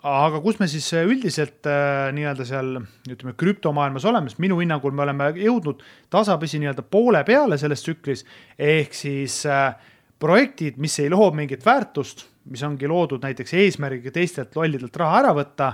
aga 0.07 0.41
kus 0.41 0.57
me 0.59 0.67
siis 0.69 0.87
äh, 0.97 1.05
üldiselt 1.05 1.67
äh, 1.69 2.09
nii-öelda 2.15 2.45
seal 2.47 2.73
ütleme 3.09 3.35
krüptomaailmas 3.37 4.05
oleme, 4.09 4.31
sest 4.31 4.41
minu 4.41 4.57
hinnangul 4.61 4.95
me 4.97 5.05
oleme 5.05 5.29
jõudnud 5.37 5.83
tasapisi 6.13 6.61
nii-öelda 6.61 6.85
poole 6.89 7.21
peale 7.27 7.59
selles 7.61 7.85
tsüklis 7.85 8.25
ehk 8.57 8.97
siis 8.97 9.43
äh, 9.45 9.75
projektid, 10.21 10.79
mis 10.81 10.97
ei 11.01 11.09
loo 11.13 11.29
mingit 11.37 11.65
väärtust, 11.65 12.25
mis 12.49 12.63
ongi 12.65 12.89
loodud 12.89 13.21
näiteks 13.21 13.53
eesmärgiga 13.57 14.13
teistelt 14.13 14.57
lollidelt 14.57 14.97
raha 14.97 15.19
ära 15.21 15.35
võtta, 15.37 15.71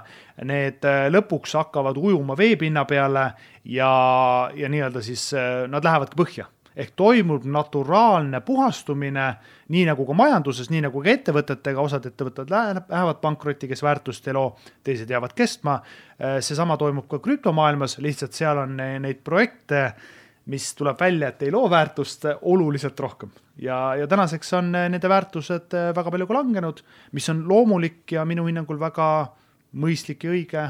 need 0.47 0.83
lõpuks 1.11 1.55
hakkavad 1.55 1.99
ujuma 1.99 2.35
veepinna 2.39 2.83
peale 2.87 3.29
ja, 3.63 3.91
ja 4.55 4.71
nii-öelda 4.71 5.03
siis 5.03 5.29
nad 5.71 5.87
lähevadki 5.87 6.19
põhja 6.19 6.47
ehk 6.77 6.93
toimub 6.95 7.45
naturaalne 7.49 8.41
puhastumine, 8.45 9.25
nii 9.73 9.85
nagu 9.89 10.05
ka 10.05 10.15
majanduses, 10.17 10.69
nii 10.69 10.83
nagu 10.85 11.01
ka 11.01 11.09
ettevõtetega, 11.15 11.81
osad 11.81 12.05
ettevõtted 12.09 12.53
lähevad 12.53 13.21
pankrotti, 13.23 13.69
kes 13.71 13.81
väärtust 13.83 14.29
ei 14.29 14.37
loo, 14.37 14.51
teised 14.85 15.09
jäävad 15.09 15.33
kestma. 15.37 15.79
Äh, 16.21 16.37
seesama 16.45 16.77
toimub 16.77 17.09
ka 17.09 17.19
krüptomaailmas, 17.23 17.97
lihtsalt 18.03 18.37
seal 18.37 18.61
on 18.61 18.77
neid 18.77 19.23
projekte, 19.25 19.89
mis 20.53 20.69
tuleb 20.77 21.01
välja, 21.01 21.33
et 21.33 21.43
ei 21.43 21.51
loo 21.51 21.65
väärtust 21.69 22.29
oluliselt 22.41 22.99
rohkem. 22.99 23.33
Ja, 23.57 23.95
ja 23.97 24.07
tänaseks 24.07 24.53
on 24.53 24.71
nende 24.71 25.09
väärtused 25.09 25.73
väga 25.97 26.13
palju 26.13 26.29
ka 26.29 26.37
langenud, 26.37 26.85
mis 27.17 27.27
on 27.33 27.41
loomulik 27.49 28.13
ja 28.13 28.23
minu 28.25 28.45
hinnangul 28.45 28.79
väga 28.79 29.09
mõistlik 29.81 30.23
ja 30.23 30.31
õige 30.31 30.69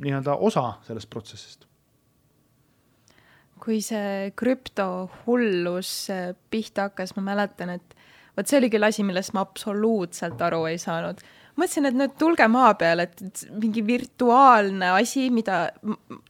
nii-öelda 0.00 0.38
osa 0.38 0.68
sellest 0.86 1.10
protsessist 1.10 1.66
kui 3.64 3.80
see 3.84 4.32
krüptohullus 4.36 5.92
pihta 6.52 6.90
hakkas, 6.90 7.14
ma 7.16 7.30
mäletan, 7.32 7.72
et 7.78 7.96
vot 8.36 8.50
see 8.50 8.60
oli 8.60 8.70
küll 8.72 8.84
asi, 8.86 9.04
millest 9.06 9.34
ma 9.36 9.44
absoluutselt 9.46 10.42
aru 10.42 10.66
ei 10.70 10.78
saanud. 10.80 11.22
mõtlesin, 11.54 11.86
et 11.86 11.94
no 11.94 12.08
tulge 12.18 12.48
maa 12.50 12.72
peale, 12.74 13.04
et 13.06 13.44
mingi 13.62 13.84
virtuaalne 13.86 14.88
asi, 14.96 15.28
mida 15.30 15.68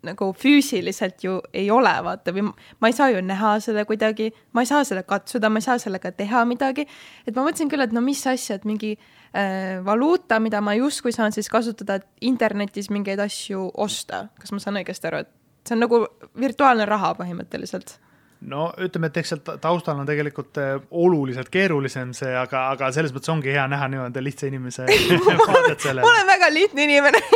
nagu 0.04 0.26
füüsiliselt 0.36 1.24
ju 1.24 1.38
ei 1.56 1.70
ole, 1.72 1.94
vaata, 2.04 2.34
või 2.36 2.50
ma 2.52 2.90
ei 2.90 2.96
saa 2.96 3.08
ju 3.08 3.22
näha 3.24 3.54
seda 3.64 3.86
kuidagi, 3.88 4.28
ma 4.52 4.60
ei 4.62 4.68
saa 4.68 4.84
seda 4.84 5.00
katsuda, 5.08 5.48
ma 5.48 5.62
ei 5.62 5.64
saa 5.64 5.78
sellega 5.80 6.12
teha 6.12 6.44
midagi. 6.44 6.84
et 7.26 7.32
ma 7.32 7.46
mõtlesin 7.46 7.72
küll, 7.72 7.86
et 7.86 7.96
no 7.96 8.04
mis 8.04 8.20
asja, 8.28 8.58
et 8.60 8.68
mingi 8.68 8.98
äh, 8.98 9.80
valuuta, 9.84 10.40
mida 10.44 10.60
ma 10.60 10.76
justkui 10.76 11.12
saan 11.12 11.32
siis 11.32 11.48
kasutada 11.48 12.02
internetis 12.20 12.92
mingeid 12.92 13.24
asju 13.24 13.70
osta, 13.74 14.28
kas 14.38 14.52
ma 14.52 14.60
saan 14.60 14.76
õigesti 14.82 15.08
aru, 15.08 15.24
et 15.24 15.32
see 15.66 15.76
on 15.76 15.84
nagu 15.84 16.00
virtuaalne 16.40 16.86
raha 16.88 17.14
põhimõtteliselt. 17.18 17.96
No 18.44 18.66
ütleme, 18.82 19.08
et 19.08 19.16
eks 19.22 19.32
seal 19.32 19.40
taustal 19.62 20.00
on 20.00 20.08
tegelikult 20.08 20.58
äh, 20.60 20.74
oluliselt 20.90 21.48
keerulisem 21.52 22.12
see, 22.16 22.32
aga, 22.36 22.66
aga 22.74 22.90
selles 22.92 23.14
mõttes 23.14 23.32
ongi 23.32 23.54
hea 23.54 23.64
näha 23.70 23.88
niimoodi 23.92 24.24
lihtsa 24.24 24.50
inimese 24.50 24.84
vaadet 25.46 25.80
sellele. 25.80 26.04
ma 26.04 26.12
olen 26.12 26.28
väga 26.34 26.50
lihtne 26.52 26.88
inimene. 26.90 27.24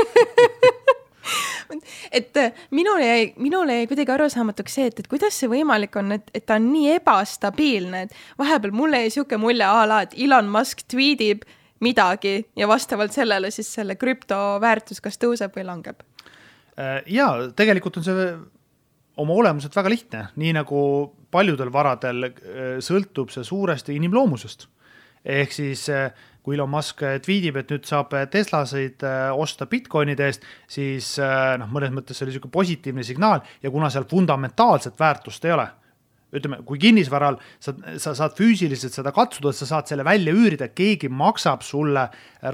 Et 2.12 2.36
äh, 2.40 2.52
minule 2.72 3.04
jäi, 3.04 3.24
minule 3.36 3.74
jäi 3.76 3.86
kuidagi 3.86 4.12
arusaamatuks 4.14 4.74
see, 4.78 4.86
et, 4.88 5.02
et 5.02 5.08
kuidas 5.12 5.36
see 5.36 5.50
võimalik 5.52 5.98
on, 6.00 6.14
et, 6.16 6.30
et 6.32 6.46
ta 6.48 6.56
on 6.56 6.70
nii 6.72 6.94
ebastabiilne, 6.94 8.06
et 8.06 8.40
vahepeal 8.40 8.72
mulle 8.72 9.02
jäi 9.02 9.10
sihuke 9.18 9.36
mulje 9.36 9.68
a 9.68 9.82
la, 9.84 10.00
et 10.06 10.16
Elon 10.16 10.48
Musk 10.48 10.86
tweetib 10.88 11.44
midagi 11.84 12.38
ja 12.56 12.68
vastavalt 12.70 13.12
sellele 13.12 13.52
siis 13.52 13.68
selle 13.76 13.98
krüpto 14.00 14.38
väärtus 14.64 15.04
kas 15.04 15.20
tõuseb 15.20 15.60
või 15.60 15.68
langeb 15.68 16.00
ja 17.06 17.28
tegelikult 17.56 17.98
on 17.98 18.06
see 18.06 18.24
oma 19.18 19.34
olemuselt 19.34 19.74
väga 19.74 19.90
lihtne, 19.90 20.24
nii 20.38 20.52
nagu 20.60 20.80
paljudel 21.34 21.72
varadel 21.74 22.28
äh, 22.28 22.74
sõltub 22.84 23.32
see 23.34 23.46
suuresti 23.46 23.96
inimloomusest. 23.98 24.68
ehk 25.24 25.52
siis 25.52 25.88
äh, 25.90 26.12
kui 26.42 26.54
Elon 26.54 26.70
Musk 26.70 27.02
tweetib, 27.24 27.56
et 27.60 27.72
nüüd 27.74 27.84
saab 27.84 28.14
Teslasid 28.30 29.02
osta 29.36 29.66
Bitcoinide 29.66 30.24
eest, 30.30 30.46
siis 30.70 31.18
noh, 31.18 31.68
mõnes 31.68 31.90
mõttes 31.92 32.16
see 32.16 32.24
oli 32.24 32.32
niisugune 32.32 32.54
positiivne 32.54 33.04
signaal 33.04 33.42
ja 33.60 33.70
kuna 33.74 33.90
seal 33.92 34.06
fundamentaalset 34.08 34.96
väärtust 34.96 35.44
ei 35.44 35.52
ole 35.52 35.66
ütleme, 36.34 36.58
kui 36.68 36.78
kinnisvaral 36.80 37.38
sa, 37.62 37.72
sa 38.00 38.12
saad 38.16 38.34
füüsiliselt 38.36 38.92
seda 38.94 39.12
katsuda, 39.16 39.52
sa 39.56 39.68
saad 39.68 39.88
selle 39.88 40.04
välja 40.06 40.34
üürida, 40.36 40.68
keegi 40.76 41.08
maksab 41.08 41.64
sulle 41.64 42.04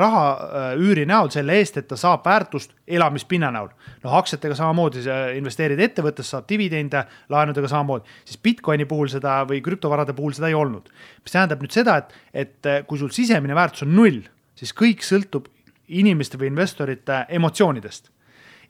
raha 0.01 0.25
äh, 0.31 0.66
üüri 0.79 1.07
näol 1.11 1.33
selle 1.35 1.57
eest, 1.59 1.81
et 1.81 1.89
ta 1.91 1.99
saab 1.99 2.25
väärtust 2.27 2.77
elamispinna 2.87 3.51
näol. 3.55 3.72
noh, 4.05 4.14
aktsiatega 4.20 4.57
samamoodi, 4.59 5.03
investeerid 5.39 5.83
ettevõttesse, 5.89 6.37
saad 6.37 6.49
dividende, 6.49 7.05
laenudega 7.33 7.70
samamoodi, 7.72 8.18
siis 8.29 8.39
Bitcoini 8.39 8.87
puhul 8.87 9.11
seda 9.12 9.41
või 9.49 9.62
krüptovarade 9.64 10.14
puhul 10.14 10.37
seda 10.37 10.53
ei 10.53 10.59
olnud. 10.59 10.89
mis 11.25 11.35
tähendab 11.35 11.64
nüüd 11.64 11.75
seda, 11.75 11.99
et, 12.03 12.16
et 12.33 12.70
äh, 12.70 12.83
kui 12.87 13.01
sul 13.01 13.11
sisemine 13.14 13.59
väärtus 13.59 13.89
on 13.89 13.95
null, 13.97 14.22
siis 14.55 14.75
kõik 14.77 15.03
sõltub 15.03 15.51
inimeste 15.89 16.39
või 16.41 16.53
investorite 16.53 17.25
emotsioonidest 17.29 18.14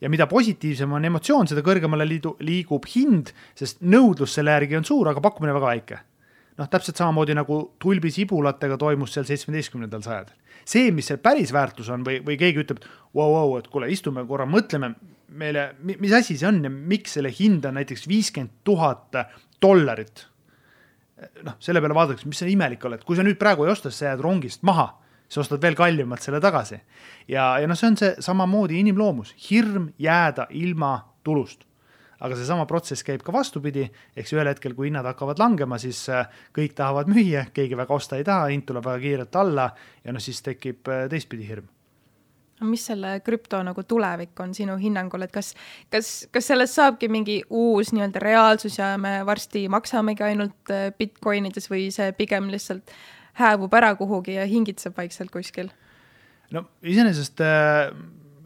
ja 0.04 0.10
mida 0.12 0.26
positiivsem 0.28 0.92
on 0.92 1.06
emotsioon, 1.08 1.48
seda 1.48 1.62
kõrgemale 1.64 2.04
liidu, 2.04 2.34
liigub 2.44 2.84
hind, 2.92 3.32
sest 3.56 3.80
nõudlus 3.88 4.34
selle 4.36 4.52
järgi 4.52 4.76
on 4.76 4.84
suur, 4.84 5.08
aga 5.08 5.22
pakkumine 5.24 5.54
väga 5.56 5.70
väike. 5.70 6.00
noh, 6.54 6.68
täpselt 6.70 7.00
samamoodi 7.00 7.34
nagu 7.34 7.56
tulbisibulatega 7.82 8.76
toimus 8.78 9.16
seal 9.16 9.24
seitsmeteistkümnendal 9.26 10.04
sajandil. 10.04 10.36
see, 10.64 10.92
mis 10.92 11.08
see 11.08 11.16
päris 11.16 11.52
väärtus 11.52 11.88
on 11.88 12.04
või, 12.04 12.20
või 12.26 12.36
keegi 12.38 12.62
ütleb, 12.62 12.84
vau, 13.14 13.32
vau, 13.32 13.56
et 13.58 13.68
kuule, 13.68 13.88
istume 13.90 14.26
korra, 14.28 14.46
mõtleme 14.46 14.94
meile, 15.28 15.74
mis 15.82 16.12
asi 16.12 16.36
see 16.36 16.48
on 16.48 16.62
ja 16.64 16.70
miks 16.70 17.16
selle 17.16 17.32
hind 17.32 17.64
on 17.64 17.74
näiteks 17.80 18.06
viiskümmend 18.08 18.60
tuhat 18.64 19.16
dollarit. 19.62 20.26
noh, 21.42 21.56
selle 21.58 21.80
peale 21.80 21.96
vaadatakse, 21.96 22.28
mis 22.28 22.44
sa 22.44 22.46
imelik 22.46 22.84
oled, 22.84 23.04
kui 23.08 23.16
sa 23.16 23.24
nüüd 23.24 23.40
praegu 23.40 23.64
ei 23.64 23.72
osta, 23.72 23.88
siis 23.88 24.04
sa 24.04 24.12
jääd 24.12 24.20
rongist 24.20 24.62
maha 24.62 24.90
sa 25.34 25.42
ostad 25.42 25.62
veel 25.62 25.74
kallimalt 25.78 26.22
selle 26.22 26.40
tagasi. 26.42 26.78
ja, 27.28 27.54
ja 27.58 27.68
noh, 27.68 27.78
see 27.78 27.90
on 27.90 27.98
see 27.98 28.14
samamoodi 28.22 28.78
inimloomus, 28.82 29.34
hirm 29.48 29.90
jääda 29.98 30.46
ilma 30.50 30.96
tulust. 31.26 31.64
Aga 32.24 32.38
seesama 32.38 32.64
protsess 32.70 33.04
käib 33.04 33.24
ka 33.26 33.32
vastupidi, 33.34 33.84
eks 34.16 34.32
ühel 34.32 34.48
hetkel, 34.48 34.72
kui 34.76 34.86
hinnad 34.88 35.04
hakkavad 35.10 35.40
langema, 35.42 35.76
siis 35.82 36.06
äh, 36.08 36.30
kõik 36.56 36.76
tahavad 36.78 37.10
müüa, 37.10 37.48
keegi 37.52 37.76
väga 37.76 37.96
osta 37.96 38.16
ei 38.16 38.24
taha, 38.24 38.46
hind 38.52 38.64
tuleb 38.68 38.86
väga 38.86 39.02
kiirelt 39.02 39.38
alla 39.42 39.66
ja 40.04 40.14
noh, 40.14 40.22
siis 40.22 40.40
tekib 40.46 40.88
äh, 40.88 41.08
teistpidi 41.10 41.48
hirm. 41.48 41.66
Mis 42.64 42.84
selle 42.86 43.16
krüpto 43.26 43.58
nagu 43.66 43.82
tulevik 43.82 44.38
on 44.40 44.54
sinu 44.56 44.76
hinnangul, 44.80 45.26
et 45.26 45.32
kas, 45.34 45.50
kas, 45.92 46.12
kas 46.32 46.48
sellest 46.52 46.78
saabki 46.78 47.10
mingi 47.12 47.40
uus 47.50 47.90
nii-öelda 47.92 48.22
reaalsus 48.22 48.78
ja 48.78 48.92
me 48.96 49.18
varsti 49.26 49.66
maksamegi 49.68 50.24
ainult 50.30 50.72
äh, 50.72 50.86
Bitcoinides 50.96 51.66
või 51.68 51.90
see 51.92 52.14
pigem 52.16 52.46
lihtsalt 52.54 52.94
hääbub 53.38 53.74
ära 53.74 53.94
kuhugi 53.98 54.34
ja 54.38 54.46
hingitseb 54.46 54.96
vaikselt 54.96 55.30
kuskil? 55.34 55.68
no 56.54 56.64
iseenesest 56.82 57.40
äh, 57.42 57.90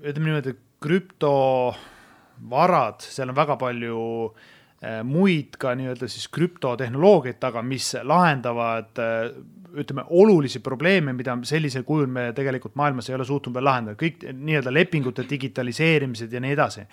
ütleme 0.03 0.27
niimoodi, 0.31 0.55
krüptovarad, 0.83 3.03
seal 3.03 3.29
on 3.33 3.37
väga 3.37 3.57
palju 3.61 3.99
äh, 4.31 5.03
muid 5.07 5.57
ka 5.61 5.75
nii-öelda 5.79 6.09
siis 6.11 6.29
krüptotehnoloogiaid 6.33 7.39
taga, 7.43 7.63
mis 7.67 7.87
lahendavad 8.07 8.99
äh, 9.03 9.31
ütleme, 9.75 10.05
olulisi 10.11 10.61
probleeme, 10.61 11.13
mida 11.13 11.37
sellisel 11.43 11.83
kujul 11.85 12.07
me 12.11 12.33
tegelikult 12.37 12.75
maailmas 12.79 13.09
ei 13.11 13.15
ole 13.17 13.25
suutnud 13.25 13.55
veel 13.55 13.67
lahendada, 13.69 13.99
kõik 14.01 14.25
nii-öelda 14.33 14.73
lepingute 14.73 15.25
digitaliseerimised 15.31 16.33
ja 16.33 16.41
nii 16.41 16.53
edasi. 16.53 16.85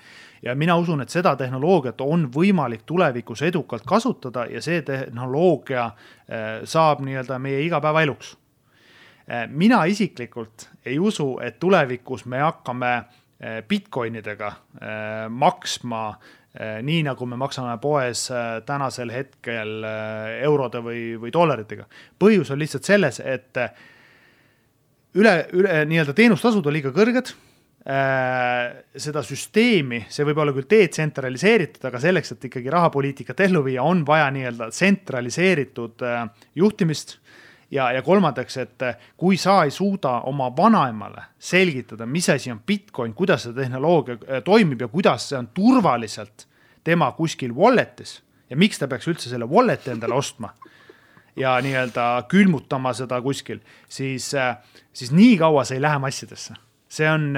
ja 0.41 0.55
mina 0.55 0.75
usun, 0.75 1.01
et 1.01 1.09
seda 1.09 1.35
tehnoloogiat 1.35 2.01
on 2.01 2.27
võimalik 2.31 2.85
tulevikus 2.85 3.41
edukalt 3.41 3.83
kasutada 3.85 4.45
ja 4.45 4.61
see 4.61 4.81
tehnoloogia 4.81 5.85
eh, 5.85 6.61
saab 6.63 7.01
nii-öelda 7.01 7.39
meie 7.39 7.61
igapäevaeluks. 7.65 8.37
Eh, 9.27 9.47
mina 9.49 9.83
isiklikult 9.85 10.69
ei 10.85 10.99
usu, 10.99 11.39
et 11.41 11.59
tulevikus 11.59 12.25
me 12.25 12.39
hakkame 12.39 12.95
eh, 12.95 13.63
Bitcoinidega 13.67 14.53
maksma 15.29 16.07
Eh, 16.09 16.44
nii 16.55 17.01
nagu 17.03 17.25
me 17.27 17.39
maksame 17.39 17.75
poes 17.83 18.29
eh, 18.31 18.59
tänasel 18.67 19.11
hetkel 19.13 19.73
eh, 19.83 20.37
eurode 20.47 20.81
või, 20.83 21.01
või 21.19 21.33
dollaritega. 21.33 21.87
põhjus 22.19 22.53
on 22.53 22.61
lihtsalt 22.61 22.87
selles, 22.87 23.19
et 23.19 23.59
üle, 25.15 25.35
üle 25.55 25.81
nii-öelda 25.89 26.15
teenustasud 26.15 26.65
on 26.65 26.75
liiga 26.75 26.93
kõrged 26.95 27.35
seda 27.85 29.21
süsteemi, 29.21 29.99
see 30.09 30.25
võib 30.25 30.39
olla 30.41 30.55
küll 30.55 30.65
detsentraliseeritud, 30.65 31.83
aga 31.85 31.99
selleks, 32.01 32.31
et 32.33 32.47
ikkagi 32.47 32.71
rahapoliitikat 32.73 33.43
ellu 33.45 33.61
viia, 33.67 33.83
on 33.85 34.01
vaja 34.07 34.31
nii-öelda 34.33 34.71
tsentraliseeritud 34.73 36.01
juhtimist 36.57 37.19
ja, 37.71 37.91
ja 37.91 38.01
kolmandaks, 38.01 38.57
et 38.61 38.85
eh, 38.85 38.97
kui 39.17 39.37
sa 39.37 39.61
ei 39.65 39.71
suuda 39.73 40.19
oma 40.29 40.49
vanaemale 40.57 41.29
selgitada, 41.39 42.05
mis 42.05 42.29
asi 42.29 42.51
on 42.51 42.61
Bitcoin, 42.67 43.13
kuidas 43.13 43.47
see 43.47 43.55
tehnoloogia 43.57 44.17
eh, 44.27 44.43
toimib 44.45 44.85
ja 44.85 44.89
kuidas 44.91 45.29
see 45.29 45.39
on 45.39 45.49
turvaliselt 45.53 46.47
tema 46.85 47.11
kuskil 47.17 47.55
wallet'is 47.55 48.19
ja 48.49 48.57
miks 48.57 48.79
ta 48.79 48.87
peaks 48.87 49.09
üldse 49.09 49.31
selle 49.31 49.49
wallet'i 49.49 49.93
endale 49.95 50.17
ostma 50.17 50.53
ja 51.35 51.57
nii-öelda 51.61 52.25
külmutama 52.31 52.93
seda 52.95 53.19
kuskil, 53.21 53.59
siis, 53.89 54.33
eh, 54.33 54.55
siis 54.93 55.11
nii 55.11 55.35
kaua 55.41 55.65
see 55.65 55.79
ei 55.79 55.85
lähe 55.87 55.99
massidesse. 55.99 56.61
See 56.95 57.07
on 57.09 57.33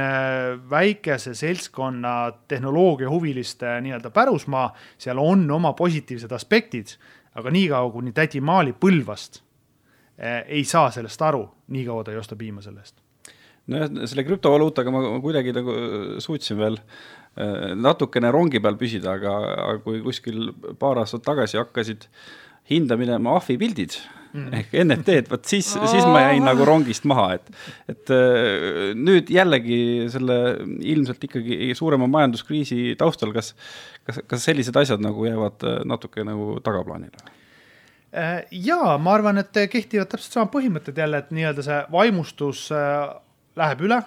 väikese 0.69 1.31
seltskonna 1.33 2.11
tehnoloogiahuviliste 2.51 3.79
nii-öelda 3.81 4.11
pärusmaa, 4.13 4.67
seal 5.01 5.17
on 5.17 5.47
oma 5.51 5.71
positiivsed 5.73 6.31
aspektid, 6.35 6.91
aga 7.33 7.49
niikaua 7.55 7.89
kuni 7.95 8.11
tädi 8.13 8.41
Maali 8.43 8.75
Põlvast 8.77 9.41
ei 10.17 10.63
saa 10.65 10.89
sellest 10.93 11.21
aru, 11.21 11.43
niikaua 11.73 12.03
ta 12.03 12.11
ei 12.13 12.17
osta 12.17 12.35
piima 12.35 12.63
selle 12.65 12.81
eest. 12.81 12.97
nojah, 13.67 13.91
selle 14.09 14.25
krüptovaluutaga 14.25 14.93
ma 14.93 15.03
kuidagi 15.21 15.53
nagu 15.55 15.77
suutsin 16.23 16.57
veel 16.57 16.79
eh, 16.79 17.73
natukene 17.75 18.31
rongi 18.33 18.61
peal 18.63 18.79
püsida, 18.79 19.17
aga, 19.19 19.37
aga 19.67 19.79
kui 19.85 20.01
kuskil 20.05 20.51
paar 20.79 21.03
aastat 21.03 21.25
tagasi 21.27 21.61
hakkasid 21.61 22.07
hinda 22.71 22.97
minema 22.99 23.37
ahvipildid, 23.37 23.95
mm. 24.33 24.47
ehk 24.59 24.75
NFT-d, 24.83 25.29
vot 25.31 25.47
siis 25.47 25.69
oh., 25.77 25.85
siis 25.87 26.05
ma 26.07 26.25
jäin 26.25 26.43
nagu 26.47 26.65
rongist 26.67 27.07
maha, 27.09 27.37
et, 27.37 27.51
et 27.93 28.13
äh, 28.13 28.91
nüüd 28.97 29.31
jällegi 29.31 29.79
selle 30.13 30.37
ilmselt 30.81 31.23
ikkagi 31.29 31.71
suurema 31.77 32.09
majanduskriisi 32.11 32.95
taustal, 32.99 33.33
kas, 33.35 33.53
kas, 34.07 34.21
kas 34.27 34.47
sellised 34.49 34.79
asjad 34.79 35.03
nagu 35.03 35.27
jäävad 35.27 35.67
äh, 35.67 35.81
natuke 35.87 36.25
nagu 36.27 36.57
tagaplaanile? 36.65 37.35
Äh, 38.15 38.45
ja 38.51 38.97
ma 39.01 39.17
arvan, 39.17 39.41
et 39.41 39.63
kehtivad 39.71 40.11
täpselt 40.11 40.37
samad 40.37 40.53
põhimõtted 40.53 40.97
jälle, 40.97 41.23
et 41.23 41.33
nii-öelda 41.35 41.65
see 41.65 41.81
vaimustus 41.91 42.67
läheb 43.57 43.83
üle 43.83 43.99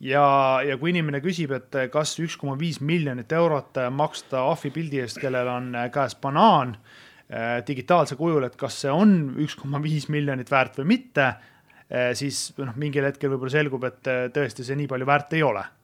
ja, 0.00 0.24
ja 0.64 0.78
kui 0.80 0.92
inimene 0.94 1.20
küsib, 1.24 1.52
et 1.56 1.76
kas 1.92 2.14
üks 2.22 2.36
koma 2.40 2.56
viis 2.60 2.80
miljonit 2.80 3.32
eurot 3.36 3.78
maksta 3.94 4.46
ahvipildi 4.50 5.02
eest, 5.04 5.20
kellel 5.20 5.48
on 5.52 5.70
käes 5.92 6.16
banaan 6.20 6.74
äh, 6.74 7.60
digitaalse 7.66 8.16
kujul, 8.18 8.46
et 8.48 8.56
kas 8.60 8.80
see 8.84 8.92
on 8.92 9.36
üks 9.40 9.56
koma 9.60 9.82
viis 9.82 10.08
miljonit 10.12 10.50
väärt 10.50 10.80
või 10.80 10.94
mitte 10.96 11.26
äh,, 11.26 12.10
siis 12.18 12.48
noh, 12.58 12.72
mingil 12.80 13.06
hetkel 13.06 13.32
võib-olla 13.34 13.54
selgub, 13.58 13.84
et 13.90 14.10
äh, 14.10 14.24
tõesti 14.34 14.66
see 14.66 14.78
nii 14.80 14.90
palju 14.90 15.08
väärt 15.08 15.36
ei 15.38 15.44
ole. 15.46 15.66
Äh, 15.66 15.79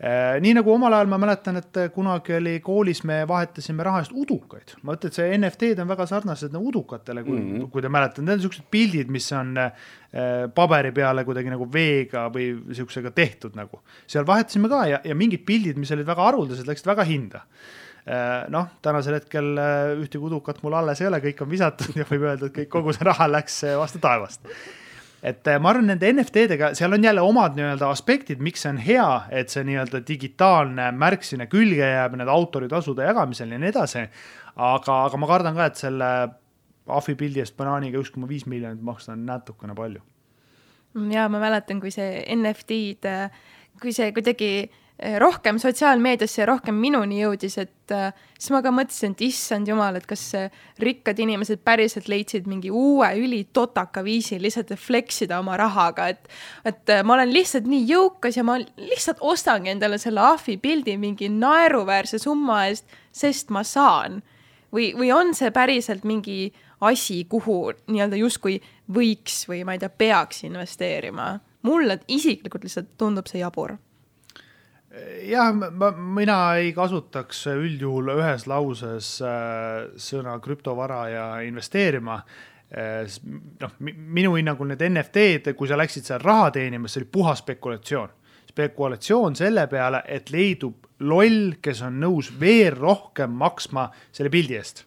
nii 0.00 0.54
nagu 0.56 0.70
omal 0.72 0.94
ajal 0.96 1.10
ma 1.12 1.18
mäletan, 1.20 1.58
et 1.60 1.78
kunagi 1.92 2.32
oli 2.38 2.54
koolis, 2.64 3.02
me 3.04 3.18
vahetasime 3.28 3.84
raha 3.84 4.00
eest 4.00 4.14
udukaid. 4.16 4.72
ma 4.82 4.94
ütlen, 4.96 5.12
et 5.12 5.18
see 5.18 5.34
NFT-d 5.36 5.84
on 5.84 5.90
väga 5.90 6.06
sarnased 6.08 6.54
nagu 6.54 6.70
udukatele, 6.70 7.24
kui 7.26 7.36
mm, 7.36 7.50
-hmm. 7.50 7.68
kui 7.70 7.84
te 7.84 7.92
mäletate, 7.92 8.24
need 8.24 8.38
on 8.38 8.46
siuksed 8.46 8.64
pildid, 8.70 9.12
mis 9.12 9.28
on 9.36 9.52
äh, 9.58 9.70
paberi 10.54 10.92
peale 10.92 11.24
kuidagi 11.24 11.52
nagu 11.52 11.68
veega 11.72 12.30
või 12.32 12.48
siuksega 12.72 13.10
tehtud 13.10 13.54
nagu. 13.54 13.82
seal 14.06 14.24
vahetasime 14.26 14.68
ka 14.68 14.86
ja, 14.86 15.00
ja 15.04 15.14
mingid 15.14 15.44
pildid, 15.44 15.76
mis 15.76 15.92
olid 15.92 16.06
väga 16.06 16.30
haruldased, 16.30 16.66
läksid 16.66 16.86
väga 16.86 17.04
hinda 17.04 17.44
äh, 18.08 18.48
noh, 18.48 18.72
tänasel 18.82 19.20
hetkel 19.20 19.52
ühtegi 20.00 20.24
udukat 20.24 20.62
mul 20.62 20.80
alles 20.80 21.00
ei 21.00 21.12
ole, 21.12 21.20
kõik 21.20 21.44
on 21.44 21.50
visatud 21.50 21.96
ja 22.00 22.08
võib 22.08 22.24
öelda, 22.24 22.46
et 22.46 22.56
kõik, 22.56 22.72
kogu 22.72 22.96
see 22.96 23.04
raha 23.04 23.28
läks 23.28 23.64
vastu 23.76 24.00
taevast 24.00 24.48
et 25.22 25.48
äh, 25.48 25.58
ma 25.60 25.72
arvan, 25.72 25.88
nende 25.90 26.08
NFT-dega, 26.14 26.72
seal 26.78 26.96
on 26.96 27.04
jälle 27.04 27.24
omad 27.24 27.56
nii-öelda 27.58 27.90
aspektid, 27.92 28.40
miks 28.44 28.64
see 28.64 28.72
on 28.72 28.80
hea, 28.84 29.08
et 29.40 29.52
see 29.52 29.64
nii-öelda 29.68 30.02
digitaalne 30.08 30.90
märk 30.96 31.26
sinna 31.26 31.48
külge 31.50 31.84
jääb, 31.84 32.16
need 32.18 32.30
autoritasude 32.32 33.06
jagamisel 33.08 33.52
ja 33.52 33.60
nii 33.60 33.72
edasi. 33.72 34.06
aga, 34.56 35.02
aga 35.06 35.20
ma 35.20 35.30
kardan 35.30 35.56
ka, 35.56 35.70
et 35.70 35.80
selle 35.80 36.10
ahvipildi 36.90 37.44
eest 37.44 37.56
banaaniga 37.56 38.00
üks 38.00 38.10
koma 38.10 38.28
viis 38.28 38.46
miljonit 38.50 38.82
maksta 38.82 39.12
on 39.12 39.26
natukene 39.28 39.76
palju. 39.76 40.02
ja 41.12 41.28
ma 41.28 41.42
mäletan, 41.42 41.80
kui 41.80 41.92
see 41.94 42.24
NFT-d, 42.34 43.16
kui 43.80 43.92
see 43.96 44.12
kuidagi 44.16 44.52
Eh, 44.60 44.79
rohkem 45.00 45.58
sotsiaalmeediasse 45.58 46.42
ja 46.42 46.46
rohkem 46.50 46.76
minuni 46.76 47.22
jõudis, 47.22 47.56
et 47.62 47.92
äh, 47.94 48.10
siis 48.36 48.50
ma 48.52 48.60
ka 48.64 48.72
mõtlesin, 48.74 49.14
et 49.14 49.22
issand 49.24 49.68
jumal, 49.68 49.96
et 49.96 50.06
kas 50.08 50.26
rikkad 50.82 51.18
inimesed 51.24 51.62
päriselt 51.64 52.10
leidsid 52.10 52.48
mingi 52.50 52.72
uue 52.74 53.08
ülitotaka 53.22 54.04
viisi 54.04 54.36
lihtsalt 54.40 54.74
flex 54.76 55.22
ida 55.24 55.40
oma 55.40 55.56
rahaga, 55.60 56.10
et 56.12 56.28
et 56.68 56.92
äh, 56.92 57.04
ma 57.04 57.16
olen 57.16 57.32
lihtsalt 57.32 57.68
nii 57.70 57.86
jõukas 57.88 58.36
ja 58.36 58.44
ma 58.44 58.58
lihtsalt 58.60 59.24
ostangi 59.24 59.72
endale 59.72 59.98
selle 59.98 60.20
ahvi 60.20 60.58
pildi 60.60 60.98
mingi 61.00 61.30
naeruväärse 61.32 62.20
summa 62.20 62.66
eest, 62.68 62.84
sest 63.12 63.50
ma 63.50 63.64
saan. 63.64 64.22
või, 64.72 64.92
või 64.94 65.12
on 65.16 65.34
see 65.34 65.50
päriselt 65.50 66.04
mingi 66.04 66.52
asi, 66.80 67.24
kuhu 67.24 67.72
nii-öelda 67.88 68.16
justkui 68.20 68.60
võiks 68.92 69.46
või 69.48 69.64
ma 69.64 69.74
ei 69.74 69.78
tea, 69.80 69.88
peaks 69.88 70.44
investeerima? 70.44 71.38
mulle 71.62 71.98
isiklikult 72.08 72.64
lihtsalt 72.64 72.96
tundub 72.96 73.26
see 73.28 73.40
jabur 73.40 73.74
jah, 75.22 75.52
ma, 75.54 75.90
mina 75.90 76.36
ei 76.58 76.72
kasutaks 76.74 77.44
üldjuhul 77.52 78.10
ühes 78.16 78.46
lauses 78.50 79.10
äh, 79.22 79.90
sõna 80.00 80.38
krüptovara 80.42 81.02
ja 81.10 81.26
investeerima 81.46 82.20
äh,. 82.74 83.06
noh, 83.60 83.76
minu 83.80 84.34
hinnangul 84.36 84.72
need 84.72 84.82
NFT-d, 84.88 85.54
kui 85.58 85.70
sa 85.70 85.78
läksid 85.78 86.06
seal 86.06 86.22
raha 86.24 86.50
teenima, 86.58 86.90
see 86.90 87.04
oli 87.04 87.10
puhas 87.12 87.44
spekulatsioon. 87.44 88.16
spekulatsioon 88.50 89.36
selle 89.38 89.66
peale, 89.70 90.02
et 90.06 90.30
leidub 90.34 90.86
loll, 91.06 91.54
kes 91.62 91.82
on 91.86 92.00
nõus 92.02 92.32
veel 92.40 92.74
rohkem 92.74 93.30
maksma 93.30 93.88
selle 94.12 94.30
pildi 94.30 94.58
eest. 94.58 94.84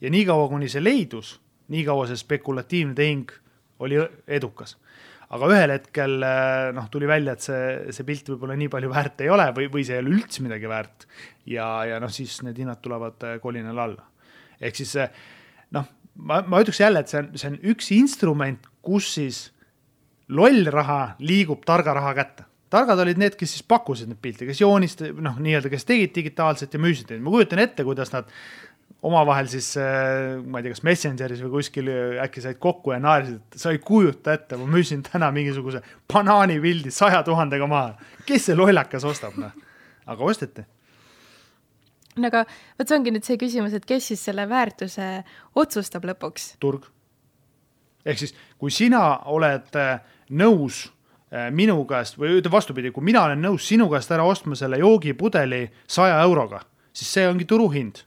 ja 0.00 0.10
niikaua, 0.10 0.48
kuni 0.48 0.68
see 0.68 0.82
leidus, 0.82 1.40
niikaua 1.74 2.06
see 2.06 2.22
spekulatiivne 2.22 2.94
tehing 2.94 3.30
oli 3.82 3.98
edukas 4.28 4.76
aga 5.34 5.50
ühel 5.52 5.74
hetkel 5.74 6.16
eh, 6.26 6.68
noh, 6.76 6.88
tuli 6.92 7.08
välja, 7.08 7.34
et 7.34 7.44
see, 7.44 7.64
see 7.96 8.06
pilt 8.08 8.28
võib-olla 8.32 8.56
nii 8.60 8.70
palju 8.72 8.92
väärt 8.92 9.24
ei 9.24 9.32
ole 9.32 9.48
või, 9.56 9.68
või 9.72 9.86
see 9.86 9.98
ei 9.98 10.04
ole 10.04 10.14
üldse 10.18 10.44
midagi 10.44 10.70
väärt. 10.70 11.08
ja, 11.50 11.68
ja 11.88 12.00
noh, 12.02 12.12
siis 12.12 12.40
need 12.46 12.60
hinnad 12.60 12.82
tulevad 12.84 13.28
eh, 13.28 13.36
kolinal 13.42 13.82
alla. 13.86 14.08
ehk 14.60 14.80
siis 14.82 14.94
eh, 15.00 15.12
noh, 15.76 15.88
ma, 16.16 16.42
ma 16.46 16.62
ütleks 16.64 16.82
jälle, 16.84 17.04
et 17.04 17.12
see 17.12 17.22
on, 17.22 17.30
see 17.40 17.52
on 17.52 17.60
üks 17.74 17.92
instrument, 17.96 18.68
kus 18.84 19.14
siis 19.18 19.44
loll 20.28 20.68
raha 20.72 21.14
liigub 21.20 21.64
targa 21.68 21.96
raha 21.96 22.14
kätte 22.16 22.50
targad 22.74 22.98
olid 23.04 23.20
need, 23.20 23.36
kes 23.38 23.52
siis 23.54 23.64
pakkusid 23.70 24.08
neid 24.10 24.18
pilte, 24.24 24.46
kes 24.48 24.58
joonistasid, 24.62 25.18
noh, 25.22 25.36
nii-öelda, 25.42 25.70
kes 25.70 25.86
tegid 25.86 26.14
digitaalselt 26.16 26.72
ja 26.74 26.80
müüsid 26.82 27.12
neid. 27.12 27.22
ma 27.22 27.30
kujutan 27.34 27.62
ette, 27.62 27.84
kuidas 27.86 28.10
nad 28.14 28.30
omavahel 29.04 29.48
siis 29.52 29.74
äh, 29.80 30.38
ma 30.40 30.60
ei 30.60 30.66
tea, 30.66 30.74
kas 30.74 30.84
Messengeris 30.86 31.42
või 31.44 31.58
kuskil 31.58 31.90
äh, 31.92 32.20
äkki 32.24 32.42
said 32.44 32.60
kokku 32.62 32.94
ja 32.94 33.00
naersid, 33.02 33.42
et 33.52 33.60
sa 33.60 33.72
ei 33.74 33.80
kujuta 33.84 34.36
ette, 34.36 34.56
ma 34.60 34.68
müüsin 34.70 35.02
täna 35.04 35.28
mingisuguse 35.34 35.82
banaanipildi 36.10 36.92
saja 36.94 37.20
tuhandega 37.26 37.68
maha. 37.68 37.98
kes 38.24 38.48
see 38.48 38.56
lollakas 38.56 39.04
ostab, 39.08 39.36
noh? 39.40 39.52
aga 40.08 40.30
osteti. 40.30 40.64
no 42.16 42.30
aga 42.30 42.46
vot 42.48 42.88
see 42.88 42.96
ongi 42.96 43.12
nüüd 43.12 43.28
see 43.28 43.40
küsimus, 43.40 43.76
et 43.76 43.84
kes 43.88 44.08
siis 44.12 44.24
selle 44.30 44.48
väärtuse 44.48 45.10
otsustab 45.60 46.08
lõpuks? 46.08 46.54
turg. 46.64 46.88
ehk 48.08 48.24
siis, 48.24 48.32
kui 48.56 48.72
sina 48.72 49.04
oled 49.36 49.80
äh, 49.80 49.98
nõus 50.32 50.86
minu 51.50 51.80
käest 51.90 52.14
või 52.14 52.36
ütleme 52.38 52.54
vastupidi, 52.54 52.92
kui 52.94 53.02
mina 53.02 53.24
olen 53.26 53.40
nõus 53.42 53.64
sinu 53.66 53.88
käest 53.90 54.12
ära 54.14 54.22
ostma 54.22 54.54
selle 54.54 54.78
joogipudeli 54.78 55.64
saja 55.90 56.20
euroga, 56.22 56.60
siis 56.94 57.10
see 57.10 57.24
ongi 57.26 57.48
turuhind 57.50 58.04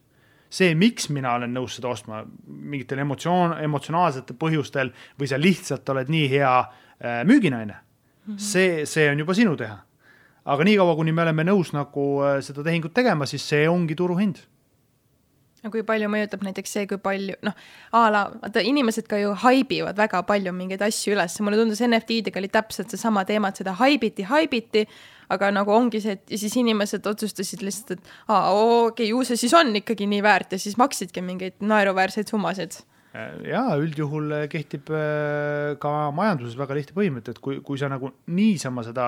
see, 0.50 0.76
miks 0.76 1.10
mina 1.14 1.34
olen 1.38 1.54
nõus 1.54 1.78
seda 1.78 1.92
ostma 1.92 2.24
mingitel 2.48 3.02
emotsioon, 3.04 3.58
emotsionaalsetel 3.64 4.38
põhjustel 4.40 4.92
või 5.20 5.30
sa 5.30 5.40
lihtsalt 5.40 5.90
oled 5.94 6.12
nii 6.14 6.30
hea 6.32 6.54
äh, 6.60 7.24
müüginaine 7.28 7.74
mm, 7.74 8.34
-hmm. 8.34 8.40
see, 8.40 8.86
see 8.86 9.10
on 9.12 9.20
juba 9.20 9.34
sinu 9.34 9.56
teha. 9.58 9.78
aga 10.46 10.64
niikaua, 10.64 10.96
kuni 10.96 11.12
me 11.12 11.22
oleme 11.22 11.44
nõus 11.44 11.74
nagu 11.74 12.08
äh, 12.24 12.40
seda 12.42 12.64
tehingut 12.64 12.94
tegema, 12.94 13.26
siis 13.26 13.50
see 13.50 13.68
ongi 13.70 13.96
turuhind 13.96 14.44
no 15.68 15.74
kui 15.74 15.84
palju 15.88 16.10
mõjutab 16.12 16.46
näiteks 16.48 16.74
see, 16.78 16.88
kui 16.90 17.02
palju 17.04 17.38
noh, 17.46 17.56
a 17.92 18.08
la 18.14 18.24
vaata 18.32 18.64
inimesed 18.66 19.10
ka 19.12 19.20
ju 19.22 19.36
haibivad 19.44 20.00
väga 20.00 20.24
palju 20.28 20.56
mingeid 20.56 20.84
asju 20.88 21.14
üles, 21.18 21.38
mulle 21.44 21.60
tundus 21.60 21.84
NFT-dega 21.86 22.42
oli 22.42 22.52
täpselt 22.54 22.94
seesama 22.94 23.26
teema, 23.28 23.52
et 23.52 23.62
seda 23.62 23.76
haibiti, 23.78 24.26
haibiti 24.32 24.88
aga 25.34 25.50
nagu 25.52 25.74
ongi 25.76 26.02
see, 26.04 26.16
et 26.16 26.38
siis 26.40 26.56
inimesed 26.60 27.08
otsustasid 27.10 27.64
lihtsalt, 27.66 27.98
et 27.98 28.14
aa, 28.32 28.52
okei 28.54 29.10
okay,, 29.10 29.10
ju 29.12 29.24
see 29.28 29.40
siis 29.44 29.56
on 29.58 29.76
ikkagi 29.76 30.08
nii 30.10 30.24
väärt 30.24 30.56
ja 30.56 30.62
siis 30.62 30.78
maksidki 30.80 31.24
mingeid 31.26 31.60
naeruväärseid 31.60 32.32
summasid 32.32 32.80
ja 33.48 33.64
üldjuhul 33.80 34.34
äh, 34.36 34.48
kehtib 34.52 34.92
äh, 34.94 35.76
ka 35.82 35.94
majanduses 36.16 36.58
väga 36.60 36.78
lihtne 36.78 36.98
põhimõte, 36.98 37.36
et 37.36 37.42
kui, 37.44 37.60
kui 37.66 37.80
sa 37.80 37.90
nagu 37.92 38.12
niisama 38.34 38.84
seda 38.88 39.08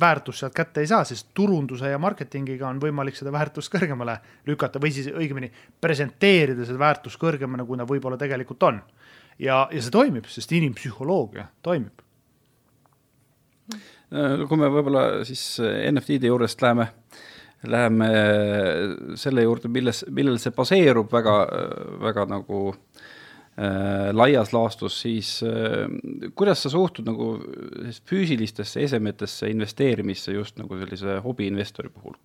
väärtust 0.00 0.44
sealt 0.44 0.56
kätte 0.56 0.84
ei 0.84 0.90
saa, 0.90 1.04
siis 1.08 1.26
turunduse 1.36 1.90
ja 1.92 2.00
marketingiga 2.02 2.68
on 2.70 2.80
võimalik 2.82 3.18
seda 3.18 3.34
väärtust 3.34 3.72
kõrgemale 3.72 4.18
lükata 4.48 4.82
või 4.82 4.94
siis 4.94 5.10
õigemini 5.12 5.52
presenteerida 5.80 6.66
seda 6.68 6.80
väärtust 6.82 7.20
kõrgemana, 7.22 7.66
kui 7.68 7.78
ta 7.78 7.88
võib-olla 7.88 8.18
tegelikult 8.20 8.68
on. 8.68 8.82
ja, 9.38 9.66
ja 9.70 9.82
see 9.82 9.92
toimib, 9.92 10.26
sest 10.32 10.52
inimpsühholoogia 10.56 11.48
toimib 11.62 12.06
Äh, 14.14 14.44
kui 14.46 14.58
me 14.60 14.68
võib-olla 14.70 15.24
siis 15.26 15.42
äh, 15.58 15.80
NFT-de 15.90 16.30
juurest 16.30 16.60
läheme, 16.62 16.86
läheme 17.66 18.10
äh, 18.14 18.76
selle 19.18 19.42
juurde, 19.42 19.70
milles, 19.72 20.04
millel 20.14 20.38
see 20.38 20.54
baseerub 20.54 21.10
väga, 21.10 21.34
väga 22.04 22.26
nagu 22.30 22.60
äh, 22.70 23.06
laias 24.12 24.50
laastus, 24.52 24.98
siis 25.00 25.30
äh, 25.46 25.86
kuidas 26.36 26.60
sa 26.66 26.70
suhtud 26.72 27.06
nagu 27.08 27.30
füüsilistesse 28.04 28.82
esemetesse 28.84 29.48
investeerimisse 29.48 30.34
just 30.36 30.60
nagu 30.60 30.76
sellise 30.82 31.18
hobiinvestori 31.24 31.88
puhul, 31.94 32.18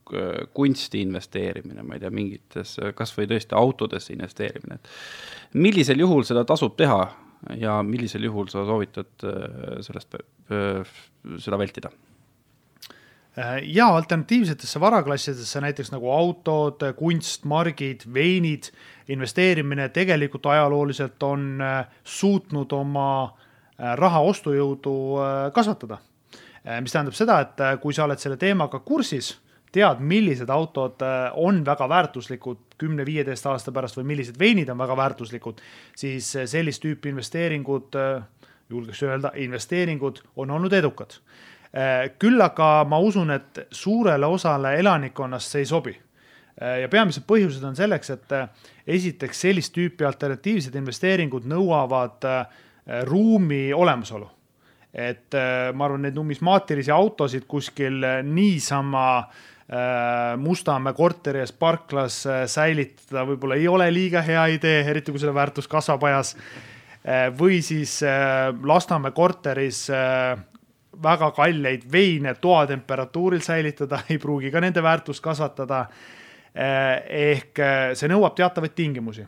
kunsti 0.53 1.05
investeerimine, 1.05 1.85
ma 1.87 1.95
ei 1.95 2.03
tea, 2.03 2.11
mingites, 2.11 2.75
kas 2.97 3.15
või 3.15 3.29
tõesti 3.31 3.55
autodesse 3.55 4.11
investeerimine, 4.15 4.79
et 4.81 5.57
millisel 5.63 6.03
juhul 6.03 6.27
seda 6.27 6.43
tasub 6.47 6.75
teha 6.79 7.05
ja 7.57 7.79
millisel 7.83 8.27
juhul 8.27 8.49
sa 8.51 8.65
soovitad 8.67 9.25
äh, 9.25 9.79
sellest, 9.85 10.19
äh, 10.51 10.95
seda 11.41 11.59
vältida? 11.61 11.91
Äh, 13.37 13.61
ja 13.63 13.87
alternatiivsetesse 13.95 14.79
varaklassidesse, 14.79 15.61
näiteks 15.61 15.91
nagu 15.93 16.11
autod, 16.11 16.83
kunst, 16.97 17.45
margid, 17.45 18.05
veinid, 18.13 18.71
investeerimine 19.07 19.89
tegelikult 19.89 20.45
ajalooliselt 20.45 21.23
on 21.23 21.63
suutnud 22.03 22.71
oma 22.71 23.37
raha 23.77 24.19
ostujõudu 24.21 24.93
kasvatada. 25.53 25.97
mis 26.81 26.91
tähendab 26.93 27.15
seda, 27.17 27.39
et 27.41 27.63
kui 27.81 27.93
sa 27.93 28.03
oled 28.05 28.19
selle 28.21 28.37
teemaga 28.37 28.79
kursis, 28.85 29.31
tead, 29.71 30.01
millised 30.03 30.49
autod 30.51 31.01
äh, 31.05 31.31
on 31.39 31.63
väga 31.65 31.87
väärtuslikud 31.89 32.75
kümne-viieteist 32.81 33.47
aasta 33.47 33.71
pärast 33.71 33.97
või 33.99 34.09
millised 34.13 34.39
veinid 34.39 34.69
on 34.71 34.79
väga 34.81 34.97
väärtuslikud, 34.99 35.61
siis 35.97 36.33
äh, 36.35 36.47
sellist 36.49 36.83
tüüpi 36.83 37.13
investeeringud, 37.13 37.95
julgeks 38.71 39.03
öelda, 39.03 39.33
investeeringud 39.35 40.21
on 40.39 40.51
olnud 40.57 40.73
edukad. 40.73 41.17
Küll 42.19 42.43
aga 42.43 42.83
ma 42.83 42.97
usun, 42.99 43.29
et 43.31 43.61
suurele 43.71 44.27
osale 44.27 44.73
elanikkonnast 44.75 45.53
see 45.53 45.61
ei 45.63 45.69
sobi 45.69 45.93
ja 46.59 46.89
peamised 46.91 47.23
põhjused 47.23 47.63
on 47.63 47.77
selleks, 47.79 48.11
et 48.11 48.35
esiteks 48.91 49.45
sellist 49.45 49.71
tüüpi 49.77 50.03
alternatiivsed 50.03 50.75
investeeringud 50.75 51.47
nõuavad 51.47 52.27
ruumi 53.07 53.69
olemasolu 53.71 54.27
et 54.93 55.35
äh, 55.35 55.71
ma 55.73 55.87
arvan, 55.87 56.03
neid 56.05 56.17
numismaatilisi 56.19 56.91
autosid 56.91 57.47
kuskil 57.49 58.03
äh, 58.03 58.19
niisama 58.27 59.05
äh, 59.19 60.35
Mustamäe 60.37 60.93
korteri 60.93 61.39
ees 61.45 61.53
parklas 61.55 62.21
säilitada 62.51 63.23
võib-olla 63.29 63.55
ei 63.59 63.69
ole 63.71 63.87
liiga 63.93 64.23
hea 64.25 64.43
idee, 64.57 64.81
eriti 64.91 65.13
kui 65.13 65.21
selle 65.21 65.35
väärtus 65.35 65.69
kasvab 65.71 66.03
ajas. 66.09 66.35
või 67.39 67.61
siis 67.65 68.01
Lasnamäe 68.63 69.11
korteris 69.11 69.87
väga 71.03 71.31
kalleid 71.31 71.85
veine 71.91 72.33
toatemperatuuril 72.35 73.41
säilitada 73.41 74.01
ei 74.09 74.17
pruugi 74.17 74.51
ka 74.51 74.59
nende 74.59 74.83
väärtust 74.83 75.23
kasvatada. 75.23 75.85
ehk 76.53 77.59
see 77.95 78.07
nõuab 78.11 78.33
teatavaid 78.35 78.73
tingimusi 78.75 79.23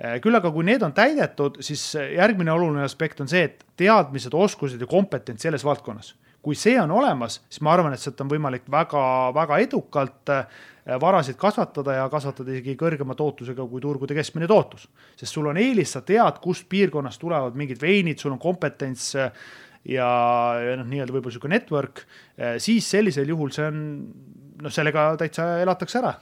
Äh, 0.00 0.16
küll 0.24 0.36
aga, 0.36 0.48
kui 0.48 0.64
need 0.64 0.80
on 0.80 0.94
täidetud, 0.96 1.58
siis 1.64 1.82
järgmine 1.92 2.52
oluline 2.54 2.86
aspekt 2.86 3.20
on 3.20 3.28
see, 3.28 3.42
et 3.50 3.66
teadmised, 3.76 4.32
oskused 4.32 4.80
ja 4.80 4.88
kompetents 4.88 5.44
selles 5.44 5.64
valdkonnas. 5.66 6.14
kui 6.40 6.56
see 6.56 6.78
on 6.80 6.88
olemas, 6.96 7.34
siis 7.52 7.60
ma 7.60 7.74
arvan, 7.74 7.92
et 7.92 8.00
sealt 8.00 8.20
on 8.24 8.30
võimalik 8.30 8.62
väga-väga 8.72 9.58
edukalt 9.60 10.30
varasid 11.02 11.36
kasvatada 11.36 11.98
ja 11.98 12.06
kasvatada 12.08 12.54
isegi 12.54 12.78
kõrgema 12.80 13.12
tootlusega 13.12 13.66
kui 13.68 13.82
turgude 13.84 14.16
keskmine 14.16 14.48
tootlus. 14.48 14.88
sest 15.20 15.36
sul 15.36 15.50
on 15.52 15.60
eelis, 15.60 15.92
sa 15.92 16.00
tead, 16.00 16.40
kust 16.40 16.64
piirkonnast 16.68 17.20
tulevad 17.20 17.60
mingid 17.60 17.82
veinid, 17.82 18.18
sul 18.18 18.32
on 18.32 18.40
kompetents 18.40 19.12
ja, 19.88 20.08
ja 20.60 20.74
noh, 20.80 20.88
nii-öelda 20.88 21.14
võib-olla 21.14 21.36
sihuke 21.36 21.52
network, 21.52 22.02
siis 22.60 22.88
sellisel 22.90 23.28
juhul 23.32 23.52
see 23.54 23.68
on, 23.70 23.78
noh, 24.60 24.74
sellega 24.74 25.14
täitsa 25.20 25.54
elatakse 25.62 26.02
ära. 26.02 26.14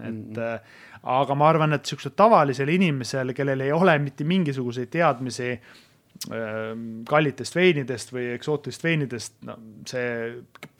et 0.00 0.10
mm 0.10 0.34
-hmm 0.34 0.82
aga 1.04 1.36
ma 1.36 1.48
arvan, 1.52 1.76
et 1.76 1.88
sihukesel 1.88 2.14
tavalisel 2.16 2.70
inimesel, 2.72 3.34
kellel 3.36 3.64
ei 3.66 3.72
ole 3.74 3.96
mitte 4.00 4.24
mingisuguseid 4.24 4.88
teadmisi 4.92 5.50
ähm, 6.32 6.86
kallitest 7.08 7.56
veinidest 7.58 8.12
või 8.14 8.30
eksootilist 8.34 8.86
veinidest, 8.86 9.36
no 9.44 9.58
see 9.88 10.06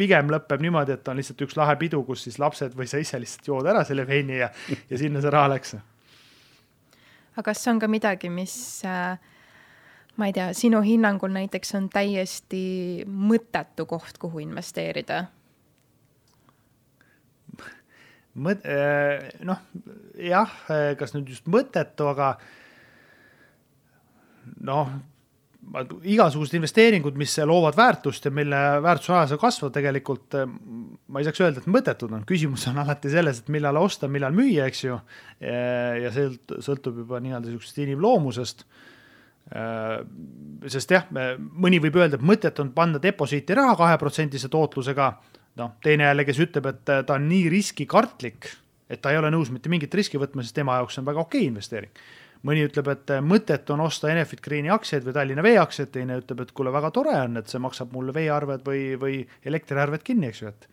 pigem 0.00 0.32
lõpeb 0.32 0.64
niimoodi, 0.64 0.96
et 0.96 1.12
on 1.12 1.20
lihtsalt 1.20 1.44
üks 1.44 1.58
lahe 1.60 1.76
pidu, 1.80 2.00
kus 2.08 2.24
siis 2.24 2.40
lapsed 2.40 2.76
või 2.78 2.88
sa 2.90 3.02
ise 3.02 3.20
lihtsalt 3.20 3.52
jood 3.52 3.68
ära 3.68 3.84
selle 3.84 4.06
veini 4.08 4.40
ja, 4.40 4.48
ja 4.88 5.00
sinna 5.00 5.20
see 5.24 5.34
raha 5.34 5.52
läks. 5.56 5.76
aga 7.34 7.46
kas 7.50 7.66
on 7.68 7.82
ka 7.82 7.90
midagi, 7.90 8.32
mis 8.32 8.56
äh, 8.88 9.20
ma 10.16 10.28
ei 10.30 10.34
tea, 10.36 10.52
sinu 10.54 10.82
hinnangul 10.84 11.32
näiteks 11.34 11.74
on 11.78 11.88
täiesti 11.92 13.04
mõttetu 13.06 13.86
koht, 13.90 14.18
kuhu 14.22 14.42
investeerida? 14.44 15.24
mõt-, 18.34 18.66
äh, 18.66 19.30
noh, 19.46 19.62
jah, 20.18 20.52
kas 20.98 21.14
nüüd 21.14 21.32
just 21.34 21.48
mõttetu, 21.50 22.08
aga 22.10 22.34
noh, 24.66 24.94
igasugused 26.04 26.58
investeeringud, 26.58 27.16
mis 27.16 27.36
loovad 27.46 27.76
väärtust 27.78 28.26
ja 28.26 28.32
mille 28.34 28.58
väärtuse 28.84 29.14
ajas 29.16 29.38
kasvab, 29.40 29.72
tegelikult 29.74 30.36
äh, 30.38 30.48
ma 30.50 31.22
ei 31.22 31.28
saaks 31.28 31.44
öelda, 31.44 31.62
et 31.62 31.70
mõttetud 31.70 32.12
on, 32.12 32.26
küsimus 32.28 32.66
on 32.70 32.82
alati 32.82 33.12
selles, 33.12 33.40
et 33.40 33.52
millal 33.54 33.78
osta, 33.80 34.10
millal 34.10 34.34
müüa, 34.36 34.68
eks 34.68 34.84
ju. 34.84 34.98
ja 35.40 36.10
see 36.14 36.58
sõltub 36.64 37.04
juba 37.04 37.22
nii-öelda 37.22 37.48
niisugusest 37.48 37.80
inimloomusest. 37.86 38.66
Äh, 39.52 40.00
sest 40.72 40.90
jah, 40.94 41.04
mõni 41.38 41.78
võib 41.84 41.98
öelda, 42.00 42.16
et 42.16 42.24
mõtet 42.24 42.58
on 42.62 42.70
panna 42.72 43.00
deposiiti 43.02 43.54
raha 43.54 43.74
kaheprotsendise 43.76 44.48
tootlusega 44.48 45.10
noh, 45.60 45.76
teine 45.84 46.08
jälle, 46.08 46.24
kes 46.24 46.40
ütleb, 46.46 46.68
et 46.70 46.92
äh, 46.92 47.02
ta 47.06 47.18
on 47.18 47.28
nii 47.28 47.48
riskikartlik, 47.52 48.48
et 48.90 49.02
ta 49.04 49.12
ei 49.12 49.20
ole 49.20 49.30
nõus 49.34 49.52
mitte 49.54 49.72
mingit 49.72 49.94
riski 49.94 50.20
võtma, 50.20 50.44
sest 50.44 50.56
tema 50.56 50.78
jaoks 50.80 50.98
on 51.00 51.08
väga 51.08 51.24
okei 51.24 51.46
investeering. 51.50 52.04
mõni 52.44 52.60
ütleb, 52.66 52.88
et 52.92 53.10
äh, 53.14 53.22
mõtet 53.24 53.70
on 53.72 53.80
osta 53.80 54.10
Enefit 54.12 54.42
Greeni 54.44 54.70
aktsiaid 54.70 55.04
või 55.06 55.16
Tallinna 55.16 55.42
Vee 55.42 55.58
aktsiaid, 55.58 55.90
teine 55.92 56.18
ütleb, 56.20 56.40
et 56.44 56.52
kuule, 56.52 56.72
väga 56.72 56.90
tore 56.90 57.14
on, 57.20 57.36
et 57.40 57.48
see 57.48 57.60
maksab 57.62 57.92
mulle 57.92 58.12
veearved 58.14 58.66
või, 58.66 58.82
või 59.00 59.22
elektriarved 59.44 60.04
kinni, 60.04 60.32
eks 60.32 60.42
ju, 60.42 60.52
et 60.52 60.70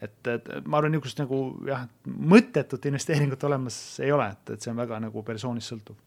et, 0.00 0.28
et 0.32 0.46
ma 0.64 0.78
arvan, 0.78 0.94
niisugust 0.94 1.18
nagu 1.20 1.38
jah, 1.66 1.82
mõttetut 2.06 2.86
investeeringut 2.88 3.42
olemas 3.44 3.74
ei 4.00 4.12
ole, 4.12 4.30
et, 4.32 4.54
et 4.54 4.62
see 4.62 4.70
on 4.72 4.78
väga 4.80 5.00
nagu 5.02 5.22
persoonist 5.26 5.72
sõltuv. 5.74 5.98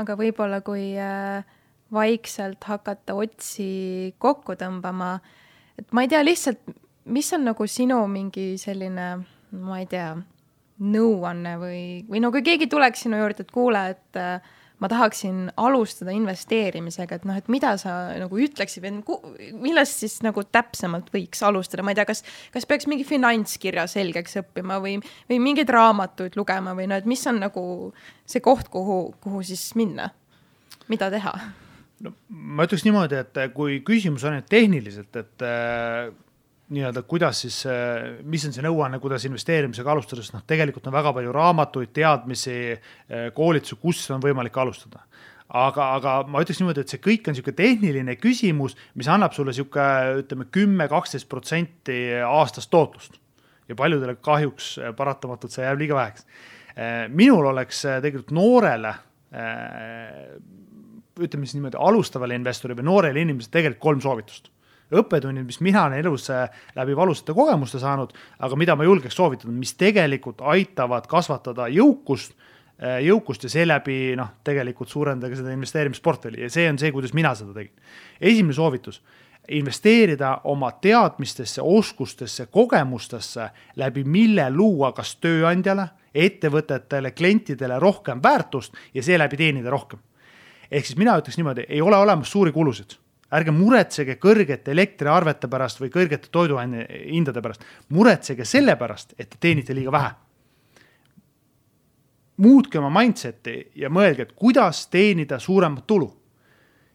Aga 0.00 0.16
võib-olla, 0.16 0.62
kui 0.64 0.92
äh, 0.96 1.44
vaikselt 1.92 2.64
hakata 2.64 3.14
otsi 3.18 4.14
kokku 4.22 4.56
tõmbama 4.56 5.16
et 5.78 5.92
ma 5.92 6.04
ei 6.04 6.10
tea 6.10 6.22
lihtsalt, 6.24 6.60
mis 7.12 7.30
on 7.34 7.46
nagu 7.48 7.66
sinu 7.68 7.98
mingi 8.10 8.52
selline, 8.60 9.08
ma 9.58 9.80
ei 9.80 9.88
tea, 9.90 10.14
nõuanne 10.82 11.54
või, 11.60 11.82
või 12.10 12.22
no 12.22 12.32
kui 12.34 12.42
keegi 12.46 12.68
tuleks 12.70 13.04
sinu 13.04 13.20
juurde, 13.20 13.44
et 13.44 13.54
kuule, 13.54 13.82
et 13.94 14.18
äh, 14.18 14.52
ma 14.82 14.90
tahaksin 14.90 15.46
alustada 15.60 16.14
investeerimisega, 16.16 17.20
et 17.20 17.26
noh, 17.28 17.38
et 17.38 17.48
mida 17.52 17.74
sa 17.80 17.94
nagu 18.18 18.40
ütleksid 18.42 18.84
millest 19.62 20.02
siis 20.02 20.18
nagu 20.26 20.42
täpsemalt 20.42 21.12
võiks 21.14 21.42
alustada, 21.46 21.84
ma 21.86 21.94
ei 21.94 22.00
tea, 22.00 22.06
kas, 22.08 22.24
kas 22.54 22.66
peaks 22.68 22.88
mingi 22.90 23.06
finantskirja 23.06 23.86
selgeks 23.90 24.40
õppima 24.42 24.80
või, 24.82 24.96
või 25.30 25.38
mingeid 25.44 25.70
raamatuid 25.72 26.38
lugema 26.38 26.74
või 26.78 26.88
no, 26.90 26.98
et 26.98 27.06
mis 27.08 27.22
on 27.30 27.38
nagu 27.44 27.64
see 28.26 28.42
koht, 28.44 28.72
kuhu, 28.72 28.98
kuhu 29.22 29.44
siis 29.46 29.68
minna, 29.78 30.10
mida 30.90 31.10
teha? 31.14 31.36
no 32.02 32.16
ma 32.28 32.66
ütleks 32.66 32.82
niimoodi, 32.86 33.22
et 33.22 33.42
kui 33.54 33.78
küsimus 33.86 34.26
on 34.26 34.38
nüüd 34.38 34.50
tehniliselt, 34.50 35.22
et 35.22 35.46
nii-öelda, 36.72 37.02
kuidas 37.08 37.42
siis 37.44 37.58
mis 38.24 38.44
on 38.48 38.54
see 38.54 38.64
nõuanne, 38.64 39.00
kuidas 39.02 39.26
investeerimisega 39.28 39.92
alustada, 39.92 40.22
sest 40.24 40.36
noh, 40.36 40.44
tegelikult 40.48 40.86
on 40.88 40.96
väga 40.96 41.12
palju 41.16 41.32
raamatuid, 41.36 41.92
teadmisi 41.96 42.58
äh,, 42.72 43.30
koolitusi, 43.36 43.78
kus 43.82 44.04
on 44.14 44.22
võimalik 44.24 44.56
alustada 44.62 45.04
aga, 45.52 45.88
aga 45.98 46.14
ma 46.32 46.40
ütleks 46.42 46.62
niimoodi, 46.62 46.84
et 46.84 46.92
see 46.92 47.02
kõik 47.02 47.28
on 47.28 47.36
niisugune 47.36 47.58
tehniline 47.58 48.16
küsimus, 48.20 48.76
mis 48.98 49.10
annab 49.12 49.34
sulle 49.36 49.52
niisugune, 49.52 50.22
ütleme 50.22 50.48
kümme, 50.54 50.88
kaksteist 50.88 51.28
protsenti 51.28 51.98
aastast 52.24 52.72
tootlust. 52.72 53.18
ja 53.68 53.76
paljudele 53.78 54.16
kahjuks 54.20 54.72
äh, 54.78 54.90
paratamatult 54.96 55.52
see 55.54 55.62
jääb 55.64 55.78
liiga 55.80 55.94
väheks. 55.94 56.26
Äh, 56.72 57.04
minul 57.08 57.46
oleks 57.52 57.84
tegelikult 57.84 58.32
noorele 58.36 58.96
ütleme 61.20 61.46
siis 61.46 61.56
niimoodi, 61.56 61.78
alustavale 61.80 62.36
investorile 62.36 62.76
või 62.80 62.88
noorele 62.88 63.22
inimesele 63.24 63.52
tegelikult 63.54 63.84
kolm 63.84 64.02
soovitust. 64.04 64.50
Õppetunnid, 65.00 65.46
mis 65.48 65.60
mina 65.64 65.86
olen 65.86 66.02
elus 66.02 66.28
äh, 66.30 66.48
läbi 66.76 66.96
valusate 66.96 67.34
kogemuste 67.36 67.80
saanud, 67.82 68.12
aga 68.38 68.58
mida 68.60 68.76
ma 68.76 68.86
julgeks 68.86 69.16
soovitada, 69.16 69.52
mis 69.54 69.74
tegelikult 69.80 70.42
aitavad 70.54 71.08
kasvatada 71.10 71.68
jõukust, 71.72 72.36
äh, 72.82 73.00
jõukust 73.06 73.46
ja 73.46 73.52
seeläbi 73.52 74.14
noh, 74.18 74.34
tegelikult 74.44 74.92
suurendada 74.92 75.32
ka 75.32 75.40
seda 75.40 75.54
investeerimisportfelli. 75.56 76.44
Ja 76.46 76.52
see 76.52 76.68
on 76.70 76.80
see, 76.82 76.92
kuidas 76.94 77.14
mina 77.16 77.34
seda 77.38 77.54
tegin. 77.56 77.74
esimene 78.20 78.56
soovitus 78.56 79.02
investeerida 79.48 80.40
oma 80.44 80.70
teadmistesse, 80.72 81.62
oskustesse, 81.62 82.46
kogemustesse, 82.46 83.48
läbi 83.76 84.04
mille 84.04 84.46
luua 84.54 84.92
kas 84.94 85.16
tööandjale, 85.16 85.88
ettevõtetele, 86.14 87.10
klientidele 87.10 87.78
rohkem 87.82 88.22
väärtust 88.22 88.74
ja 88.94 89.02
seeläbi 89.02 89.36
teenida 89.36 89.70
rohkem. 89.70 89.98
Ehk 90.70 90.86
siis 90.86 90.98
mina 90.98 91.16
ütleks 91.18 91.36
niimoodi, 91.36 91.66
ei 91.68 91.80
ole 91.82 91.96
olemas 91.96 92.30
suuri 92.30 92.52
kulusid 92.52 93.01
ärge 93.32 93.52
muretsege 93.54 94.18
kõrgete 94.20 94.72
elektriarvete 94.74 95.48
pärast 95.50 95.80
või 95.80 95.90
kõrgete 95.92 96.30
toiduaine 96.32 96.84
hindade 97.06 97.42
pärast, 97.44 97.64
muretsege 97.94 98.44
selle 98.48 98.76
pärast, 98.80 99.14
et 99.18 99.30
te 99.30 99.40
teenite 99.40 99.74
liiga 99.74 99.92
vähe. 99.92 100.12
muutke 102.42 102.78
oma 102.78 102.88
mindset'i 102.90 103.70
ja 103.78 103.88
mõelge, 103.92 104.22
et 104.22 104.32
kuidas 104.32 104.86
teenida 104.90 105.38
suuremat 105.38 105.86
tulu. 105.86 106.16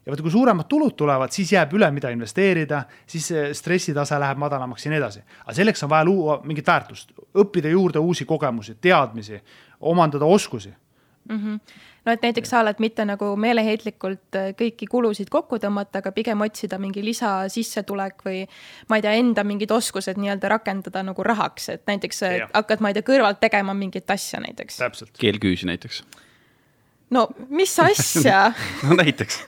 ja 0.06 0.12
vaata, 0.12 0.24
kui 0.24 0.32
suuremad 0.32 0.68
tulud 0.68 0.96
tulevad, 0.96 1.32
siis 1.32 1.52
jääb 1.52 1.74
üle, 1.74 1.92
mida 1.92 2.10
investeerida, 2.10 2.84
siis 3.06 3.32
stressitase 3.54 4.20
läheb 4.20 4.38
madalamaks 4.38 4.86
ja 4.86 4.92
nii 4.92 4.98
edasi. 4.98 5.22
aga 5.46 5.54
selleks 5.54 5.84
on 5.84 5.90
vaja 5.90 6.06
luua 6.06 6.42
mingit 6.44 6.68
väärtust, 6.68 7.12
õppida 7.34 7.70
juurde 7.70 8.00
uusi 8.00 8.26
kogemusi, 8.26 8.76
teadmisi, 8.82 9.42
omandada 9.80 10.26
oskusi 10.26 10.74
mm. 11.30 11.38
-hmm. 11.38 11.59
no 12.05 12.11
et 12.11 12.21
näiteks 12.21 12.49
sa 12.49 12.59
oled 12.59 12.80
mitte 12.80 13.05
nagu 13.05 13.36
meeleheitlikult 13.36 14.36
äh, 14.36 14.49
kõiki 14.61 14.88
kulusid 14.89 15.30
kokku 15.30 15.59
tõmmata, 15.63 16.01
aga 16.01 16.11
pigem 16.11 16.41
otsida 16.41 16.80
mingi 16.80 17.03
lisasissetulek 17.05 18.23
või 18.25 18.45
ma 18.89 18.99
ei 18.99 19.05
tea, 19.05 19.15
enda 19.21 19.43
mingid 19.43 19.71
oskused 19.71 20.17
nii-öelda 20.17 20.49
rakendada 20.49 21.03
nagu 21.03 21.23
rahaks, 21.23 21.69
et 21.69 21.84
näiteks. 21.88 22.23
Äh, 22.23 22.38
hakkad, 22.53 22.82
ma 22.82 22.89
ei 22.91 22.97
tea, 22.97 23.07
kõrvalt 23.07 23.39
tegema 23.39 23.73
mingit 23.73 24.09
asja 24.11 24.39
näiteks. 24.39 24.80
keelküüsi 25.19 25.65
näiteks. 25.65 26.03
no 27.09 27.28
mis 27.49 27.80
asja 27.80 28.51
no 28.88 28.95
näiteks 28.95 29.43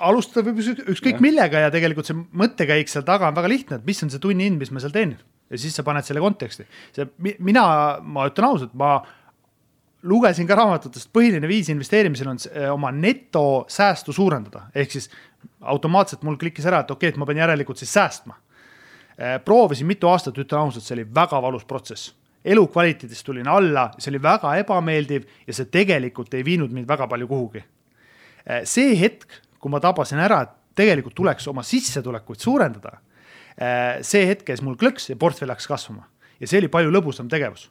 alustada 0.00 0.46
võib 0.46 0.60
ükskõik 0.92 1.20
millega 1.20 1.64
ja 1.64 1.70
tegelikult 1.74 2.06
see 2.06 2.16
mõttekäik 2.16 2.90
seal 2.90 3.04
taga 3.06 3.28
on 3.28 3.34
väga 3.34 3.48
lihtne, 3.50 3.78
et 3.80 3.86
mis 3.86 4.02
on 4.02 4.10
see 4.10 4.22
tunni 4.22 4.46
hind, 4.46 4.60
mis 4.60 4.70
ma 4.70 4.82
seal 4.82 4.94
teenin 4.94 5.18
ja 5.50 5.60
siis 5.60 5.76
sa 5.76 5.84
paned 5.86 6.06
selle 6.06 6.22
konteksti. 6.22 6.66
see, 6.96 7.08
mina, 7.38 7.64
ma 8.02 8.26
ütlen 8.28 8.48
ausalt, 8.50 8.74
ma 8.78 8.98
lugesin 10.02 10.46
ka 10.46 10.56
raamatutest, 10.58 11.10
põhiline 11.14 11.48
viis 11.50 11.68
investeerimisel 11.72 12.30
on 12.30 12.38
eh, 12.52 12.68
oma 12.72 12.90
netosäästu 12.94 14.12
suurendada, 14.14 14.68
ehk 14.74 14.94
siis 14.94 15.08
automaatselt 15.60 16.22
mul 16.26 16.38
klikkis 16.38 16.66
ära, 16.70 16.82
et 16.84 16.90
okei 16.90 17.08
okay,, 17.08 17.14
et 17.14 17.20
ma 17.20 17.26
pean 17.26 17.42
järelikult 17.42 17.80
siis 17.80 17.92
säästma. 17.96 18.36
Eh, 19.18 19.38
proovisin 19.44 19.88
mitu 19.88 20.10
aastat, 20.10 20.38
ütlen 20.38 20.60
ausalt, 20.60 20.86
see 20.86 20.98
oli 20.98 21.08
väga 21.14 21.42
valus 21.42 21.64
protsess. 21.64 22.14
elukvaliteedist 22.44 23.26
tulin 23.26 23.48
alla, 23.50 23.90
see 23.98 24.12
oli 24.12 24.20
väga 24.22 24.54
ebameeldiv 24.56 25.24
ja 25.46 25.54
see 25.54 25.66
tegelikult 25.74 26.34
ei 26.34 26.44
viinud 26.44 26.70
mind 26.72 26.86
väga 26.88 27.08
palju 27.10 27.26
kuhugi. 27.28 27.64
Eh, 28.46 28.62
see 28.64 28.94
hetk, 29.00 29.40
kui 29.58 29.70
ma 29.70 29.80
tabasin 29.82 30.22
ära, 30.22 30.42
et 30.46 30.54
tegelikult 30.78 31.16
tuleks 31.18 31.48
oma 31.50 31.64
sissetulekuid 31.66 32.38
suurendada, 32.38 33.00
see 34.06 34.22
hetk 34.28 34.44
käis 34.46 34.60
mul 34.62 34.76
klõks 34.78 35.08
ja 35.10 35.16
portfell 35.18 35.50
hakkas 35.50 35.66
kasvama 35.66 36.04
ja 36.38 36.46
see 36.46 36.60
oli 36.60 36.68
palju 36.70 36.92
lõbusam 36.94 37.26
tegevus 37.26 37.64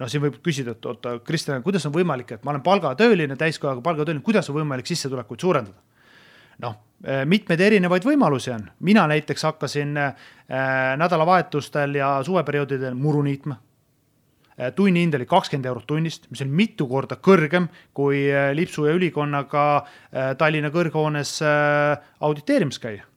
noh, 0.00 0.10
siin 0.10 0.22
võib 0.24 0.38
küsida, 0.44 0.76
et 0.76 0.86
oota, 0.88 1.16
Kristjan, 1.26 1.64
kuidas 1.64 1.86
on 1.88 1.94
võimalik, 1.94 2.34
et 2.36 2.44
ma 2.44 2.54
olen 2.54 2.64
palgatööline, 2.64 3.36
täiskohaga 3.40 3.84
palgatööline, 3.84 4.24
kuidas 4.24 4.48
on 4.50 4.60
võimalik 4.60 4.88
sissetulekuid 4.88 5.44
suurendada? 5.44 5.80
noh, 6.62 6.76
eh, 7.02 7.24
mitmeid 7.26 7.60
erinevaid 7.64 8.04
võimalusi 8.06 8.52
on, 8.54 8.66
mina 8.86 9.06
näiteks 9.10 9.42
hakkasin 9.48 9.96
äh, 9.98 10.14
nädalavahetustel 11.00 11.96
ja 11.98 12.14
suveperioodidel 12.22 12.94
muru 12.94 13.22
niitma 13.26 13.56
äh,. 14.60 14.70
tunnihind 14.76 15.16
oli 15.18 15.26
kakskümmend 15.26 15.66
eurot 15.66 15.86
tunnist, 15.88 16.28
mis 16.30 16.44
on 16.44 16.52
mitu 16.52 16.86
korda 16.86 17.16
kõrgem 17.16 17.70
kui 17.96 18.26
lipsu 18.54 18.84
ja 18.86 18.92
ülikonnaga 18.94 19.64
Tallinna 20.38 20.70
kõrghoones 20.70 21.38
auditeerimas 22.20 22.78
käia 22.78 23.08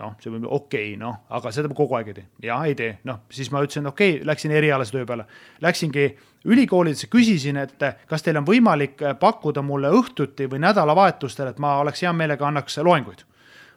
noh, 0.00 0.16
see 0.20 0.32
võib 0.32 0.46
okei 0.48 0.90
okay,, 0.92 0.98
noh, 1.00 1.20
aga 1.36 1.52
seda 1.54 1.70
ma 1.70 1.76
kogu 1.76 1.96
aeg 1.98 2.10
ei 2.10 2.16
tee. 2.16 2.26
ja 2.46 2.58
ei 2.66 2.74
tee, 2.78 2.96
noh, 3.08 3.22
siis 3.32 3.50
ma 3.52 3.62
ütlesin, 3.64 3.88
okei 3.90 4.16
okay,, 4.16 4.26
läksin 4.28 4.54
erialase 4.56 4.94
töö 4.94 5.06
peale. 5.08 5.26
Läksingi 5.62 6.06
ülikoolidesse, 6.50 7.10
küsisin, 7.12 7.60
et 7.60 7.84
kas 8.08 8.24
teil 8.24 8.40
on 8.40 8.46
võimalik 8.48 9.02
pakkuda 9.20 9.62
mulle 9.66 9.92
õhtuti 9.96 10.48
või 10.50 10.62
nädalavahetustel, 10.64 11.52
et 11.52 11.60
ma 11.62 11.76
oleks 11.82 12.04
hea 12.04 12.12
meelega 12.16 12.48
annaks 12.48 12.80
loenguid. 12.84 13.26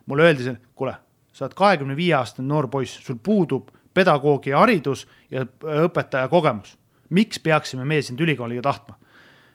mulle 0.05 0.23
öeldi, 0.23 0.55
kuule, 0.75 0.95
sa 1.33 1.45
oled 1.45 1.55
kahekümne 1.55 1.95
viie 1.95 2.15
aastane 2.15 2.47
noor 2.47 2.67
poiss, 2.67 2.99
sul 3.05 3.19
puudub 3.23 3.69
pedagoogi 3.93 4.51
haridus 4.51 5.07
ja 5.31 5.45
õpetaja 5.85 6.27
kogemus. 6.29 6.77
miks 7.09 7.39
peaksime 7.39 7.85
meie 7.85 8.01
sind 8.01 8.19
ülikooliga 8.19 8.61
tahtma? 8.61 8.97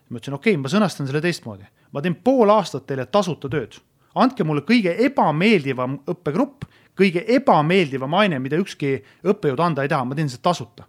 ma 0.09 0.17
ütlesin, 0.17 0.35
okei 0.35 0.53
okay,, 0.53 0.63
ma 0.63 0.69
sõnastan 0.69 1.07
selle 1.07 1.21
teistmoodi, 1.21 1.65
ma 1.93 2.01
teen 2.03 2.15
pool 2.15 2.49
aastat 2.51 2.87
teile 2.87 3.07
tasuta 3.07 3.49
tööd 3.49 3.77
andke 4.19 4.47
mulle 4.47 4.65
kõige 4.67 4.95
ebameeldivam 5.07 5.99
õppegrupp, 6.09 6.58
kõige 6.99 7.23
ebameeldivam 7.37 8.15
aine, 8.19 8.41
mida 8.43 8.59
ükski 8.59 8.97
õppejõud 9.29 9.63
anda 9.63 9.85
ei 9.85 9.91
taha, 9.91 10.07
ma 10.09 10.19
teen 10.19 10.31
seda 10.31 10.49
tasuta. 10.51 10.87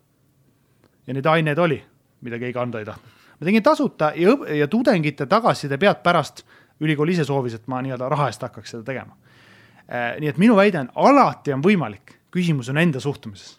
ja 1.07 1.13
neid 1.13 1.25
aineid 1.25 1.57
oli, 1.57 1.79
mida 2.21 2.37
keegi 2.39 2.59
anda 2.59 2.79
ei 2.79 2.85
tahtnud. 2.85 3.13
ma 3.39 3.45
tegin 3.45 3.63
tasuta 3.63 4.11
ja, 4.15 4.35
ja 4.55 4.67
tudengite 4.67 5.25
tagasiside 5.25 5.77
pealt 5.77 6.03
pärast 6.03 6.43
ülikool 6.79 7.09
ise 7.09 7.25
soovis, 7.25 7.53
et 7.53 7.67
ma 7.67 7.81
nii-öelda 7.81 8.09
raha 8.09 8.27
eest 8.29 8.41
hakkaks 8.41 8.71
seda 8.71 8.83
tegema. 8.83 9.15
Äh, 9.89 10.19
nii 10.19 10.29
et 10.29 10.37
minu 10.37 10.55
väide 10.55 10.79
on, 10.79 10.91
alati 10.95 11.53
on 11.53 11.63
võimalik, 11.65 12.13
küsimus 12.31 12.69
on 12.69 12.77
enda 12.77 12.99
suhtumises 12.99 13.57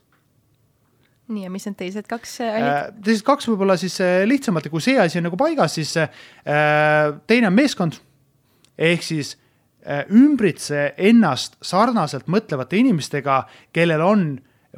nii, 1.31 1.45
ja 1.45 1.51
mis 1.51 1.63
need 1.67 1.77
teised 1.79 2.09
kaks 2.11 2.41
olid 2.43 2.65
äh,? 2.67 2.79
teised 3.07 3.23
kaks 3.27 3.47
võib-olla 3.47 3.77
siis 3.79 4.01
äh, 4.03 4.23
lihtsamalt 4.27 4.67
ja 4.67 4.71
kui 4.73 4.83
see 4.83 4.99
asi 4.99 5.21
on 5.21 5.29
nagu 5.29 5.39
paigas, 5.39 5.77
siis 5.79 5.95
äh, 6.03 6.11
teine 7.31 7.47
on 7.47 7.55
meeskond. 7.55 8.01
ehk 8.79 9.03
siis 9.05 9.37
Äh, 9.37 9.50
ümbritse 10.13 10.91
ennast 11.01 11.57
sarnaselt 11.65 12.27
mõtlevate 12.29 12.77
inimestega, 12.77 13.43
kellel 13.73 14.03
on 14.05 14.25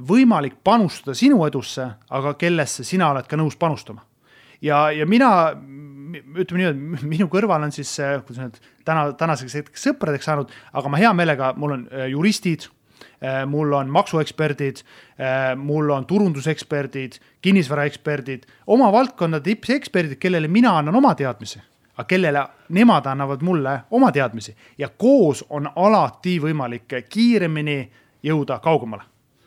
võimalik 0.00 0.60
panustada 0.64 1.14
sinu 1.16 1.42
edusse, 1.46 1.84
aga 2.10 2.34
kellesse 2.40 2.84
sina 2.86 3.10
oled 3.12 3.28
ka 3.28 3.36
nõus 3.36 3.56
panustama. 3.60 4.04
ja, 4.62 4.90
ja 4.90 5.06
mina, 5.06 5.52
ütleme 6.38 6.60
nii, 6.60 6.68
et 6.96 7.02
minu 7.02 7.26
kõrval 7.28 7.66
on 7.66 7.72
siis, 7.72 7.96
kuidas 8.26 8.38
nüüd 8.40 8.60
täna, 8.86 9.10
tänaseks 9.18 9.58
hetkeks 9.58 9.88
sõpradeks 9.88 10.28
saanud, 10.28 10.52
aga 10.72 10.88
ma 10.88 11.00
hea 11.00 11.12
meelega, 11.12 11.52
mul 11.56 11.76
on 11.76 11.82
äh, 11.90 12.06
juristid, 12.12 12.68
äh, 13.20 13.42
mul 13.46 13.72
on 13.74 13.90
maksueksperdid, 13.92 14.84
mul 15.56 15.90
on 15.94 16.06
turunduseksperdid, 16.06 17.18
kinnisvaraeksperdid, 17.42 18.46
oma 18.66 18.88
valdkonna 18.92 19.42
tippeksperdid, 19.44 20.18
kellele 20.18 20.48
mina 20.48 20.78
annan 20.78 20.96
oma 20.98 21.12
teadmisi 21.18 21.60
aga 21.96 22.08
kellele 22.08 22.42
nemad 22.68 23.06
annavad 23.06 23.42
mulle 23.42 23.80
oma 23.90 24.12
teadmisi 24.12 24.56
ja 24.78 24.88
koos 24.88 25.44
on 25.50 25.68
alati 25.76 26.38
võimalik 26.40 26.94
kiiremini 27.08 27.78
jõuda 28.22 28.58
kaugemale 28.60 29.02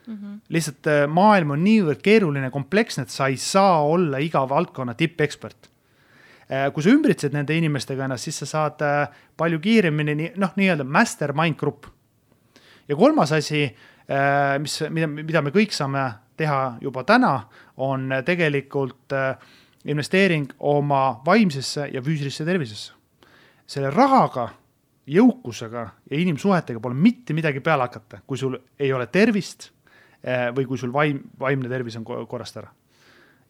mm. 0.07 0.15
-hmm. 0.15 0.39
lihtsalt 0.49 0.87
äh, 0.87 1.07
maailm 1.07 1.51
on 1.51 1.63
niivõrd 1.63 2.01
keeruline, 2.01 2.51
kompleksne, 2.51 3.03
et 3.03 3.09
sa 3.09 3.27
ei 3.27 3.37
saa 3.37 3.81
olla 3.83 4.17
iga 4.17 4.49
valdkonna 4.49 4.93
tippekspert. 4.93 5.69
Äh, 6.51 6.73
kui 6.73 6.83
sa 6.83 6.89
ümbritsed 6.89 7.33
nende 7.33 7.57
inimestega 7.57 8.05
ennast, 8.05 8.23
siis 8.23 8.39
sa 8.39 8.45
saad 8.45 8.81
äh, 8.81 9.09
palju 9.37 9.59
kiiremini 9.59 10.31
noh, 10.35 10.53
nii-öelda 10.55 10.83
mastermind 10.83 11.55
grupp. 11.55 11.85
ja 12.87 12.95
kolmas 12.95 13.31
asi, 13.31 13.75
mis, 14.59 14.83
mida, 14.89 15.07
mida 15.07 15.41
me 15.41 15.49
kõik 15.49 15.71
saame 15.73 16.03
teha 16.37 16.77
juba 16.81 17.03
täna, 17.03 17.39
on 17.77 18.11
tegelikult 18.25 19.13
äh, 19.13 19.37
investeering 19.85 20.49
oma 20.59 21.21
vaimsesse 21.25 21.89
ja 21.93 22.01
füüsilisse 22.01 22.45
tervisesse. 22.45 22.93
selle 23.65 23.89
rahaga, 23.89 24.49
jõukusega 25.09 25.83
ja 26.09 26.17
inimsuhetega 26.21 26.79
pole 26.81 26.93
mitte 26.97 27.33
midagi 27.33 27.63
peale 27.65 27.87
hakata, 27.87 28.19
kui 28.27 28.37
sul 28.37 28.53
ei 28.79 28.91
ole 28.93 29.07
tervist 29.09 29.71
eh, 30.21 30.51
või 30.53 30.67
kui 30.69 30.77
sul 30.77 30.93
vaim, 30.93 31.23
vaimne 31.39 31.69
tervis 31.69 31.97
on 31.97 32.05
korrast 32.05 32.57
ära. 32.61 32.69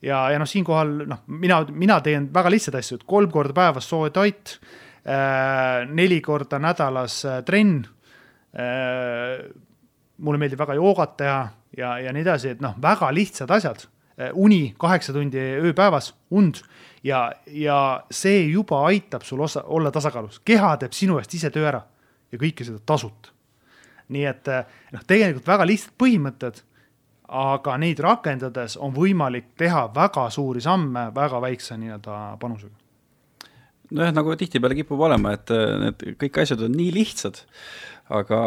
ja, 0.02 0.30
ja 0.32 0.38
noh, 0.40 0.48
siinkohal 0.48 0.94
noh, 1.08 1.22
mina, 1.26 1.62
mina 1.70 2.00
teen 2.00 2.30
väga 2.32 2.52
lihtsaid 2.52 2.80
asju, 2.80 3.00
et 3.00 3.06
kolm 3.08 3.30
korda 3.30 3.52
päevas 3.56 3.88
soe 3.88 4.10
toit, 4.10 4.56
eh, 5.04 5.84
neli 5.88 6.20
korda 6.20 6.58
nädalas 6.58 7.24
eh, 7.24 7.42
trenn. 7.44 7.84
mulle 10.16 10.38
meeldib 10.40 10.58
väga 10.58 10.74
joogat 10.78 11.16
teha 11.20 11.40
ja, 11.76 11.90
ja 12.00 12.12
nii 12.12 12.22
edasi, 12.24 12.54
et 12.54 12.62
noh, 12.64 12.72
väga 12.80 13.10
lihtsad 13.12 13.50
asjad 13.52 13.82
uni 14.32 14.74
kaheksa 14.78 15.12
tundi 15.12 15.40
ööpäevas, 15.40 16.14
und 16.30 16.62
ja, 17.04 17.32
ja 17.46 17.78
see 18.10 18.46
juba 18.50 18.84
aitab 18.88 19.26
sul 19.26 19.42
osa, 19.44 19.62
olla 19.66 19.92
tasakaalus, 19.92 20.40
keha 20.44 20.76
teeb 20.80 20.96
sinu 20.96 21.18
eest 21.20 21.34
ise 21.36 21.50
töö 21.54 21.66
ära 21.68 21.82
ja 22.32 22.40
kõike 22.40 22.66
seda 22.66 22.80
tasuta. 22.86 23.34
nii 24.08 24.24
et 24.24 24.48
äh, 24.48 24.64
noh, 24.94 25.02
tegelikult 25.02 25.46
väga 25.48 25.66
lihtsad 25.66 25.94
põhimõtted, 25.98 26.60
aga 27.26 27.76
neid 27.82 27.98
rakendades 27.98 28.76
on 28.78 28.92
võimalik 28.94 29.48
teha 29.58 29.88
väga 29.94 30.28
suuri 30.30 30.60
samme 30.62 31.08
väga 31.14 31.40
väikse 31.42 31.74
nii-öelda 31.76 32.36
panusega 32.38 32.76
nojah, 33.90 34.12
nagu 34.14 34.34
tihtipeale 34.38 34.76
kipub 34.78 35.02
olema, 35.08 35.34
et 35.36 35.50
äh, 35.54 35.74
need 35.82 36.04
kõik 36.22 36.40
asjad 36.42 36.62
on 36.66 36.74
nii 36.78 36.92
lihtsad 36.94 37.42
aga 38.14 38.38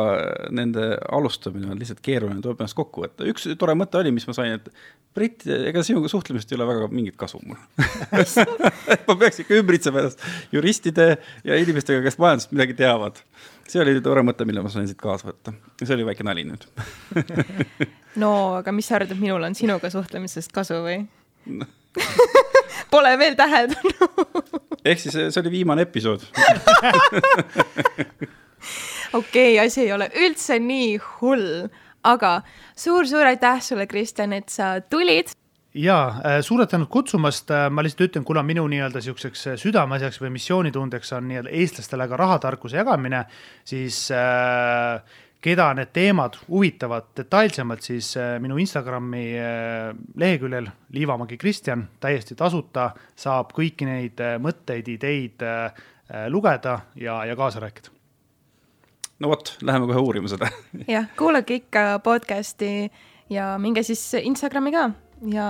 nende 0.56 0.94
alustamine 1.12 1.68
on 1.74 1.80
lihtsalt 1.80 2.00
keeruline, 2.04 2.40
tuleb 2.44 2.62
ennast 2.62 2.78
kokku 2.78 3.04
võtta. 3.04 3.28
üks 3.28 3.48
tore 3.60 3.76
mõte 3.76 4.00
oli, 4.00 4.14
mis 4.16 4.28
ma 4.30 4.36
sain, 4.38 4.56
et 4.56 4.70
Brit, 5.16 5.44
ega 5.50 5.82
sinuga 5.84 6.08
suhtlemisest 6.12 6.54
ei 6.54 6.58
ole 6.60 6.68
väga 6.70 6.88
mingit 6.94 7.18
kasu 7.20 7.42
mul 7.44 7.58
ma 9.08 9.16
peaks 9.20 9.42
ikka 9.44 9.58
ümbritsema 9.60 10.04
ennast 10.04 10.24
juristide 10.54 11.10
ja 11.44 11.58
inimestega, 11.60 12.04
kes 12.06 12.20
majandusest 12.22 12.54
midagi 12.56 12.78
teavad. 12.80 13.20
see 13.68 13.82
oli 13.84 13.98
tore 14.06 14.24
mõte, 14.24 14.48
mille 14.48 14.64
ma 14.64 14.72
sain 14.72 14.88
siit 14.88 15.02
kaasa 15.02 15.32
võtta. 15.32 15.56
see 15.82 15.96
oli 15.98 16.08
väike 16.08 16.24
nali 16.28 16.46
nüüd 16.48 16.64
no 18.24 18.32
aga 18.62 18.72
mis 18.76 18.88
sa 18.88 19.00
arvad, 19.00 19.12
et 19.12 19.20
minul 19.20 19.44
on 19.44 19.58
sinuga 19.60 19.92
suhtlemisest 19.92 20.56
kasu 20.56 20.80
või 20.86 21.02
no. 21.52 21.68
Pole 22.94 23.12
veel 23.20 23.36
täheldanud 23.36 24.86
ehk 24.86 25.02
siis 25.04 25.18
see 25.20 25.42
oli 25.44 25.58
viimane 25.60 25.84
episood 25.90 26.24
okei 29.14 29.54
okay,, 29.56 29.66
asi 29.66 29.82
ei 29.88 29.94
ole 29.94 30.10
üldse 30.16 30.60
nii 30.60 30.98
hull, 31.20 31.68
aga 32.04 32.40
suur-suur 32.78 33.28
aitäh 33.30 33.62
sulle, 33.64 33.88
Kristjan, 33.88 34.34
et 34.34 34.50
sa 34.50 34.78
tulid. 34.82 35.34
Ja 35.74 36.08
äh, 36.26 36.40
suured 36.42 36.70
tänud 36.72 36.90
kutsumast, 36.90 37.52
äh, 37.54 37.68
ma 37.70 37.84
lihtsalt 37.86 38.08
ütlen, 38.08 38.26
kuna 38.26 38.42
minu 38.44 38.64
nii-öelda 38.72 39.04
siukseks 39.06 39.48
äh, 39.52 39.58
südameasjaks 39.62 40.18
või 40.24 40.32
missioonitundeks 40.34 41.14
on 41.14 41.28
nii-öelda 41.30 41.54
eestlastele 41.54 42.08
ka 42.10 42.18
rahatarkuse 42.18 42.80
jagamine, 42.80 43.22
siis 43.70 44.08
äh, 44.16 45.04
keda 45.46 45.68
need 45.78 45.94
teemad 45.94 46.40
huvitavad 46.48 47.14
detailsemalt, 47.16 47.86
siis 47.86 48.10
minu 48.44 48.58
Instagrami 48.60 49.22
leheküljel 50.20 50.68
Liivamägi 50.92 51.38
Kristjan 51.40 51.86
täiesti 52.04 52.36
tasuta 52.36 52.90
saab 53.16 53.54
kõiki 53.56 53.88
neid 53.88 54.20
mõtteid, 54.44 54.90
ideid 54.98 55.48
lugeda 56.28 56.76
ja, 57.00 57.22
ja 57.30 57.40
kaasa 57.40 57.64
rääkida 57.64 57.99
no 59.20 59.32
vot, 59.32 59.54
läheme 59.62 59.88
kohe 59.90 60.04
uurima 60.04 60.32
seda 60.32 60.50
jah, 60.96 61.10
kuulake 61.20 61.62
ikka 61.64 62.00
podcast'i 62.04 62.90
ja 63.30 63.54
minge 63.62 63.84
siis 63.88 64.04
Instagrami 64.22 64.74
ka 64.76 64.90
ja 65.34 65.50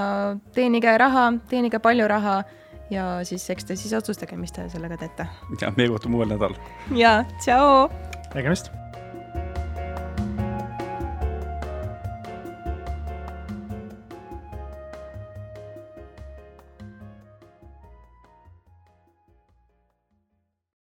teenige 0.56 0.98
raha, 0.98 1.32
teenige 1.50 1.80
palju 1.84 2.08
raha 2.10 2.42
ja 2.90 3.06
siis 3.24 3.46
eks 3.54 3.70
te 3.70 3.78
siis 3.78 3.94
otsustage, 3.94 4.38
mis 4.38 4.54
te 4.56 4.66
sellega 4.70 4.98
teete. 4.98 5.28
ja 5.62 5.74
meie 5.78 5.90
kohtume 5.90 6.20
uuel 6.20 6.34
nädalal. 6.34 6.58
ja, 6.96 7.24
tšau. 7.44 7.90
nägemist 8.34 8.74